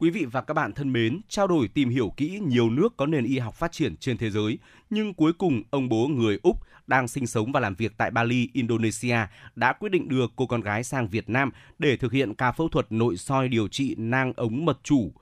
[0.00, 3.06] Quý vị và các bạn thân mến, trao đổi tìm hiểu kỹ nhiều nước có
[3.06, 4.58] nền y học phát triển trên thế giới,
[4.90, 6.56] nhưng cuối cùng ông bố người Úc
[6.86, 9.16] đang sinh sống và làm việc tại Bali, Indonesia
[9.56, 12.68] đã quyết định đưa cô con gái sang Việt Nam để thực hiện ca phẫu
[12.68, 15.12] thuật nội soi điều trị nang ống mật chủ.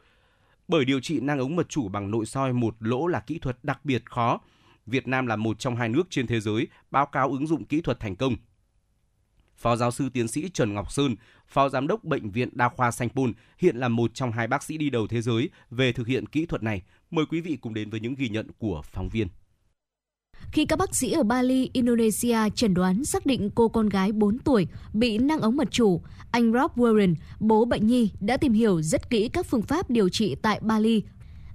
[0.68, 3.58] Bởi điều trị nang ống mật chủ bằng nội soi một lỗ là kỹ thuật
[3.62, 4.40] đặc biệt khó.
[4.86, 7.80] Việt Nam là một trong hai nước trên thế giới báo cáo ứng dụng kỹ
[7.80, 8.36] thuật thành công.
[9.56, 11.16] Phó giáo sư tiến sĩ Trần Ngọc Sơn,
[11.48, 14.62] Phó Giám đốc Bệnh viện Đa khoa Sanh Pôn, hiện là một trong hai bác
[14.62, 16.82] sĩ đi đầu thế giới về thực hiện kỹ thuật này.
[17.10, 19.28] Mời quý vị cùng đến với những ghi nhận của phóng viên.
[20.52, 24.38] Khi các bác sĩ ở Bali, Indonesia chẩn đoán xác định cô con gái 4
[24.38, 28.82] tuổi bị nang ống mật chủ, anh Rob Warren, bố bệnh nhi, đã tìm hiểu
[28.82, 31.02] rất kỹ các phương pháp điều trị tại Bali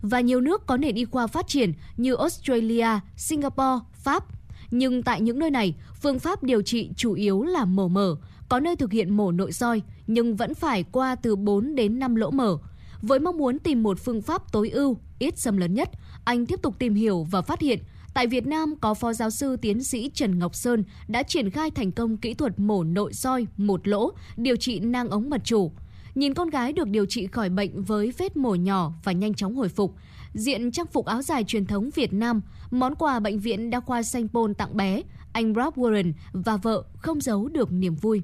[0.02, 4.24] và nhiều nước có nền y khoa phát triển như Australia, Singapore, Pháp.
[4.72, 8.16] Nhưng tại những nơi này, phương pháp điều trị chủ yếu là mổ mở,
[8.50, 12.16] có nơi thực hiện mổ nội soi nhưng vẫn phải qua từ 4 đến 5
[12.16, 12.58] lỗ mở.
[13.02, 15.90] Với mong muốn tìm một phương pháp tối ưu, ít xâm lấn nhất,
[16.26, 17.80] anh tiếp tục tìm hiểu và phát hiện
[18.14, 21.72] Tại Việt Nam có Phó Giáo sư Tiến sĩ Trần Ngọc Sơn đã triển khai
[21.72, 25.72] thành công kỹ thuật mổ nội soi một lỗ điều trị nang ống mật chủ.
[26.16, 29.56] Nhìn con gái được điều trị khỏi bệnh với vết mổ nhỏ và nhanh chóng
[29.56, 29.96] hồi phục,
[30.34, 32.42] diện trang phục áo dài truyền thống Việt Nam,
[32.72, 35.02] món quà bệnh viện đa khoa Sanh Pôn tặng bé,
[35.34, 38.22] anh Rob Warren và vợ không giấu được niềm vui.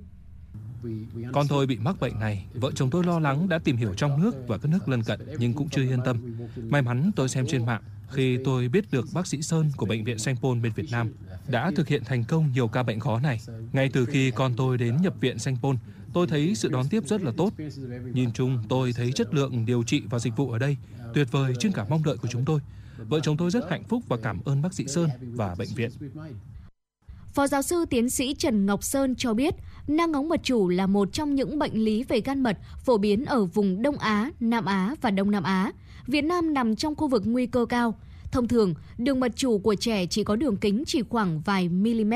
[1.34, 4.22] Con tôi bị mắc bệnh này, vợ chồng tôi lo lắng đã tìm hiểu trong
[4.22, 6.36] nước và các nước lân cận nhưng cũng chưa yên tâm.
[6.70, 7.82] May mắn tôi xem trên mạng
[8.12, 11.14] khi tôi biết được bác sĩ Sơn của bệnh viện Sanh Pôn bên Việt Nam
[11.48, 13.40] đã thực hiện thành công nhiều ca bệnh khó này.
[13.74, 15.78] Ngay từ khi con tôi đến nhập viện Sanh Pôn,
[16.14, 17.54] tôi thấy sự đón tiếp rất là tốt.
[18.14, 20.78] Nhìn chung, tôi thấy chất lượng điều trị và dịch vụ ở đây
[21.14, 22.60] tuyệt vời trên cả mong đợi của chúng tôi.
[22.98, 25.92] Vợ chồng tôi rất hạnh phúc và cảm ơn bác sĩ Sơn và bệnh viện.
[27.34, 29.56] Phó giáo sư tiến sĩ Trần Ngọc Sơn cho biết,
[29.88, 33.26] nang ống mật chủ là một trong những bệnh lý về gan mật phổ biến
[33.26, 35.72] ở vùng Đông Á, Nam Á và Đông Nam Á.
[36.08, 37.96] Việt Nam nằm trong khu vực nguy cơ cao.
[38.32, 42.14] Thông thường, đường mật chủ của trẻ chỉ có đường kính chỉ khoảng vài mm.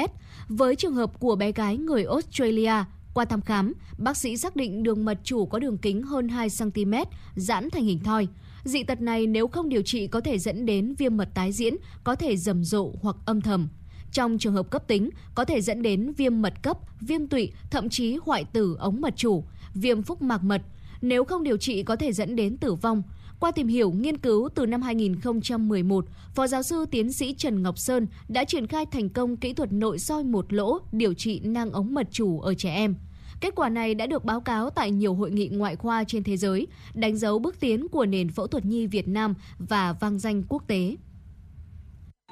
[0.49, 2.73] Với trường hợp của bé gái người Australia,
[3.13, 6.47] qua thăm khám, bác sĩ xác định đường mật chủ có đường kính hơn 2
[6.59, 6.93] cm,
[7.35, 8.27] giãn thành hình thoi.
[8.63, 11.75] Dị tật này nếu không điều trị có thể dẫn đến viêm mật tái diễn,
[12.03, 13.69] có thể rầm rộ hoặc âm thầm.
[14.11, 17.89] Trong trường hợp cấp tính, có thể dẫn đến viêm mật cấp, viêm tụy, thậm
[17.89, 19.43] chí hoại tử ống mật chủ,
[19.73, 20.61] viêm phúc mạc mật.
[21.01, 23.03] Nếu không điều trị có thể dẫn đến tử vong.
[23.39, 26.05] Qua tìm hiểu, nghiên cứu từ năm 2011,
[26.35, 29.73] Phó giáo sư tiến sĩ Trần Ngọc Sơn đã triển khai thành công kỹ thuật
[29.73, 32.95] nội soi một lỗ điều trị nang ống mật chủ ở trẻ em.
[33.41, 36.37] Kết quả này đã được báo cáo tại nhiều hội nghị ngoại khoa trên thế
[36.37, 40.43] giới, đánh dấu bước tiến của nền phẫu thuật nhi Việt Nam và vang danh
[40.43, 40.95] quốc tế.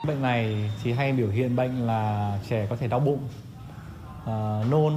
[0.08, 3.20] Bệnh này thì hay biểu hiện bệnh là trẻ có thể đau bụng,
[4.26, 4.94] à, nôn,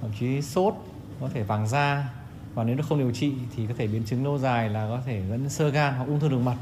[0.00, 0.74] thậm chí sốt,
[1.20, 2.10] có thể vàng da
[2.54, 5.00] và nếu nó không điều trị thì có thể biến chứng lâu dài là có
[5.06, 6.56] thể dẫn sơ gan hoặc ung thư đường mật.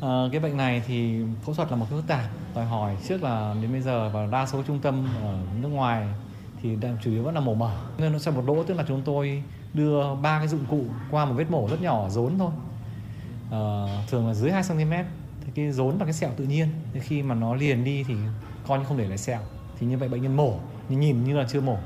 [0.00, 1.14] À, cái bệnh này thì
[1.44, 4.26] phẫu thuật là một cái phức tạp đòi hỏi trước là đến bây giờ và
[4.26, 6.08] đa số trung tâm ở nước ngoài
[6.62, 8.84] thì đang chủ yếu vẫn là mổ mở nên nó sẽ một lỗ tức là
[8.88, 9.42] chúng tôi
[9.74, 12.50] đưa ba cái dụng cụ qua một vết mổ rất nhỏ rốn thôi.
[13.50, 13.62] À,
[14.10, 14.92] thường là dưới 2 cm
[15.44, 18.14] thì cái rốn là cái sẹo tự nhiên thì khi mà nó liền đi thì
[18.68, 19.40] coi như không để lại sẹo.
[19.78, 20.54] Thì như vậy bệnh nhân mổ
[20.88, 21.76] nhưng nhìn như là chưa mổ.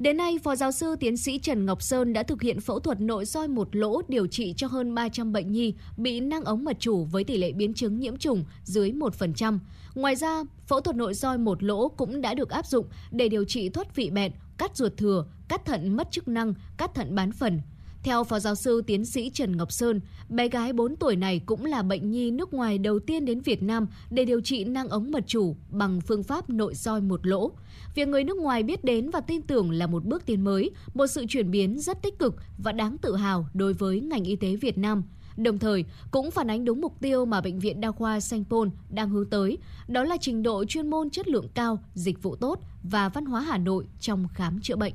[0.00, 3.00] Đến nay, Phó giáo sư tiến sĩ Trần Ngọc Sơn đã thực hiện phẫu thuật
[3.00, 6.76] nội soi một lỗ điều trị cho hơn 300 bệnh nhi bị năng ống mật
[6.80, 9.58] chủ với tỷ lệ biến chứng nhiễm trùng dưới 1%.
[9.94, 13.44] Ngoài ra, phẫu thuật nội soi một lỗ cũng đã được áp dụng để điều
[13.44, 17.32] trị thoát vị bẹn, cắt ruột thừa, cắt thận mất chức năng, cắt thận bán
[17.32, 17.60] phần.
[18.02, 21.64] Theo Phó Giáo sư Tiến sĩ Trần Ngọc Sơn, bé gái 4 tuổi này cũng
[21.64, 25.10] là bệnh nhi nước ngoài đầu tiên đến Việt Nam để điều trị nang ống
[25.10, 27.50] mật chủ bằng phương pháp nội soi một lỗ.
[27.94, 31.06] Việc người nước ngoài biết đến và tin tưởng là một bước tiến mới, một
[31.06, 34.56] sự chuyển biến rất tích cực và đáng tự hào đối với ngành y tế
[34.56, 35.02] Việt Nam.
[35.36, 38.70] Đồng thời, cũng phản ánh đúng mục tiêu mà Bệnh viện Đa khoa Sanh Pôn
[38.90, 39.58] đang hướng tới,
[39.88, 43.40] đó là trình độ chuyên môn chất lượng cao, dịch vụ tốt và văn hóa
[43.40, 44.94] Hà Nội trong khám chữa bệnh.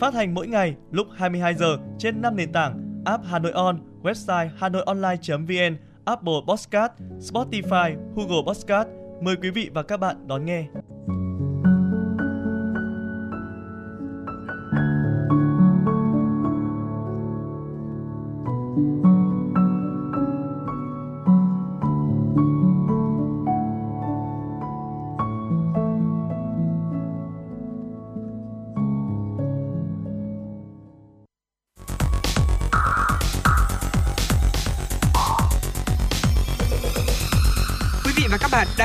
[0.00, 3.78] Phát hành mỗi ngày lúc 22 giờ trên 5 nền tảng app Hà Nội On,
[4.02, 8.88] website hanoionline.vn, Apple Podcast, Spotify, Google Podcast.
[9.22, 10.64] Mời quý vị và các bạn đón nghe.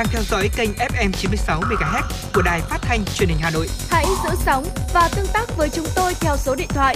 [0.04, 2.02] Đang theo dõi kênh FM 96 MHz
[2.34, 3.68] của đài phát thanh truyền hình Hà Nội.
[3.90, 6.96] Hãy giữ sóng và tương tác với chúng tôi theo số điện thoại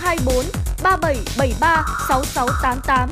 [0.00, 0.44] 024
[0.82, 3.10] 3773 6688.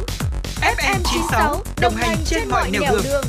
[0.60, 3.02] FM 96 đồng hành trên mọi nẻo đường.
[3.04, 3.24] đường.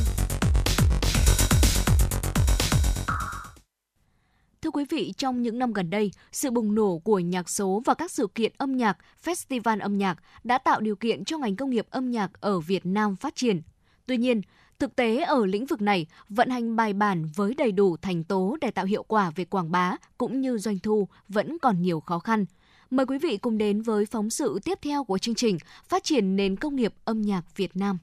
[4.61, 7.93] Thưa quý vị, trong những năm gần đây, sự bùng nổ của nhạc số và
[7.93, 11.69] các sự kiện âm nhạc, festival âm nhạc đã tạo điều kiện cho ngành công
[11.69, 13.61] nghiệp âm nhạc ở Việt Nam phát triển.
[14.05, 14.41] Tuy nhiên,
[14.81, 18.57] thực tế ở lĩnh vực này vận hành bài bản với đầy đủ thành tố
[18.61, 22.19] để tạo hiệu quả về quảng bá cũng như doanh thu vẫn còn nhiều khó
[22.19, 22.45] khăn.
[22.89, 25.57] Mời quý vị cùng đến với phóng sự tiếp theo của chương trình
[25.89, 27.97] Phát triển nền công nghiệp âm nhạc Việt Nam.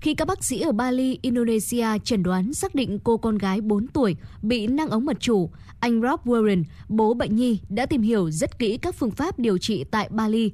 [0.00, 3.86] Khi các bác sĩ ở Bali, Indonesia chẩn đoán xác định cô con gái 4
[3.88, 5.50] tuổi bị năng ống mật chủ,
[5.80, 9.58] anh Rob Warren, bố bệnh nhi, đã tìm hiểu rất kỹ các phương pháp điều
[9.58, 10.52] trị tại Bali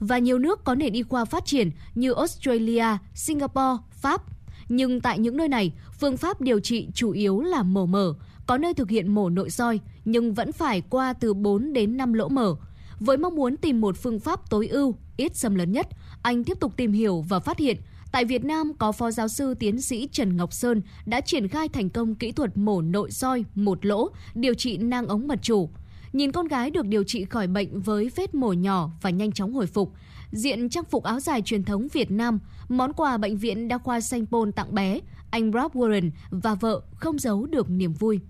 [0.00, 4.37] và nhiều nước có nền y khoa phát triển như Australia, Singapore, Pháp.
[4.68, 8.14] Nhưng tại những nơi này, phương pháp điều trị chủ yếu là mổ mở,
[8.46, 12.12] có nơi thực hiện mổ nội soi nhưng vẫn phải qua từ 4 đến 5
[12.12, 12.54] lỗ mở.
[13.00, 15.88] Với mong muốn tìm một phương pháp tối ưu, ít xâm lấn nhất,
[16.22, 17.76] anh tiếp tục tìm hiểu và phát hiện
[18.12, 21.68] Tại Việt Nam có phó giáo sư tiến sĩ Trần Ngọc Sơn đã triển khai
[21.68, 25.68] thành công kỹ thuật mổ nội soi một lỗ, điều trị nang ống mật chủ.
[26.12, 29.52] Nhìn con gái được điều trị khỏi bệnh với vết mổ nhỏ và nhanh chóng
[29.52, 29.92] hồi phục.
[30.32, 32.38] Diện trang phục áo dài truyền thống Việt Nam,
[32.68, 35.00] món quà bệnh viện đa khoa Sanh Pôn tặng bé,
[35.30, 38.20] anh Rob Warren và vợ không giấu được niềm vui.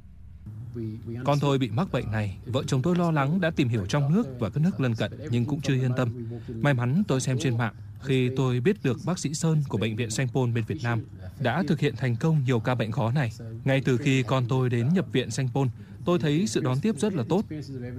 [1.25, 4.15] Con tôi bị mắc bệnh này, vợ chồng tôi lo lắng đã tìm hiểu trong
[4.15, 6.29] nước và các nước lân cận nhưng cũng chưa yên tâm.
[6.61, 9.97] May mắn tôi xem trên mạng khi tôi biết được bác sĩ Sơn của bệnh
[9.97, 11.03] viện Sanh Pôn bên Việt Nam
[11.41, 13.33] đã thực hiện thành công nhiều ca bệnh khó này.
[13.65, 15.69] Ngay từ khi con tôi đến nhập viện Sanh Pôn,
[16.05, 17.45] tôi thấy sự đón tiếp rất là tốt.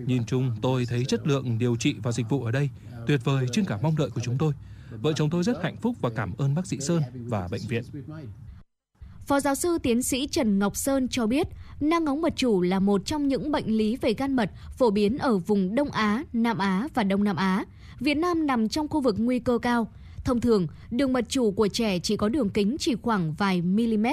[0.05, 2.69] Nhìn chung, tôi thấy chất lượng điều trị và dịch vụ ở đây
[3.07, 4.53] tuyệt vời trên cả mong đợi của chúng tôi.
[5.01, 7.83] Vợ chồng tôi rất hạnh phúc và cảm ơn bác sĩ Sơn và bệnh viện.
[9.25, 11.47] Phó giáo sư tiến sĩ Trần Ngọc Sơn cho biết,
[11.79, 15.17] nang ống mật chủ là một trong những bệnh lý về gan mật phổ biến
[15.17, 17.65] ở vùng Đông Á, Nam Á và Đông Nam Á.
[17.99, 19.87] Việt Nam nằm trong khu vực nguy cơ cao.
[20.25, 24.05] Thông thường, đường mật chủ của trẻ chỉ có đường kính chỉ khoảng vài mm.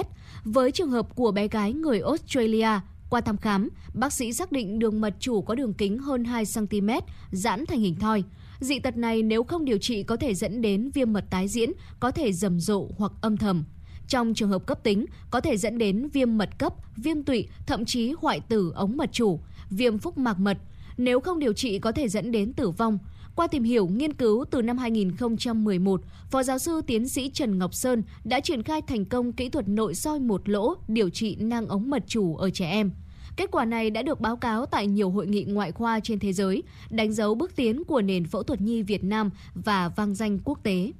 [0.44, 2.68] Với trường hợp của bé gái người Australia,
[3.10, 6.44] qua thăm khám, bác sĩ xác định đường mật chủ có đường kính hơn 2
[6.54, 6.90] cm,
[7.30, 8.24] giãn thành hình thoi.
[8.60, 11.70] Dị tật này nếu không điều trị có thể dẫn đến viêm mật tái diễn,
[12.00, 13.64] có thể rầm rộ hoặc âm thầm.
[14.08, 17.84] Trong trường hợp cấp tính, có thể dẫn đến viêm mật cấp, viêm tụy, thậm
[17.84, 20.58] chí hoại tử ống mật chủ, viêm phúc mạc mật.
[20.96, 22.98] Nếu không điều trị có thể dẫn đến tử vong.
[23.36, 26.00] Qua tìm hiểu, nghiên cứu từ năm 2011,
[26.30, 29.68] Phó giáo sư tiến sĩ Trần Ngọc Sơn đã triển khai thành công kỹ thuật
[29.68, 32.90] nội soi một lỗ điều trị nang ống mật chủ ở trẻ em.
[33.36, 36.32] Kết quả này đã được báo cáo tại nhiều hội nghị ngoại khoa trên thế
[36.32, 40.38] giới, đánh dấu bước tiến của nền phẫu thuật nhi Việt Nam và vang danh
[40.44, 40.92] quốc tế.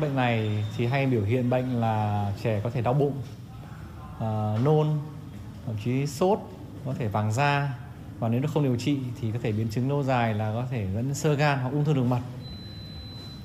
[0.00, 3.14] Bệnh này thì hay biểu hiện bệnh là trẻ có thể đau bụng,
[4.16, 4.86] uh, nôn,
[5.66, 6.38] thậm chí sốt,
[6.84, 7.78] có thể vàng da
[8.18, 10.66] và nếu nó không điều trị thì có thể biến chứng lâu dài là có
[10.70, 12.20] thể dẫn sơ gan hoặc ung thư đường mật.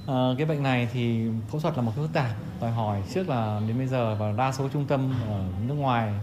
[0.08, 2.32] À, cái bệnh này thì phẫu thuật là một cái phức tạp
[2.62, 6.14] đòi hỏi trước là đến bây giờ và đa số trung tâm ở nước ngoài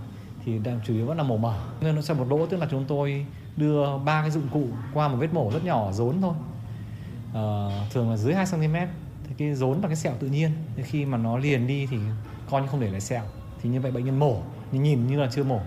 [0.45, 2.66] thì đang chủ yếu vẫn là mổ mở nên nó sẽ một lỗ tức là
[2.71, 3.27] chúng tôi
[3.57, 4.65] đưa ba cái dụng cụ
[4.95, 6.35] qua một vết mổ rất nhỏ rốn thôi.
[7.35, 7.45] À,
[7.93, 8.75] thường là dưới 2 cm
[9.29, 11.97] thì cái rốn và cái sẹo tự nhiên thì khi mà nó liền đi thì
[12.51, 13.23] coi như không để lại sẹo.
[13.62, 14.37] Thì như vậy bệnh nhân mổ
[14.73, 15.61] nhưng nhìn như là chưa mổ.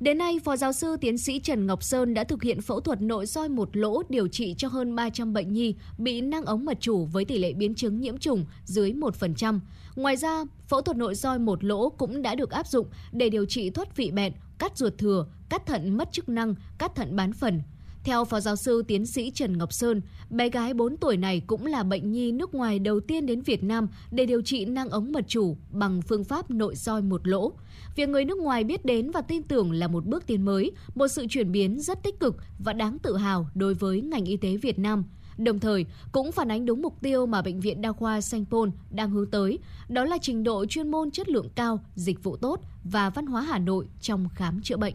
[0.00, 3.02] Đến nay, Phó giáo sư tiến sĩ Trần Ngọc Sơn đã thực hiện phẫu thuật
[3.02, 6.80] nội soi một lỗ điều trị cho hơn 300 bệnh nhi bị năng ống mật
[6.80, 9.60] chủ với tỷ lệ biến chứng nhiễm trùng dưới 1%.
[9.96, 13.44] Ngoài ra, phẫu thuật nội soi một lỗ cũng đã được áp dụng để điều
[13.44, 17.32] trị thoát vị bẹn, cắt ruột thừa, cắt thận mất chức năng, cắt thận bán
[17.32, 17.62] phần.
[18.04, 20.00] Theo Phó Giáo sư Tiến sĩ Trần Ngọc Sơn,
[20.30, 23.62] bé gái 4 tuổi này cũng là bệnh nhi nước ngoài đầu tiên đến Việt
[23.62, 27.52] Nam để điều trị nang ống mật chủ bằng phương pháp nội soi một lỗ.
[27.96, 31.08] Việc người nước ngoài biết đến và tin tưởng là một bước tiến mới, một
[31.08, 34.56] sự chuyển biến rất tích cực và đáng tự hào đối với ngành y tế
[34.56, 35.04] Việt Nam.
[35.38, 38.70] Đồng thời, cũng phản ánh đúng mục tiêu mà Bệnh viện Đa khoa Sanh Pôn
[38.90, 39.58] đang hướng tới,
[39.88, 43.42] đó là trình độ chuyên môn chất lượng cao, dịch vụ tốt và văn hóa
[43.42, 44.94] Hà Nội trong khám chữa bệnh.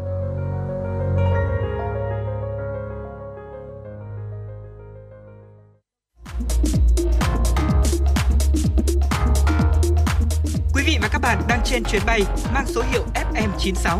[11.71, 12.21] Trên chuyến bay
[12.53, 13.99] mang số hiệu FM96.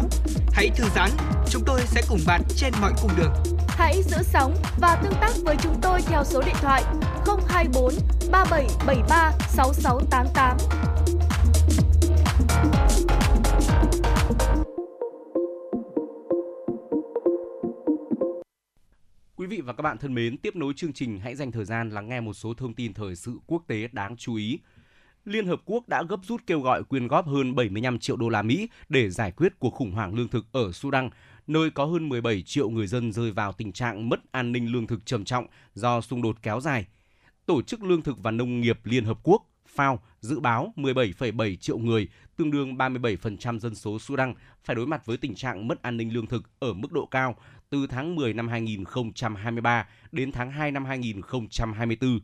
[0.52, 1.10] Hãy thư giãn,
[1.50, 3.34] chúng tôi sẽ cùng bạn trên mọi cung đường.
[3.68, 6.84] Hãy giữ sóng và tương tác với chúng tôi theo số điện thoại
[7.48, 7.94] 024
[8.32, 10.58] 3773 6688.
[19.36, 21.90] Quý vị và các bạn thân mến, tiếp nối chương trình hãy dành thời gian
[21.90, 24.60] lắng nghe một số thông tin thời sự quốc tế đáng chú ý.
[25.26, 28.42] Liên Hợp Quốc đã gấp rút kêu gọi quyên góp hơn 75 triệu đô la
[28.42, 31.10] Mỹ để giải quyết cuộc khủng hoảng lương thực ở Sudan,
[31.48, 34.88] nơi có hơn 17 triệu người dân rơi vào tình trạng mất an ninh lương
[34.88, 36.86] thực trầm trọng do xung đột kéo dài.
[37.46, 39.46] Tổ chức Lương thực và Nông nghiệp Liên Hợp Quốc
[39.76, 42.08] FAO dự báo 17,7 triệu người,
[42.38, 44.34] tương đương 37% dân số Sudan,
[44.64, 47.36] phải đối mặt với tình trạng mất an ninh lương thực ở mức độ cao
[47.70, 52.20] từ tháng 10 năm 2023 đến tháng 2 năm 2024.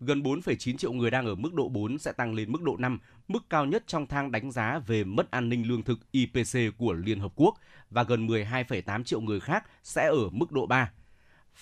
[0.00, 2.98] Gần 4,9 triệu người đang ở mức độ 4 sẽ tăng lên mức độ 5,
[3.28, 6.92] mức cao nhất trong thang đánh giá về mất an ninh lương thực IPC của
[6.92, 7.54] Liên Hợp Quốc
[7.90, 10.92] và gần 12,8 triệu người khác sẽ ở mức độ 3.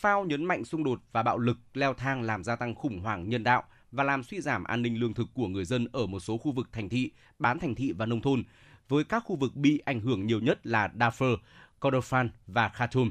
[0.00, 3.28] FAO nhấn mạnh xung đột và bạo lực leo thang làm gia tăng khủng hoảng
[3.28, 3.62] nhân đạo
[3.92, 6.52] và làm suy giảm an ninh lương thực của người dân ở một số khu
[6.52, 8.44] vực thành thị, bán thành thị và nông thôn,
[8.88, 11.36] với các khu vực bị ảnh hưởng nhiều nhất là Darfur,
[11.80, 13.10] Kordofan và Khartoum.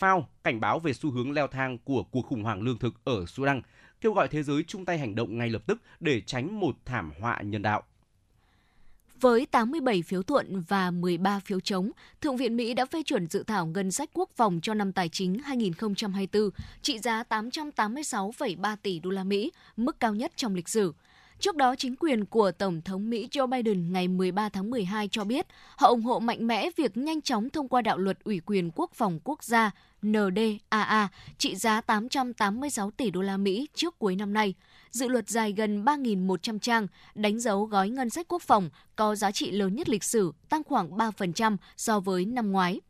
[0.00, 3.26] FAO cảnh báo về xu hướng leo thang của cuộc khủng hoảng lương thực ở
[3.26, 3.62] Sudan,
[4.06, 7.12] kêu gọi thế giới chung tay hành động ngay lập tức để tránh một thảm
[7.20, 7.82] họa nhân đạo.
[9.20, 13.42] Với 87 phiếu thuận và 13 phiếu chống, Thượng viện Mỹ đã phê chuẩn dự
[13.42, 16.50] thảo ngân sách quốc phòng cho năm tài chính 2024
[16.82, 20.92] trị giá 886,3 tỷ đô la Mỹ, mức cao nhất trong lịch sử.
[21.40, 25.24] Trước đó, chính quyền của Tổng thống Mỹ Joe Biden ngày 13 tháng 12 cho
[25.24, 25.46] biết
[25.76, 28.90] họ ủng hộ mạnh mẽ việc nhanh chóng thông qua đạo luật ủy quyền quốc
[28.94, 29.70] phòng quốc gia
[30.02, 31.08] NDAA
[31.38, 34.54] trị giá 886 tỷ đô la Mỹ trước cuối năm nay.
[34.90, 39.30] Dự luật dài gần 3.100 trang, đánh dấu gói ngân sách quốc phòng có giá
[39.30, 42.80] trị lớn nhất lịch sử, tăng khoảng 3% so với năm ngoái.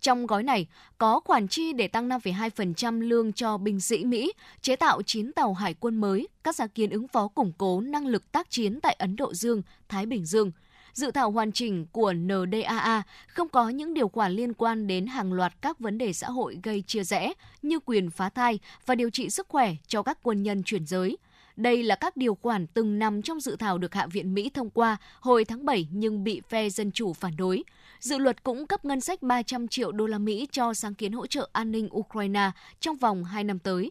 [0.00, 0.66] Trong gói này
[0.98, 5.54] có khoản chi để tăng 5,2% lương cho binh sĩ Mỹ, chế tạo 9 tàu
[5.54, 8.96] hải quân mới, các sáng kiến ứng phó củng cố năng lực tác chiến tại
[8.98, 10.50] Ấn Độ Dương, Thái Bình Dương.
[10.92, 15.32] Dự thảo hoàn chỉnh của NDAA không có những điều khoản liên quan đến hàng
[15.32, 17.32] loạt các vấn đề xã hội gây chia rẽ
[17.62, 21.18] như quyền phá thai và điều trị sức khỏe cho các quân nhân chuyển giới.
[21.56, 24.70] Đây là các điều khoản từng nằm trong dự thảo được Hạ viện Mỹ thông
[24.70, 27.64] qua hồi tháng 7 nhưng bị phe Dân Chủ phản đối.
[28.00, 31.26] Dự luật cũng cấp ngân sách 300 triệu đô la Mỹ cho sáng kiến hỗ
[31.26, 32.50] trợ an ninh Ukraine
[32.80, 33.90] trong vòng 2 năm tới.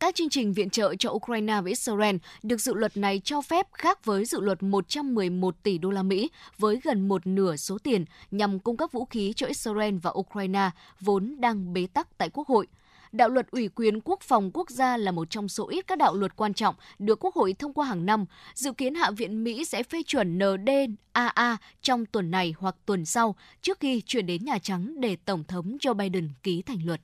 [0.00, 3.66] Các chương trình viện trợ cho Ukraine và Israel được dự luật này cho phép
[3.72, 8.04] khác với dự luật 111 tỷ đô la Mỹ với gần một nửa số tiền
[8.30, 10.70] nhằm cung cấp vũ khí cho Israel và Ukraine
[11.00, 12.66] vốn đang bế tắc tại Quốc hội.
[13.14, 16.14] Đạo luật ủy quyền quốc phòng quốc gia là một trong số ít các đạo
[16.14, 18.24] luật quan trọng được Quốc hội thông qua hàng năm.
[18.54, 23.34] Dự kiến Hạ viện Mỹ sẽ phê chuẩn NDAA trong tuần này hoặc tuần sau
[23.62, 27.00] trước khi chuyển đến Nhà Trắng để Tổng thống Joe Biden ký thành luật.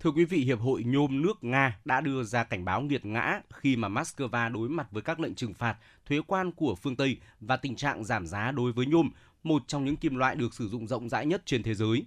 [0.00, 3.40] Thưa quý vị, Hiệp hội Nhôm nước Nga đã đưa ra cảnh báo nghiệt ngã
[3.54, 5.76] khi mà Moscow đối mặt với các lệnh trừng phạt,
[6.06, 9.10] thuế quan của phương Tây và tình trạng giảm giá đối với nhôm,
[9.42, 12.04] một trong những kim loại được sử dụng rộng rãi nhất trên thế giới.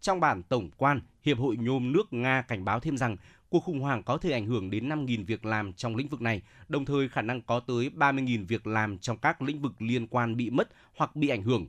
[0.00, 3.16] Trong bản tổng quan, Hiệp hội Nhôm nước Nga cảnh báo thêm rằng
[3.48, 6.42] cuộc khủng hoảng có thể ảnh hưởng đến 5.000 việc làm trong lĩnh vực này,
[6.68, 10.36] đồng thời khả năng có tới 30.000 việc làm trong các lĩnh vực liên quan
[10.36, 11.66] bị mất hoặc bị ảnh hưởng.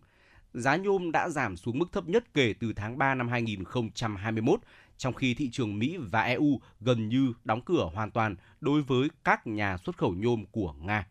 [0.53, 4.59] Giá nhôm đã giảm xuống mức thấp nhất kể từ tháng 3 năm 2021,
[4.97, 9.09] trong khi thị trường Mỹ và EU gần như đóng cửa hoàn toàn đối với
[9.23, 11.05] các nhà xuất khẩu nhôm của Nga.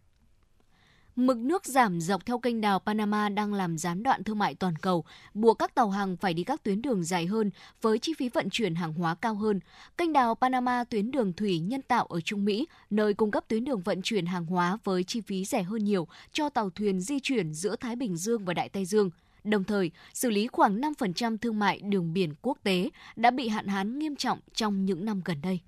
[1.16, 4.76] Mực nước giảm dọc theo kênh đào Panama đang làm gián đoạn thương mại toàn
[4.76, 5.04] cầu,
[5.34, 7.50] buộc các tàu hàng phải đi các tuyến đường dài hơn
[7.82, 9.60] với chi phí vận chuyển hàng hóa cao hơn.
[9.96, 13.64] Kênh đào Panama tuyến đường thủy nhân tạo ở Trung Mỹ, nơi cung cấp tuyến
[13.64, 17.20] đường vận chuyển hàng hóa với chi phí rẻ hơn nhiều cho tàu thuyền di
[17.20, 19.10] chuyển giữa Thái Bình Dương và Đại Tây Dương.
[19.44, 23.66] Đồng thời, xử lý khoảng 5% thương mại đường biển quốc tế đã bị hạn
[23.66, 25.60] hán nghiêm trọng trong những năm gần đây.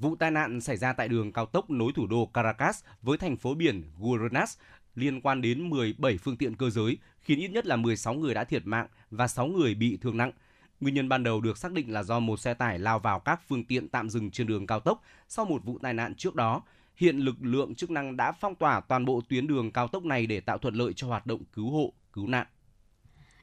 [0.00, 3.36] Vụ tai nạn xảy ra tại đường cao tốc nối thủ đô Caracas với thành
[3.36, 4.58] phố biển Guaranas
[4.94, 8.44] liên quan đến 17 phương tiện cơ giới, khiến ít nhất là 16 người đã
[8.44, 10.32] thiệt mạng và 6 người bị thương nặng.
[10.80, 13.40] Nguyên nhân ban đầu được xác định là do một xe tải lao vào các
[13.48, 16.62] phương tiện tạm dừng trên đường cao tốc sau một vụ tai nạn trước đó.
[16.96, 20.26] Hiện lực lượng chức năng đã phong tỏa toàn bộ tuyến đường cao tốc này
[20.26, 22.46] để tạo thuận lợi cho hoạt động cứu hộ, cứu nạn.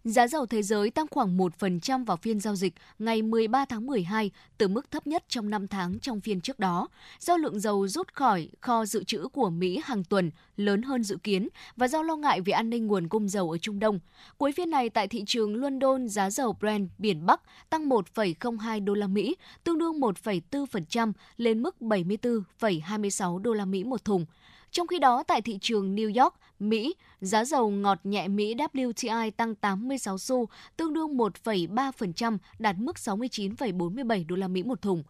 [0.07, 4.31] Giá dầu thế giới tăng khoảng 1% vào phiên giao dịch ngày 13 tháng 12
[4.57, 6.87] từ mức thấp nhất trong 5 tháng trong phiên trước đó,
[7.19, 11.17] do lượng dầu rút khỏi kho dự trữ của Mỹ hàng tuần lớn hơn dự
[11.23, 13.99] kiến và do lo ngại về an ninh nguồn cung dầu ở Trung Đông.
[14.37, 18.93] Cuối phiên này tại thị trường London, giá dầu Brent biển Bắc tăng 1,02 đô
[18.93, 24.25] la Mỹ, tương đương 1,4% lên mức 74,26 đô la Mỹ một thùng.
[24.71, 29.31] Trong khi đó, tại thị trường New York, Mỹ, giá dầu ngọt nhẹ Mỹ WTI
[29.31, 35.03] tăng 86 xu, tương đương 1,3%, đạt mức 69,47 đô la Mỹ một thùng.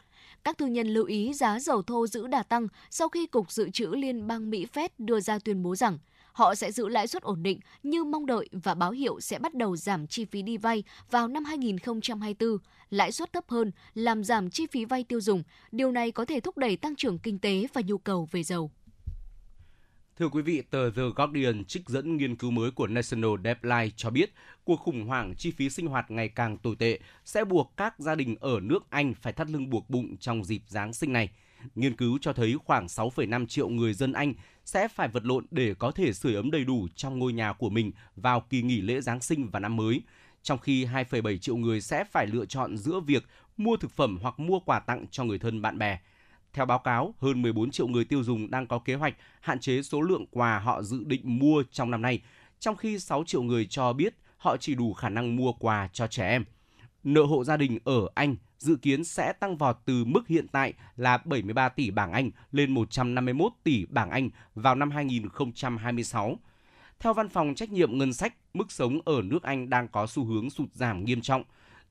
[0.44, 3.70] Các thương nhân lưu ý giá dầu thô giữ đà tăng sau khi Cục Dự
[3.70, 5.98] trữ Liên bang Mỹ Fed đưa ra tuyên bố rằng
[6.38, 9.54] họ sẽ giữ lãi suất ổn định như mong đợi và báo hiệu sẽ bắt
[9.54, 12.58] đầu giảm chi phí đi vay vào năm 2024.
[12.90, 15.44] Lãi suất thấp hơn làm giảm chi phí vay tiêu dùng.
[15.72, 18.72] Điều này có thể thúc đẩy tăng trưởng kinh tế và nhu cầu về dầu.
[20.20, 24.10] Thưa quý vị, tờ The Guardian trích dẫn nghiên cứu mới của National Deadline cho
[24.10, 24.34] biết
[24.64, 28.16] cuộc khủng hoảng chi phí sinh hoạt ngày càng tồi tệ sẽ buộc các gia
[28.16, 31.30] đình ở nước Anh phải thắt lưng buộc bụng trong dịp Giáng sinh này.
[31.76, 34.34] Nghiên cứu cho thấy khoảng 6,5 triệu người dân Anh
[34.66, 37.70] sẽ phải vật lộn để có thể sưởi ấm đầy đủ trong ngôi nhà của
[37.70, 40.02] mình vào kỳ nghỉ lễ Giáng sinh và năm mới,
[40.44, 43.24] trong khi 2,7 triệu người sẽ phải lựa chọn giữa việc
[43.58, 46.00] mua thực phẩm hoặc mua quà tặng cho người thân bạn bè.
[46.58, 49.82] Theo báo cáo, hơn 14 triệu người tiêu dùng đang có kế hoạch hạn chế
[49.82, 52.22] số lượng quà họ dự định mua trong năm nay,
[52.60, 56.08] trong khi 6 triệu người cho biết họ chỉ đủ khả năng mua quà cho
[56.08, 56.46] trẻ em.
[57.04, 60.74] Nợ hộ gia đình ở Anh dự kiến sẽ tăng vọt từ mức hiện tại
[60.96, 66.40] là 73 tỷ bảng Anh lên 151 tỷ bảng Anh vào năm 2026.
[67.00, 70.26] Theo Văn phòng Trách nhiệm Ngân sách, mức sống ở nước Anh đang có xu
[70.26, 71.44] hướng sụt giảm nghiêm trọng.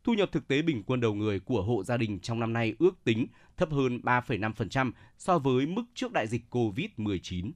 [0.06, 2.74] Thu nhập thực tế bình quân đầu người của hộ gia đình trong năm nay
[2.78, 3.26] ước tính
[3.56, 7.52] thấp hơn 3,5% so với mức trước đại dịch COVID-19.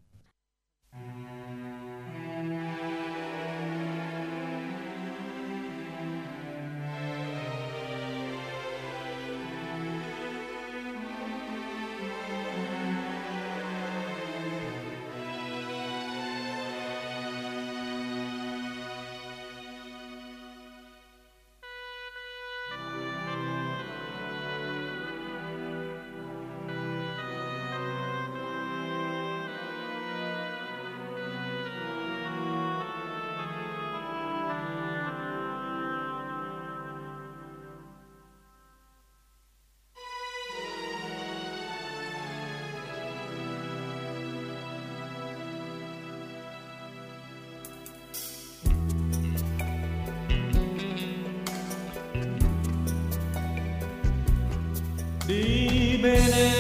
[56.03, 56.60] Đi bên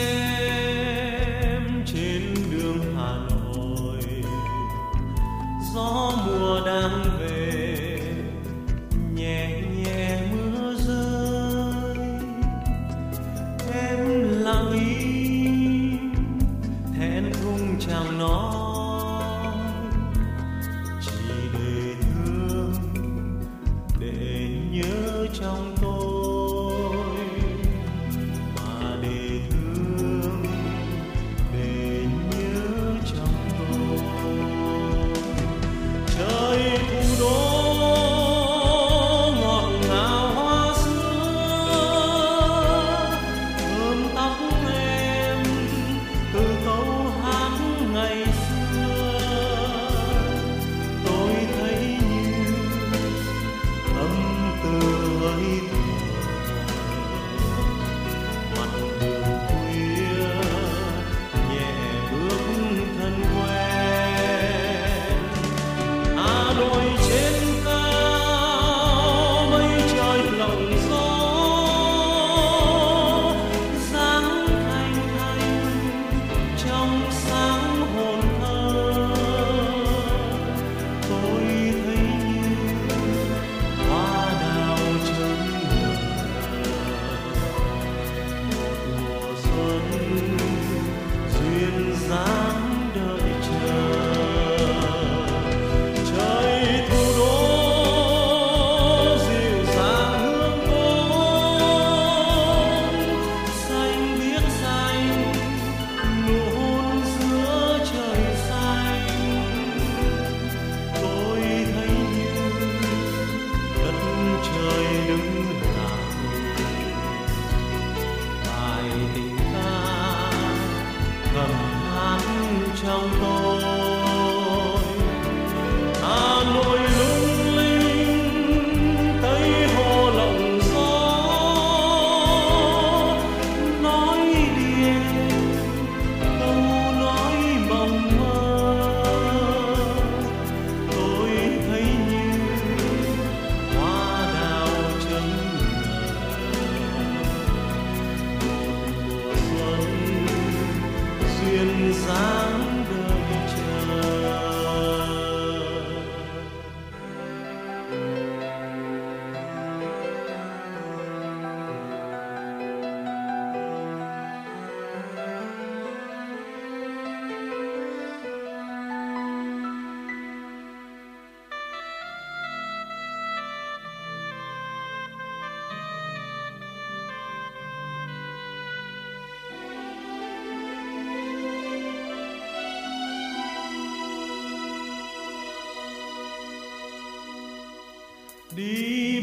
[188.57, 189.21] Die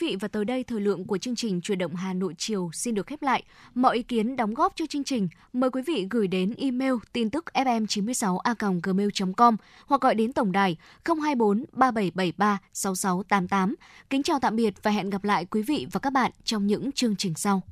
[0.00, 2.94] vị và tới đây thời lượng của chương trình Truyền động Hà Nội chiều xin
[2.94, 3.42] được khép lại.
[3.74, 7.30] Mọi ý kiến đóng góp cho chương trình, mời quý vị gửi đến email tin
[7.30, 9.56] tức fm96a@gmail.com
[9.86, 13.74] hoặc gọi đến tổng đài 024 3773 6688.
[14.10, 16.92] Kính chào tạm biệt và hẹn gặp lại quý vị và các bạn trong những
[16.92, 17.62] chương trình sau.